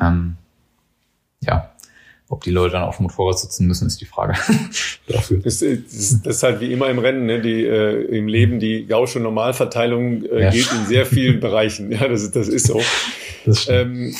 [0.00, 0.36] ähm,
[1.40, 1.70] ja,
[2.30, 4.34] ob die Leute dann auf dem Motorrad sitzen müssen, ist die Frage
[5.08, 5.38] dafür.
[5.38, 7.40] Das, das, ist halt wie immer im Rennen, ne?
[7.40, 10.50] die, äh, im Leben, die Gausche Normalverteilung äh, ja.
[10.50, 11.90] gilt in sehr vielen Bereichen.
[11.90, 12.80] Ja, das, das ist so.
[13.44, 14.14] Das ähm,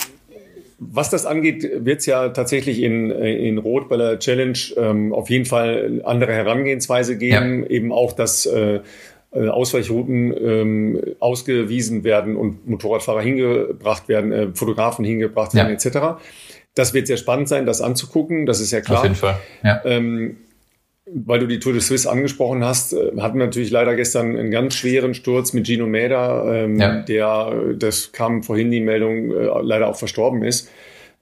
[0.82, 5.28] was das angeht, wird es ja tatsächlich in, in Rot bei der Challenge ähm, auf
[5.28, 7.62] jeden Fall andere Herangehensweise geben.
[7.64, 7.68] Ja.
[7.68, 8.80] Eben auch, dass äh,
[9.32, 15.74] äh, Ausweichrouten ähm, ausgewiesen werden und Motorradfahrer hingebracht werden, äh, Fotografen hingebracht werden, ja.
[15.74, 16.20] etc.
[16.80, 19.00] Das wird sehr spannend sein, das anzugucken, das ist ja klar.
[19.00, 19.36] Auf jeden Fall.
[19.62, 19.82] Ja.
[19.84, 20.38] Ähm,
[21.04, 24.50] weil du die Tour de Suisse angesprochen hast, äh, hatten wir natürlich leider gestern einen
[24.50, 27.02] ganz schweren Sturz mit Gino Mäder, ähm, ja.
[27.02, 30.70] der, das kam vorhin die Meldung, äh, leider auch verstorben ist.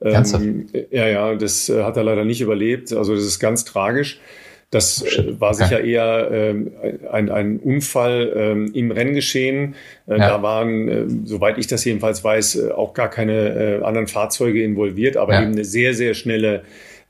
[0.01, 2.93] Ähm, ja, ja, das äh, hat er leider nicht überlebt.
[2.93, 4.21] Also das ist ganz tragisch.
[4.71, 6.71] Das äh, war sicher eher ähm,
[7.11, 9.73] ein, ein Unfall ähm, im Renngeschehen.
[10.07, 10.27] Äh, Ja.
[10.29, 14.63] Da waren, äh, soweit ich das jedenfalls weiß, äh, auch gar keine äh, anderen Fahrzeuge
[14.63, 15.41] involviert, aber Ja.
[15.41, 16.61] eben eine sehr, sehr schnelle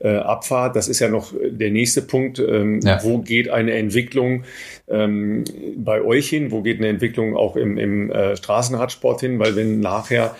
[0.01, 0.77] äh, Abfahrt.
[0.77, 2.39] Das ist ja noch der nächste Punkt.
[2.39, 3.03] Ähm, Ja.
[3.03, 4.43] Wo geht eine Entwicklung
[4.87, 5.43] ähm,
[5.75, 6.51] bei euch hin?
[6.51, 9.39] Wo geht eine Entwicklung auch im, im äh, Straßenradsport hin?
[9.39, 10.33] Weil wenn nachher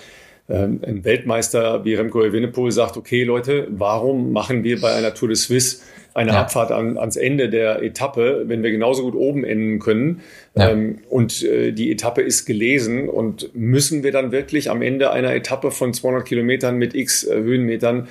[0.49, 5.27] ähm, ein Weltmeister wie Remco Evenepoel sagt, okay Leute, warum machen wir bei einer Tour
[5.27, 5.81] de Suisse
[6.13, 6.41] eine Ja.
[6.41, 10.21] Abfahrt an, ans Ende der Etappe, wenn wir genauso gut oben enden können
[10.55, 10.69] Ja.
[10.71, 15.33] ähm, und äh, die Etappe ist gelesen und müssen wir dann wirklich am Ende einer
[15.33, 18.07] Etappe von 200 Kilometern mit x äh, Höhenmetern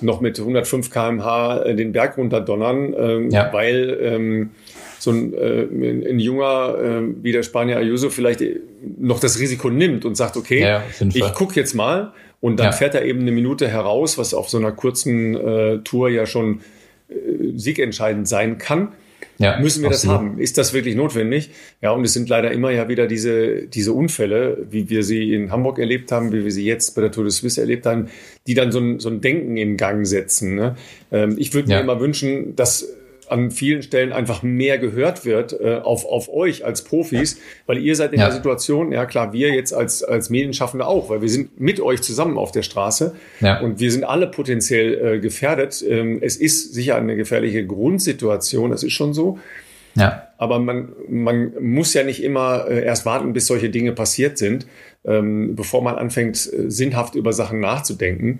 [0.00, 3.52] noch mit 105 km/h äh, den Berg runterdonnern, ähm, Ja.
[3.52, 4.50] weil ähm,
[5.00, 5.62] so ein, äh,
[6.10, 8.60] ein, junger äh, wie der Spanier Ayuso vielleicht äh,
[8.98, 10.82] noch das Risiko nimmt und sagt, okay, Ja,
[11.14, 12.72] ich gucke jetzt mal und dann Ja.
[12.72, 16.60] fährt er eben eine Minute heraus, was auf so einer kurzen äh, Tour ja schon
[17.56, 18.92] siegentscheidend sein kann.
[19.40, 20.30] Ja, Müssen wir das absolut.
[20.32, 20.38] haben?
[20.40, 21.50] Ist das wirklich notwendig?
[21.80, 25.52] Ja, und es sind leider immer ja wieder diese, diese Unfälle, wie wir sie in
[25.52, 28.08] Hamburg erlebt haben, wie wir sie jetzt bei der Tour de Suisse erlebt haben,
[28.48, 30.56] die dann so ein, so ein Denken in Gang setzen.
[30.56, 30.74] Ne?
[31.12, 31.76] Ähm, ich würde Ja.
[31.76, 32.88] mir immer wünschen, dass
[33.30, 37.94] an vielen Stellen einfach mehr gehört wird äh, auf, auf euch als Profis, weil ihr
[37.96, 38.26] seid in Ja.
[38.26, 42.02] der Situation, ja klar, wir jetzt als, als Medienschaffende auch, weil wir sind mit euch
[42.02, 43.60] zusammen auf der Straße Ja.
[43.60, 45.84] und wir sind alle potenziell äh, gefährdet.
[45.88, 49.38] Ähm, es ist sicher eine gefährliche Grundsituation, das ist schon so.
[49.94, 54.38] Ja, Aber man, man muss ja nicht immer äh, erst warten, bis solche Dinge passiert
[54.38, 54.66] sind,
[55.04, 58.38] ähm, bevor man anfängt, äh, sinnhaft über Sachen nachzudenken.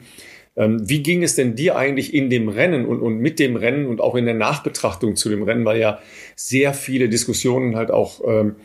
[0.58, 3.86] Ähm, wie ging es denn dir eigentlich in dem Rennen und, und mit dem Rennen
[3.86, 6.00] und auch in der Nachbetrachtung zu dem Rennen, weil ja
[6.34, 8.56] sehr viele Diskussionen halt auch ähm,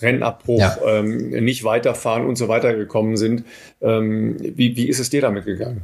[0.00, 0.78] Rennabbruch, Ja.
[0.86, 3.44] ähm, nicht weiterfahren und so weiter gekommen sind.
[3.82, 5.82] Ähm, wie, wie ist es dir damit gegangen?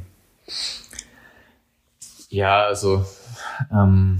[2.29, 3.05] Ja, also
[3.71, 4.19] ähm,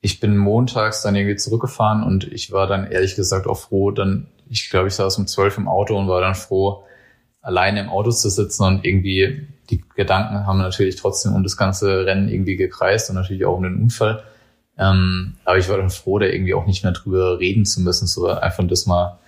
[0.00, 4.26] ich bin montags dann irgendwie zurückgefahren und ich war dann ehrlich gesagt auch froh, dann,
[4.50, 6.84] ich glaube, ich saß um zwölf im Auto und war dann froh,
[7.40, 12.06] alleine im Auto zu sitzen und irgendwie die Gedanken haben natürlich trotzdem um das ganze
[12.06, 14.22] Rennen irgendwie gekreist und natürlich auch um den Unfall.
[14.78, 18.06] Ähm, aber ich war dann froh, da irgendwie auch nicht mehr drüber reden zu müssen,
[18.06, 19.18] so einfach das mal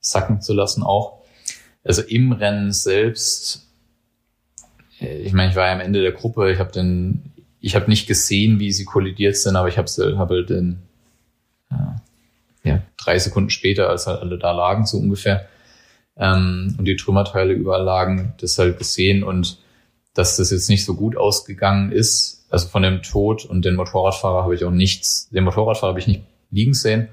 [0.00, 1.22] sacken zu lassen auch.
[1.84, 3.68] Also im Rennen selbst,
[5.00, 7.88] äh, ich meine, ich war ja am Ende der Gruppe, ich habe den, ich habe
[7.88, 10.82] nicht gesehen, wie sie kollidiert sind, aber ich habe hab halt den,
[11.70, 11.96] ja,
[12.64, 15.48] ja, drei Sekunden später, als halt alle da lagen, so ungefähr,
[16.16, 19.58] ähm, und die Trümmerteile überall lagen, das halt gesehen und
[20.16, 22.46] dass das jetzt nicht so gut ausgegangen ist.
[22.50, 26.06] Also von dem Tod und den Motorradfahrer habe ich auch nichts, den Motorradfahrer habe ich
[26.06, 27.08] nicht liegen sehen.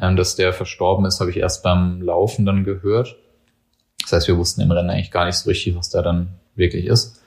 [0.00, 3.16] Ähm, dass der verstorben ist, habe ich erst beim Laufen dann gehört.
[4.02, 6.86] Das heißt, wir wussten im Rennen eigentlich gar nicht so richtig, was da dann wirklich
[6.86, 7.22] ist.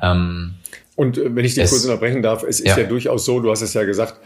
[0.00, 0.54] Ähm,
[0.96, 2.82] Und äh, wenn ich dich kurz unterbrechen darf, es ist Ja.
[2.82, 2.88] ja.
[2.88, 4.16] durchaus so, du hast es ja gesagt,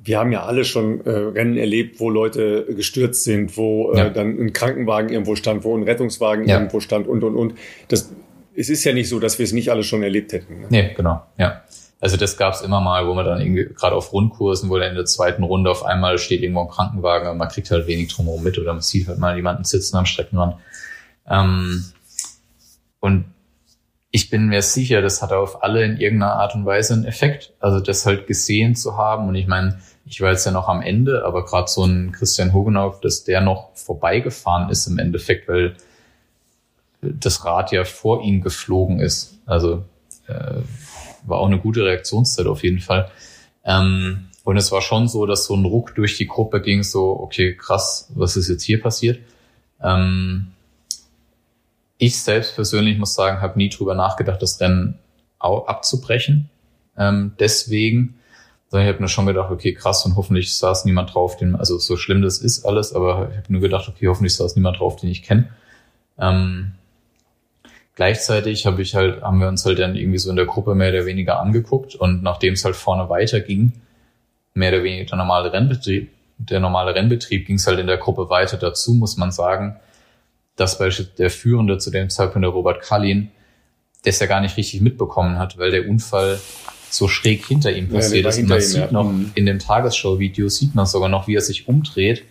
[0.00, 4.10] wir haben ja alle schon äh, Rennen erlebt, wo Leute gestürzt sind, wo äh, Ja.
[4.10, 6.56] dann ein Krankenwagen irgendwo stand, wo ein Rettungswagen Ja.
[6.58, 7.54] irgendwo stand und, und, und.
[7.88, 8.10] Das,
[8.58, 10.60] es ist ja nicht so, dass wir es nicht alle schon erlebt hätten.
[10.60, 10.66] Ne?
[10.68, 11.62] Nee, genau, ja.
[12.00, 14.94] Also das gab's immer mal, wo man dann irgendwie, gerade auf Rundkursen, wo dann in
[14.96, 18.42] der zweiten Runde auf einmal steht irgendwo ein Krankenwagen, aber man kriegt halt wenig drumherum
[18.42, 20.56] mit oder man sieht halt mal jemanden sitzen am Streckenrand.
[21.28, 21.84] Ähm,
[23.00, 23.26] und
[24.10, 27.52] ich bin mir sicher, das hat auf alle in irgendeiner Art und Weise einen Effekt.
[27.60, 29.28] Also das halt gesehen zu haben.
[29.28, 32.52] Und ich meine, ich war jetzt ja noch am Ende, aber gerade so ein Christian
[32.52, 35.76] Hugenau, dass der noch vorbeigefahren ist im Endeffekt, weil
[37.00, 39.38] das Rad ja vor ihm geflogen ist.
[39.46, 39.84] Also
[40.26, 40.62] äh,
[41.24, 43.10] war auch eine gute Reaktionszeit auf jeden Fall.
[43.64, 47.20] Ähm, und es war schon so, dass so ein Ruck durch die Gruppe ging, so,
[47.20, 49.20] okay, krass, was ist jetzt hier passiert?
[49.82, 50.52] Ähm,
[51.98, 54.98] ich selbst persönlich muss sagen, habe nie drüber nachgedacht, das Rennen
[55.38, 56.48] abzubrechen.
[56.96, 58.18] Ähm, deswegen,
[58.70, 61.78] sondern ich habe mir schon gedacht, okay, krass, und hoffentlich saß niemand drauf, den, also
[61.78, 64.96] so schlimm das ist alles, aber ich habe nur gedacht, okay, hoffentlich saß niemand drauf,
[64.96, 65.48] den ich kenne.
[66.18, 66.72] Ähm,
[67.98, 70.90] gleichzeitig habe ich halt, haben wir uns halt dann irgendwie so in der Gruppe mehr
[70.90, 73.72] oder weniger angeguckt und nachdem es halt vorne weiterging,
[74.54, 76.08] mehr oder weniger der normale Rennbetrieb,
[76.38, 78.56] der normale Rennbetrieb ging es halt in der Gruppe weiter.
[78.56, 79.80] Dazu muss man sagen,
[80.54, 83.32] dass beispielsweise der Führende zu dem Zeitpunkt, der Robert Kallin,
[84.04, 86.38] das ja gar nicht richtig mitbekommen hat, weil der Unfall
[86.90, 88.38] so schräg hinter ihm passiert war ist.
[88.38, 88.92] Und man sieht ja.
[88.92, 89.32] noch, Mhm.
[89.34, 92.22] in dem Tagesschau-Video sieht man sogar noch, wie er sich umdreht.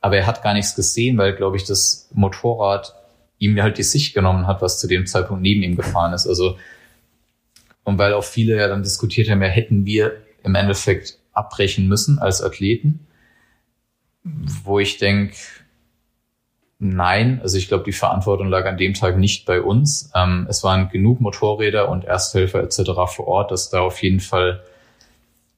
[0.00, 2.92] Aber er hat gar nichts gesehen, weil, glaube ich, das Motorrad
[3.40, 6.28] ihm halt die Sicht genommen hat, was zu dem Zeitpunkt neben ihm gefahren ist.
[6.28, 6.58] Also,
[7.82, 10.12] und weil auch viele ja dann diskutiert haben, ja, hätten wir
[10.44, 13.06] im Endeffekt abbrechen müssen als Athleten,
[14.22, 15.34] wo ich denke,
[16.78, 20.10] nein, also ich glaube, die Verantwortung lag an dem Tag nicht bei uns.
[20.14, 22.92] Ähm, es waren genug Motorräder und Ersthelfer etc.
[23.06, 24.62] vor Ort, dass da auf jeden Fall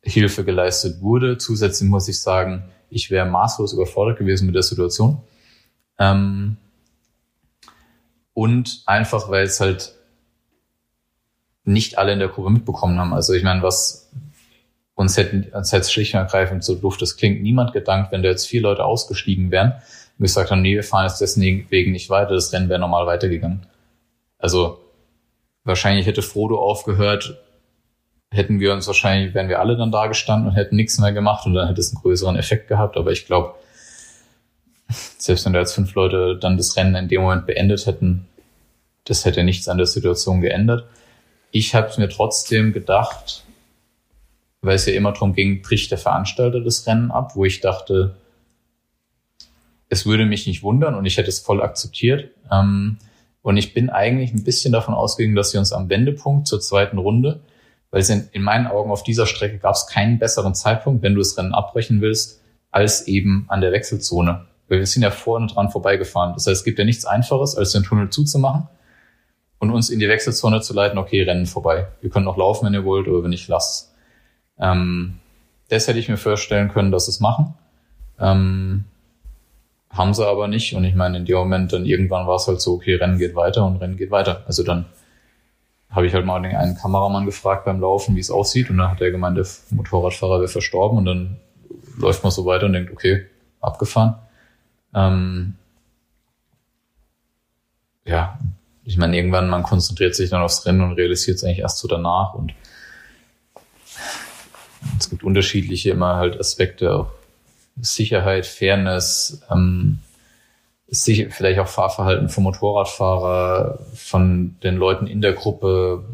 [0.02, 1.36] Hilfe geleistet wurde.
[1.36, 5.20] Zusätzlich muss ich sagen, ich wäre maßlos überfordert gewesen mit der Situation.
[5.98, 6.58] Ähm,
[8.34, 9.94] und einfach, weil es halt
[11.64, 13.12] nicht alle in der Gruppe mitbekommen haben.
[13.12, 14.10] Also ich meine, was
[14.94, 18.28] uns hätten, uns hätte schlicht und ergreifend so doof das klingt, niemand gedankt, wenn da
[18.28, 19.72] jetzt vier Leute ausgestiegen wären
[20.18, 23.66] und gesagt haben, nee, wir fahren jetzt deswegen nicht weiter, das Rennen wäre normal weitergegangen.
[24.38, 24.78] Also
[25.64, 27.38] wahrscheinlich hätte Frodo aufgehört,
[28.30, 31.46] hätten wir uns wahrscheinlich, wären wir alle dann da gestanden und hätten nichts mehr gemacht
[31.46, 32.96] und dann hätte es einen größeren Effekt gehabt.
[32.96, 33.54] Aber ich glaube,
[35.18, 38.26] selbst wenn da jetzt fünf Leute dann das Rennen in dem Moment beendet hätten,
[39.04, 40.86] das hätte nichts an der Situation geändert.
[41.50, 43.44] Ich habe mir trotzdem gedacht,
[44.62, 48.14] weil es ja immer darum ging, bricht der Veranstalter das Rennen ab, wo ich dachte,
[49.88, 52.30] es würde mich nicht wundern und ich hätte es voll akzeptiert.
[52.50, 52.96] Ähm,
[53.42, 56.96] und ich bin eigentlich ein bisschen davon ausgegangen, dass wir uns am Wendepunkt zur zweiten
[56.96, 57.40] Runde,
[57.90, 61.14] weil es in, in meinen Augen auf dieser Strecke gab es keinen besseren Zeitpunkt, wenn
[61.14, 62.40] du das Rennen abbrechen willst,
[62.70, 64.46] als eben an der Wechselzone.
[64.68, 66.34] Weil wir sind ja vorne dran vorbeigefahren.
[66.34, 68.68] Das heißt, es gibt ja nichts Einfaches, als den Tunnel zuzumachen
[69.58, 71.86] und uns in die Wechselzone zu leiten, okay, Rennen vorbei.
[72.00, 73.94] Ihr könnt noch laufen, wenn ihr wollt, oder wenn nicht, lasst.
[74.58, 75.18] Ähm,
[75.68, 77.54] das hätte ich mir vorstellen können, dass sie es machen.
[78.18, 78.84] Ähm,
[79.88, 80.74] haben sie aber nicht.
[80.74, 83.34] Und ich meine, in dem Moment dann irgendwann war es halt so, okay, Rennen geht
[83.34, 84.42] weiter und Rennen geht weiter.
[84.46, 84.86] Also dann
[85.90, 88.70] habe ich halt mal den einen Kameramann gefragt beim Laufen, wie es aussieht.
[88.70, 90.98] Und dann hat er gemeint, der Motorradfahrer wäre verstorben.
[90.98, 91.36] Und dann
[91.98, 93.26] läuft man so weiter und denkt, okay,
[93.60, 94.16] abgefahren.
[94.94, 95.54] Ähm,
[98.04, 98.38] ja,
[98.84, 101.88] ich meine, irgendwann, man konzentriert sich dann aufs Rennen und realisiert es eigentlich erst so
[101.88, 102.52] danach und
[104.98, 107.12] es gibt unterschiedliche immer halt Aspekte, auch
[107.80, 110.00] Sicherheit, Fairness, ähm,
[110.88, 116.04] sicher, vielleicht auch Fahrverhalten vom Motorradfahrer, von den Leuten in der Gruppe,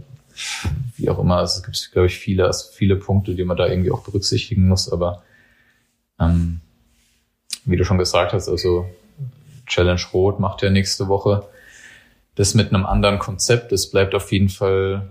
[0.97, 1.39] wie auch immer.
[1.39, 4.91] Also es gibt, glaube ich, viele, viele Punkte, die man da irgendwie auch berücksichtigen muss,
[4.91, 5.23] aber
[6.21, 6.61] ähm,
[7.65, 8.87] wie du schon gesagt hast, also
[9.67, 11.47] Challenge Rot macht ja nächste Woche
[12.39, 13.73] das mit einem anderen Konzept.
[13.73, 15.11] Es bleibt auf jeden Fall,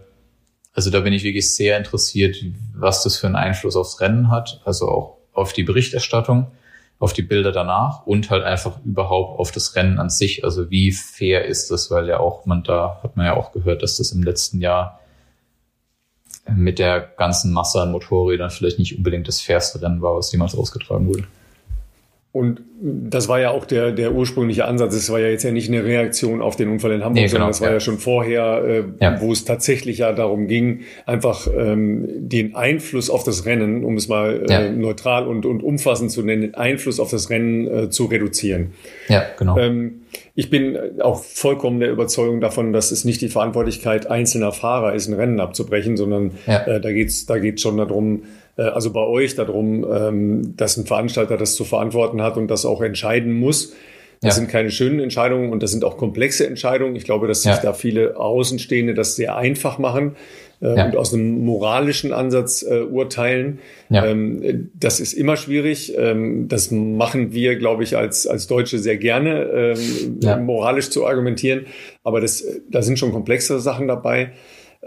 [0.74, 2.38] also da bin ich wirklich sehr interessiert,
[2.74, 6.48] was das für einen Einfluss aufs Rennen hat, also auch auf die Berichterstattung,
[7.00, 10.46] auf die Bilder danach und halt einfach überhaupt auf das Rennen an sich.
[10.46, 13.84] Also wie fair ist das, weil ja auch man da hat man ja auch gehört,
[13.84, 15.02] dass das im letzten Jahr
[16.50, 20.56] mit der ganzen Masse an Motorrädern vielleicht nicht unbedingt das fairste Rennen war, was jemals
[20.56, 21.26] ausgetragen wurde.
[22.34, 24.94] Und das war ja auch der, der ursprüngliche Ansatz.
[24.94, 27.32] Es war ja jetzt ja nicht eine Reaktion auf den Unfall in Hamburg, nee, genau,
[27.32, 29.20] sondern das war ja, ja schon vorher, äh, ja.
[29.22, 34.08] wo es tatsächlich ja darum ging, einfach ähm, den Einfluss auf das Rennen, um es
[34.08, 34.70] mal äh, ja.
[34.70, 38.74] neutral und, und umfassend zu nennen, den Einfluss auf das Rennen äh, zu reduzieren.
[39.08, 39.58] Ja, genau.
[39.58, 40.02] Ähm,
[40.36, 45.08] ich bin auch vollkommen der Überzeugung davon, dass es nicht die Verantwortlichkeit einzelner Fahrer ist,
[45.08, 48.24] ein Rennen abzubrechen, sondern äh, da geht's da geht's schon darum,
[48.62, 52.82] also bei euch darum, ähm, dass ein Veranstalter das zu verantworten hat und das auch
[52.82, 53.74] entscheiden muss.
[54.22, 54.42] Das ja.
[54.42, 56.96] sind keine schönen Entscheidungen und das sind auch komplexe Entscheidungen.
[56.96, 57.62] Ich glaube, dass sich ja.
[57.62, 60.16] da viele Außenstehende das sehr einfach machen
[60.60, 60.86] äh, ja.
[60.86, 63.60] und aus einem moralischen Ansatz äh, urteilen.
[63.92, 65.94] Ähm, das ist immer schwierig.
[65.96, 69.76] Ähm, das machen wir, glaube ich, als, als Deutsche sehr gerne,
[70.24, 71.68] ähm, moralisch zu argumentieren.
[72.04, 74.32] Aber das, da sind schon komplexere Sachen dabei.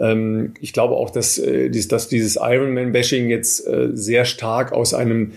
[0.01, 5.33] Ähm, ich glaube auch, dass, äh, dass dieses Ironman-Bashing jetzt äh, sehr stark aus einem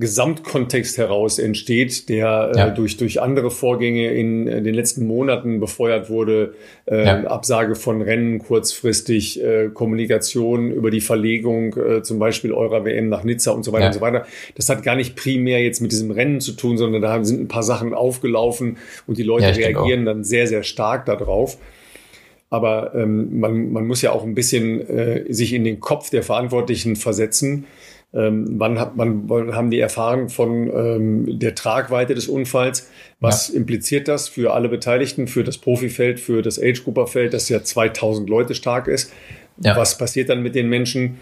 [0.00, 2.68] Gesamtkontext heraus entsteht, der äh, ja.
[2.68, 6.54] äh, durch, durch andere Vorgänge in äh, den letzten Monaten befeuert wurde.
[6.86, 7.24] Äh, ja.
[7.24, 13.24] Absage von Rennen kurzfristig, äh, Kommunikation über die Verlegung äh, zum Beispiel eurer WM nach
[13.24, 13.88] Nizza und so weiter ja.
[13.88, 14.24] und so weiter.
[14.54, 17.48] Das hat gar nicht primär jetzt mit diesem Rennen zu tun, sondern da sind ein
[17.48, 18.76] paar Sachen aufgelaufen
[19.08, 21.58] und die Leute reagieren dann sehr, sehr stark darauf.
[22.50, 26.22] Aber ähm, man, man muss ja auch ein bisschen äh, sich in den Kopf der
[26.22, 27.66] Verantwortlichen versetzen.
[28.14, 32.88] Ähm, wann, hat, man, wann haben die erfahren von ähm, der Tragweite des Unfalls?
[33.20, 33.56] Was ja.
[33.56, 38.54] impliziert das für alle Beteiligten, für das Profifeld, für das Age-Grupper-Feld, das ja 2000 Leute
[38.54, 39.12] stark ist?
[39.62, 39.76] Ja.
[39.76, 41.18] Was passiert dann mit den Menschen?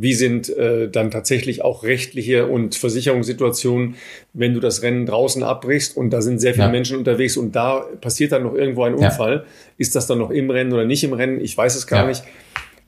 [0.00, 3.96] Wie sind äh, dann tatsächlich auch rechtliche und Versicherungssituationen,
[4.32, 6.70] wenn du das Rennen draußen abbrichst und da sind sehr viele ja.
[6.70, 9.32] Menschen unterwegs und da passiert dann noch irgendwo ein Unfall?
[9.32, 9.44] Ja.
[9.76, 11.40] Ist das dann noch im Rennen oder nicht im Rennen?
[11.40, 12.08] Ich weiß es gar ja.
[12.10, 12.22] nicht.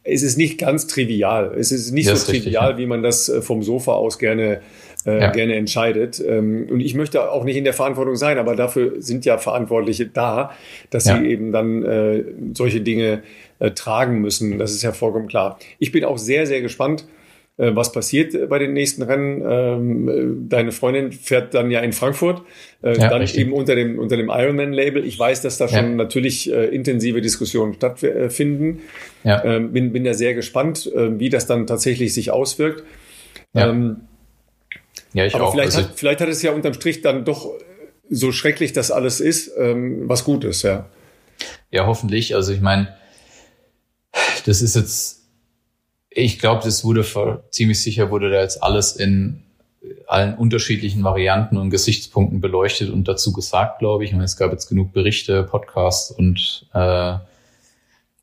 [0.05, 1.53] Es ist nicht ganz trivial.
[1.59, 4.19] Es ist nicht das so ist trivial, richtig, wie man das äh, vom Sofa aus
[4.19, 4.61] gerne
[5.07, 5.31] äh, ja.
[5.31, 6.23] gerne entscheidet.
[6.25, 10.07] Ähm, und ich möchte auch nicht in der Verantwortung sein, aber dafür sind ja Verantwortliche
[10.07, 10.53] da,
[10.91, 11.19] dass ja.
[11.19, 12.25] sie eben dann äh,
[12.55, 13.23] solche Dinge
[13.61, 14.59] äh, tragen müssen.
[14.59, 15.59] Das ist ja vollkommen klar.
[15.79, 17.07] Ich bin auch sehr, sehr gespannt,
[17.57, 19.43] äh, was passiert bei den nächsten Rennen.
[19.47, 22.43] Ähm, äh, deine Freundin fährt dann ja in Frankfurt,
[22.83, 23.43] ja, dann richtig.
[23.43, 25.05] eben unter dem, unter dem Ironman-Label.
[25.05, 25.97] Ich weiß, dass da schon ja.
[25.97, 28.81] natürlich intensive Diskussionen stattfinden.
[29.23, 29.45] Ja.
[29.45, 32.83] Ähm, bin, bin da sehr gespannt, wie das dann tatsächlich sich auswirkt.
[33.55, 33.97] Ähm,
[35.13, 35.53] Ja, ich aber auch.
[35.53, 37.53] vielleicht, Also, hat, vielleicht hat es ja unterm Strich dann doch
[38.09, 40.87] so schrecklich das alles ist, ähm, was gut ist, ja.
[41.71, 42.35] Ja, hoffentlich.
[42.35, 42.95] Also ich meine,
[44.45, 45.23] das ist jetzt,
[46.09, 49.43] ich glaube, das wurde ver- ziemlich sicher wurde da jetzt alles in
[50.07, 54.13] allen unterschiedlichen Varianten und Gesichtspunkten beleuchtet und dazu gesagt, glaube ich.
[54.13, 57.15] Meine, es gab jetzt genug Berichte, Podcasts und äh,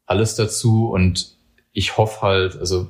[0.06, 0.90] alles dazu.
[0.90, 1.36] Und
[1.72, 2.88] ich hoffe halt, also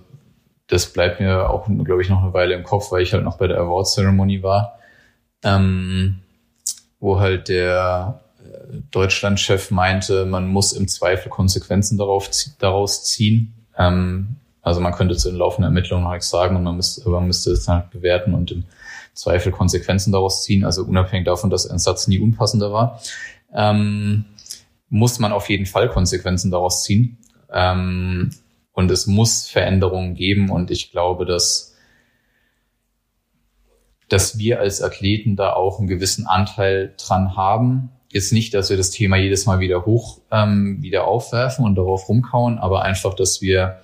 [0.68, 3.38] das bleibt mir auch, glaube ich, noch eine Weile im Kopf, weil ich halt noch
[3.38, 4.80] bei der Award Ceremony war,
[5.44, 6.20] ähm,
[7.00, 8.22] wo halt der
[8.92, 12.30] Deutschlandchef meinte, man muss im Zweifel Konsequenzen darauf,
[12.60, 13.54] daraus ziehen.
[13.78, 17.28] Ähm, also man könnte zu den laufenden Ermittlungen noch nichts sagen und man müsste, man
[17.28, 18.66] müsste es dann bewerten und im
[19.14, 20.66] Zweifel Konsequenzen daraus ziehen.
[20.66, 23.02] Also unabhängig davon, dass ein Satz nie unpassender war,
[23.54, 24.26] ähm,
[24.90, 27.18] muss man auf jeden Fall Konsequenzen daraus ziehen.
[27.52, 28.32] Ähm,
[28.74, 31.74] und es muss Veränderungen geben und ich glaube, dass
[34.10, 37.90] dass wir als Athleten da auch einen gewissen Anteil dran haben.
[38.18, 42.10] Jetzt nicht, dass wir das Thema jedes Mal wieder hoch ähm, wieder aufwerfen und darauf
[42.10, 43.80] rumkauen, aber einfach, dass wir,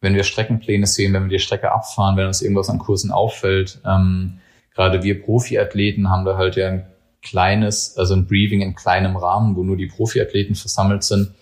[0.00, 3.80] wenn wir Streckenpläne sehen, wenn wir die Strecke abfahren, wenn uns irgendwas an Kursen auffällt,
[3.84, 4.38] ähm,
[4.76, 6.86] gerade wir Profiathleten haben da halt ja ein
[7.20, 11.32] kleines, also ein Briefing in kleinem Rahmen, wo nur die Profiathleten versammelt sind,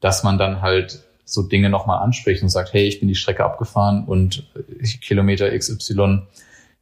[0.00, 3.44] dass man dann halt so Dinge nochmal anspricht und sagt, hey, ich bin die Strecke
[3.44, 4.50] abgefahren und
[5.02, 6.22] Kilometer XY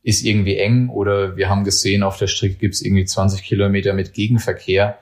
[0.03, 3.93] ist irgendwie eng oder wir haben gesehen, auf der Strecke gibt es irgendwie 20 Kilometer
[3.93, 4.99] mit Gegenverkehr.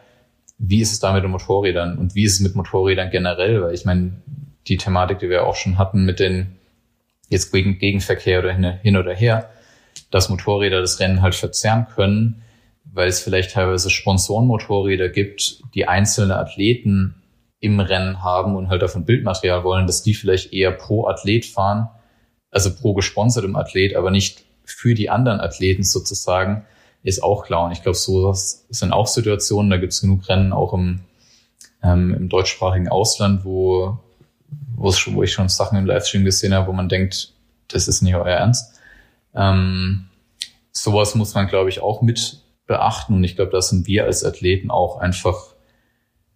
[0.59, 3.63] Wie ist es da mit den Motorrädern und wie ist es mit Motorrädern generell?
[3.63, 4.21] Weil ich meine,
[4.67, 6.59] die Thematik, die wir auch schon hatten mit den
[7.29, 9.51] jetzt gegen Gegenverkehr oder hin, hin oder her,
[10.11, 12.43] dass Motorräder das Rennen halt verzerren können,
[12.85, 17.15] weil es vielleicht teilweise Sponsorenmotorräder gibt, die einzelne Athleten
[17.61, 21.89] im Rennen haben und halt davon Bildmaterial wollen, dass die vielleicht eher pro Athlet fahren,
[22.51, 26.65] also pro gesponsertem Athlet, aber nicht für die anderen Athleten sozusagen,
[27.03, 27.67] ist auch klar.
[27.67, 31.01] Und ich glaube, so sind auch Situationen, da gibt es genug Rennen auch im,
[31.83, 33.99] ähm, im deutschsprachigen Ausland, wo,
[34.77, 37.33] wo, ich schon Sachen im Livestream gesehen habe, wo man denkt,
[37.69, 38.79] das ist nicht euer Ernst.
[39.35, 40.09] Ähm,
[40.73, 43.15] sowas muss man, glaube ich, auch mit beachten.
[43.15, 45.55] Und ich glaube, da sind wir als Athleten auch einfach.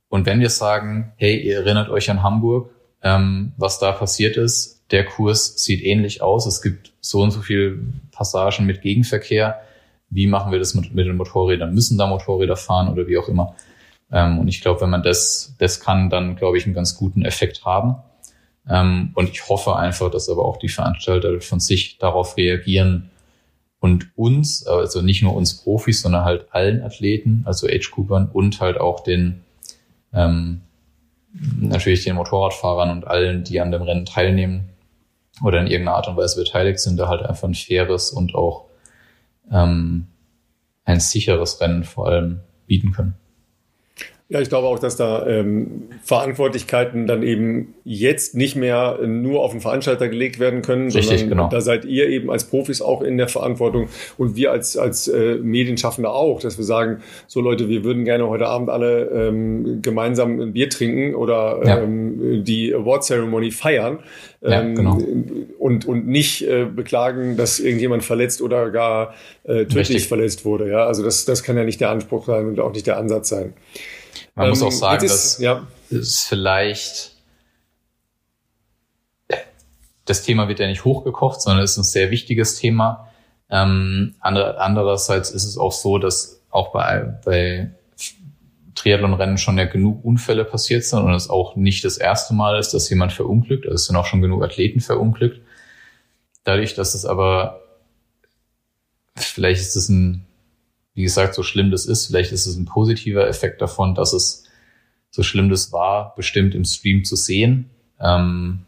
[0.08, 2.70] Und wenn wir sagen, hey, ihr erinnert euch an Hamburg,
[3.02, 6.46] ähm, was da passiert ist, der Kurs sieht ähnlich aus.
[6.46, 7.78] Es gibt so und so viele
[8.12, 9.62] Passagen mit Gegenverkehr.
[10.10, 11.74] Wie machen wir das mit, mit den Motorrädern?
[11.74, 13.56] Müssen da Motorräder fahren oder wie auch immer?
[14.12, 17.24] Ähm, und ich glaube, wenn man das, das kann, dann glaube ich einen ganz guten
[17.24, 17.96] Effekt haben.
[18.68, 23.10] Ähm, und ich hoffe einfach, dass aber auch die Veranstalter von sich darauf reagieren
[23.80, 28.78] und uns, also nicht nur uns Profis, sondern halt allen Athleten, also Age-Groupern und halt
[28.78, 29.42] auch den,
[30.12, 30.60] ähm,
[31.32, 34.68] natürlich den Motorradfahrern und allen, die an dem Rennen teilnehmen,
[35.42, 38.66] oder in irgendeiner Art und Weise beteiligt sind, da halt einfach ein faires und auch
[39.50, 40.06] ähm,
[40.84, 43.14] ein sicheres Rennen vor allem bieten können.
[44.32, 49.50] Ja, ich glaube auch, dass da ähm, Verantwortlichkeiten dann eben jetzt nicht mehr nur auf
[49.50, 51.48] den Veranstalter gelegt werden können, Richtig, sondern genau.
[51.50, 55.34] da seid ihr eben als Profis auch in der Verantwortung und wir als, als äh,
[55.34, 60.40] Medienschaffende auch, dass wir sagen, so Leute, wir würden gerne heute Abend alle ähm, gemeinsam
[60.40, 61.80] ein Bier trinken oder Ja.
[61.82, 63.98] ähm, die Award Ceremony feiern
[64.40, 64.98] Ja, ähm, genau.
[65.58, 69.12] und, und nicht äh, beklagen, dass irgendjemand verletzt oder gar
[69.44, 70.08] äh, tödlich Richtig.
[70.08, 70.70] verletzt wurde.
[70.70, 73.28] Ja, also das, das kann ja nicht der Anspruch sein und auch nicht der Ansatz
[73.28, 73.52] sein.
[74.34, 77.12] Man muss Ähm, auch sagen, jetzt dass ja, es vielleicht
[80.04, 83.08] das Thema wird ja nicht hochgekocht, sondern es ist ein sehr wichtiges Thema.
[83.50, 87.70] Ähm, andere, andererseits ist es auch so, dass auch bei, bei
[88.74, 92.74] Triathlonrennen schon ja genug Unfälle passiert sind und es auch nicht das erste Mal ist,
[92.74, 93.64] dass jemand verunglückt.
[93.64, 95.40] Also es sind auch schon genug Athleten verunglückt.
[96.44, 97.60] Dadurch, dass es aber
[99.16, 100.26] vielleicht ist es ein,
[100.94, 104.44] wie gesagt, so schlimm das ist, vielleicht ist es ein positiver Effekt davon, dass es
[105.10, 107.70] so schlimm das war, bestimmt im Stream zu sehen,
[108.00, 108.60] ähm,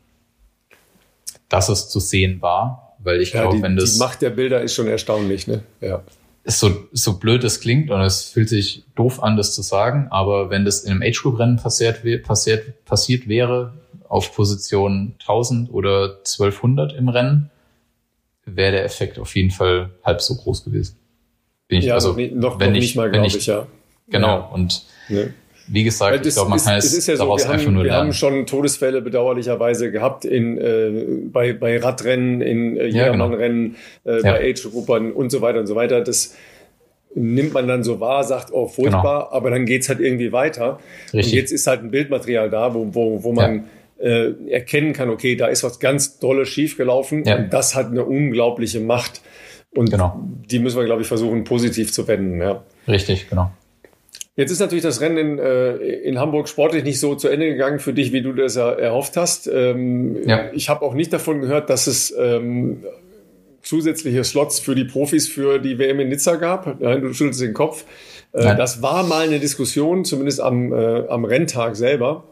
[1.49, 4.63] dass es zu sehen war, weil ich ja glaube, wenn das die Macht der Bilder
[4.63, 5.63] ist schon erstaunlich, ne?
[5.81, 6.03] Ja.
[6.45, 10.09] ist so, so blöd es klingt und es fühlt sich doof an, das zu sagen,
[10.11, 13.75] aber wenn das in einem Age-Group-Rennen passiert, passiert, passiert wäre,
[14.09, 17.51] auf Position 1000 oder 1200 im Rennen,
[18.45, 20.97] wäre der Effekt auf jeden Fall halb so groß gewesen.
[21.69, 23.67] Bin ich, Ja, also, noch, nicht, noch, wenn noch ich- mal, glaube ich- ich, ja.
[24.11, 24.27] genau.
[24.29, 24.51] Ja.
[24.53, 25.33] Und Ne?
[25.69, 27.67] wie gesagt, Das ich glaube, man ist- kann es es ja so, daraus wir, einfach
[27.67, 28.13] haben, nur wir haben lernen.
[28.13, 30.91] schon Todesfälle bedauerlicherweise gehabt in, äh,
[31.33, 32.99] bei, bei Radrennen, in äh, Ja, genau.
[33.29, 34.33] Jedermannrennen, äh, Ja.
[34.33, 36.03] bei Age-Gruppern und so weiter und so weiter.
[36.03, 36.35] Das
[37.15, 40.73] nimmt man dann so wahr, sagt, oh, furchtbar, aber dann geht's halt irgendwie weiter.
[40.73, 40.79] Und
[41.13, 41.21] Genau.
[41.21, 41.35] Richtig.
[41.35, 43.65] jetzt ist halt ein Bildmaterial da, wo, wo, wo man
[44.01, 47.37] äh, erkennen kann, okay, da ist was ganz Dolles schiefgelaufen Ja.
[47.37, 49.23] und das hat eine unglaubliche Macht.
[49.75, 50.21] Und Genau.
[50.51, 52.41] die müssen wir, glaube ich, versuchen, positiv zu wenden.
[52.41, 52.63] Ja.
[52.87, 53.51] Richtig, genau.
[54.37, 57.79] Jetzt ist natürlich das Rennen in, äh, in Hamburg sportlich nicht so zu Ende gegangen
[57.79, 59.49] für dich, wie du das erhofft hast.
[59.53, 60.51] Ähm, Ja.
[60.53, 62.83] Ich habe auch nicht davon gehört, dass es ähm,
[63.63, 66.81] zusätzliche Slots für die Profis für die WM in Nizza gab.
[66.81, 67.85] Nein, du schüttelst den Kopf.
[68.33, 72.25] Äh, das war mal eine Diskussion, zumindest am, äh, am Renntag selber.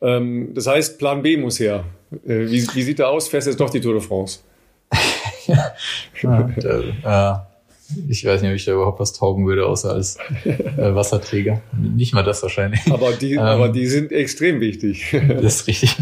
[0.00, 1.84] Ähm, das heißt, Plan B muss her.
[2.26, 3.28] Äh, wie, wie sieht der aus?
[3.28, 4.40] Fährst jetzt doch die Tour de France?
[6.22, 7.50] Ja, da, äh,
[8.08, 11.60] ich weiß nicht, ob ich da überhaupt was taugen würde, außer als äh, Wasserträger.
[11.76, 12.80] Nicht mal das wahrscheinlich.
[12.90, 13.40] Aber die, Ähm.
[13.40, 15.12] aber die sind extrem wichtig.
[15.28, 15.96] Das ist richtig.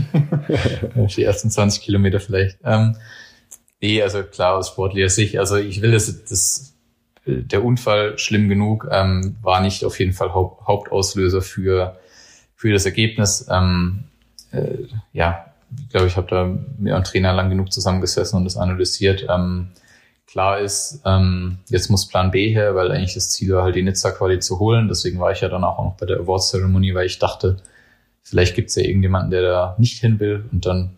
[1.17, 2.59] die ersten 20 Kilometer vielleicht.
[2.65, 2.97] Ähm,
[3.81, 5.39] nee, also klar, aus sportlicher Sicht.
[5.39, 6.75] Also ich will das, das
[7.29, 11.99] der Unfall schlimm genug, ähm, war nicht auf jeden Fall Haupt, Hauptauslöser für,
[12.55, 13.47] für das Ergebnis.
[13.51, 14.05] Ähm,
[14.51, 16.45] äh, ja, ich glaube, ich habe da
[16.79, 19.27] mit einem Trainer lang genug zusammengesessen und das analysiert.
[19.29, 19.71] Ähm,
[20.27, 23.83] klar ist, ähm, jetzt muss Plan B her, weil eigentlich das Ziel war halt die
[23.83, 24.89] Nizza-Quali zu holen.
[24.89, 27.59] Deswegen war ich ja dann auch noch bei der Awards-Zeremonie, weil ich dachte,
[28.23, 30.97] vielleicht gibt's ja irgendjemanden, der da nicht hin will und dann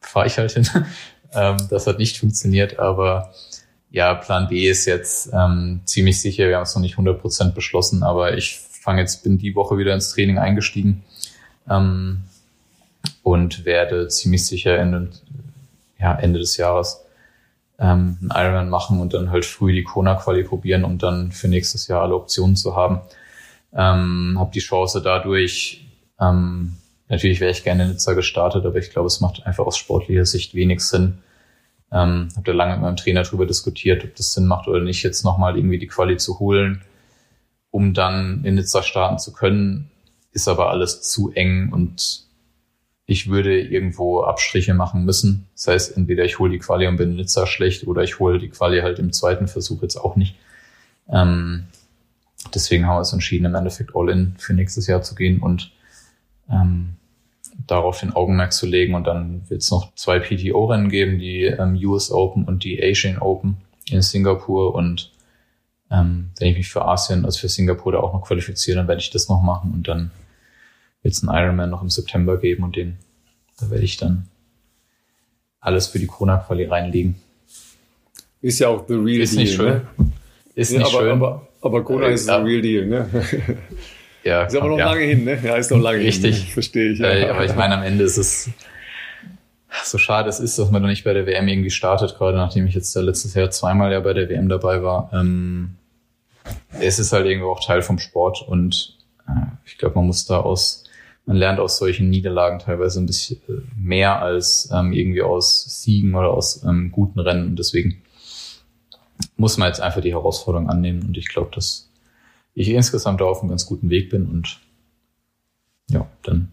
[0.00, 0.68] fahre ich halt hin.
[1.32, 3.32] ähm, das hat nicht funktioniert, aber
[3.90, 6.48] ja, Plan B ist jetzt ähm, ziemlich sicher.
[6.48, 9.92] Wir haben es noch nicht 100% beschlossen, aber ich fange jetzt, bin die Woche wieder
[9.94, 11.04] ins Training eingestiegen
[11.68, 12.24] ähm,
[13.22, 15.10] und werde ziemlich sicher Ende,
[15.98, 17.04] ja, Ende des Jahres
[17.78, 21.88] ähm, einen Ironman machen und dann halt früh die Kona-Quali probieren, um dann für nächstes
[21.88, 23.00] Jahr alle Optionen zu haben.
[23.74, 25.86] Ähm, habe die Chance dadurch,
[26.20, 26.76] ähm,
[27.08, 30.26] natürlich wäre ich gerne in Nizza gestartet, aber ich glaube, es macht einfach aus sportlicher
[30.26, 31.18] Sicht wenig Sinn.
[31.90, 35.02] Ähm, habe da lange mit meinem Trainer drüber diskutiert, ob das Sinn macht oder nicht,
[35.02, 36.82] jetzt nochmal irgendwie die Quali zu holen,
[37.70, 39.90] um dann in Nizza starten zu können.
[40.32, 42.24] Ist aber alles zu eng und
[43.06, 45.46] ich würde irgendwo Abstriche machen müssen.
[45.54, 48.38] Das heißt, entweder ich hole die Quali und bin in Nizza schlecht oder ich hole
[48.38, 50.36] die Quali halt im zweiten Versuch jetzt auch nicht.
[51.10, 51.64] Ähm,
[52.54, 55.72] deswegen haben wir uns entschieden, im Endeffekt All-In für nächstes Jahr zu gehen und
[56.50, 56.96] ähm,
[57.66, 58.94] darauf den Augenmerk zu legen.
[58.94, 63.18] Und dann wird es noch zwei PTO-Rennen geben, die ähm, US Open und die Asian
[63.18, 63.56] Open
[63.90, 64.74] in Singapur.
[64.74, 65.10] Und
[65.90, 69.00] ähm, wenn ich mich für Asien, also für Singapur da auch noch qualifiziere, dann werde
[69.00, 69.72] ich das noch machen.
[69.72, 70.10] Und dann
[71.02, 72.96] wird es einen Ironman noch im September geben und den,
[73.58, 74.28] da werde ich dann
[75.60, 77.16] alles für die Kona-Quali reinlegen.
[78.40, 79.44] Ist ja auch the real Ist deal.
[79.44, 79.66] nicht schön.
[79.68, 79.82] Ne?
[80.54, 81.10] Ist Ja, nicht aber, schön.
[81.12, 82.38] aber, aber Kona ist Ja.
[82.38, 82.86] the real deal.
[82.86, 83.08] Ne?
[84.24, 84.86] ja, Ist aber noch ja.
[84.90, 85.38] lange hin, ne?
[85.42, 86.36] Ja, ist noch lange Richtig.
[86.36, 86.46] hin.
[86.46, 86.52] ne?
[86.52, 86.98] Verstehe ich.
[86.98, 87.10] Ja.
[87.10, 88.50] Äh, aber ich meine, am Ende ist es
[89.84, 92.66] so schade es ist, dass man noch nicht bei der WM irgendwie startet, gerade nachdem
[92.66, 95.10] ich jetzt da letztes Jahr zweimal ja bei der WM dabei war.
[95.14, 95.76] Ähm,
[96.78, 98.98] es ist halt irgendwo auch Teil vom Sport und
[99.28, 99.32] äh,
[99.64, 100.81] ich glaube, man muss da aus,
[101.24, 106.14] man lernt aus solchen Niederlagen teilweise ein bisschen äh, mehr als ähm, irgendwie aus Siegen
[106.14, 107.48] oder aus ähm, guten Rennen.
[107.48, 108.02] Und deswegen
[109.36, 111.02] muss man jetzt einfach die Herausforderung annehmen.
[111.02, 111.90] Und ich glaube, dass
[112.54, 114.26] ich insgesamt da auf einem ganz guten Weg bin.
[114.26, 114.60] Und
[115.90, 116.52] ja, dann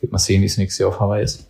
[0.00, 1.48] wird man sehen, wie es nächstes Jahr auf Hawaii ist.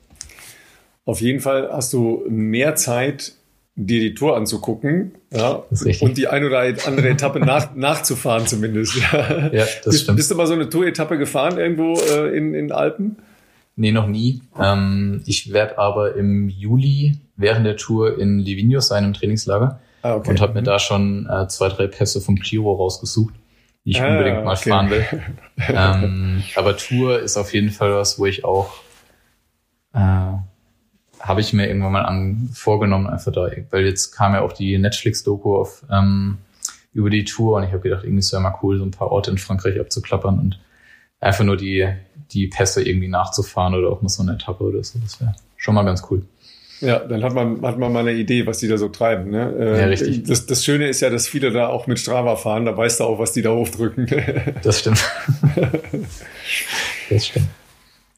[1.05, 3.35] Auf jeden Fall hast du mehr Zeit,
[3.75, 5.63] dir die Tour anzugucken ja,
[6.01, 8.97] und die ein oder andere Etappe nach, nachzufahren zumindest.
[8.97, 10.17] Ja, Ja, das bist, stimmt.
[10.17, 13.17] bist du mal so eine Tour-Etappe gefahren irgendwo äh, in, in Alpen?
[13.77, 14.43] Nee, noch nie.
[14.61, 19.81] Ähm, ich werde aber im Juli während der Tour in Livigno sein, im Trainingslager.
[20.03, 20.29] Ah, okay.
[20.31, 23.35] Und habe mir da schon äh, zwei, drei Pässe vom Giro rausgesucht,
[23.87, 24.69] die ich Ah, unbedingt mal okay.
[24.69, 25.07] fahren will.
[25.69, 28.75] ähm, aber Tour ist auf jeden Fall was, wo ich auch
[29.95, 30.33] äh,
[31.23, 34.77] habe ich mir irgendwann mal an, vorgenommen, einfach da, weil jetzt kam ja auch die
[34.77, 36.39] Netflix-Doku auf ähm,
[36.93, 39.11] über die Tour und ich habe gedacht, irgendwie ist ja mal cool, so ein paar
[39.11, 40.59] Orte in Frankreich abzuklappern und
[41.21, 41.89] einfach nur die,
[42.33, 44.99] die Pässe irgendwie nachzufahren oder auch mal so eine Etappe oder so.
[44.99, 46.23] Das wäre schon mal ganz cool.
[46.81, 49.31] Ja, dann hat man, hat man mal eine Idee, was die da so treiben.
[49.31, 49.55] Ne?
[49.57, 50.25] Äh, Ja, richtig.
[50.25, 53.05] Das, das Schöne ist ja, dass viele da auch mit Strava fahren, da weißt du
[53.05, 54.09] auch, was die da hochdrücken.
[54.65, 55.01] Das stimmt.
[57.09, 57.47] das stimmt.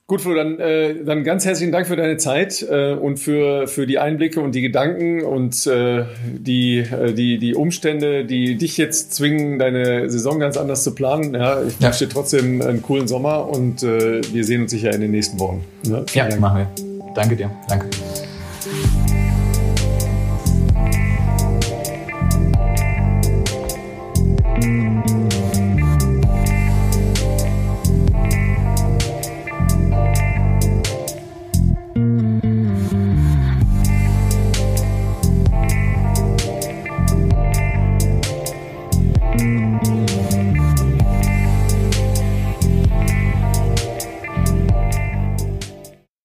[0.07, 3.87] Gut, Flo, dann, äh, dann ganz herzlichen Dank für deine Zeit äh, und für, für
[3.87, 9.15] die Einblicke und die Gedanken und äh, die, äh, die, die Umstände, die dich jetzt
[9.15, 11.33] zwingen, deine Saison ganz anders zu planen.
[11.35, 11.87] Ja, ich Ja.
[11.87, 15.41] wünsche dir trotzdem einen coolen Sommer und äh, wir sehen uns sicher in den nächsten
[15.41, 15.65] Wochen.
[15.87, 16.05] Ne?
[16.13, 16.39] Ja, Dank.
[16.39, 17.13] machen wir.
[17.15, 17.51] Danke dir.
[17.67, 17.87] Danke.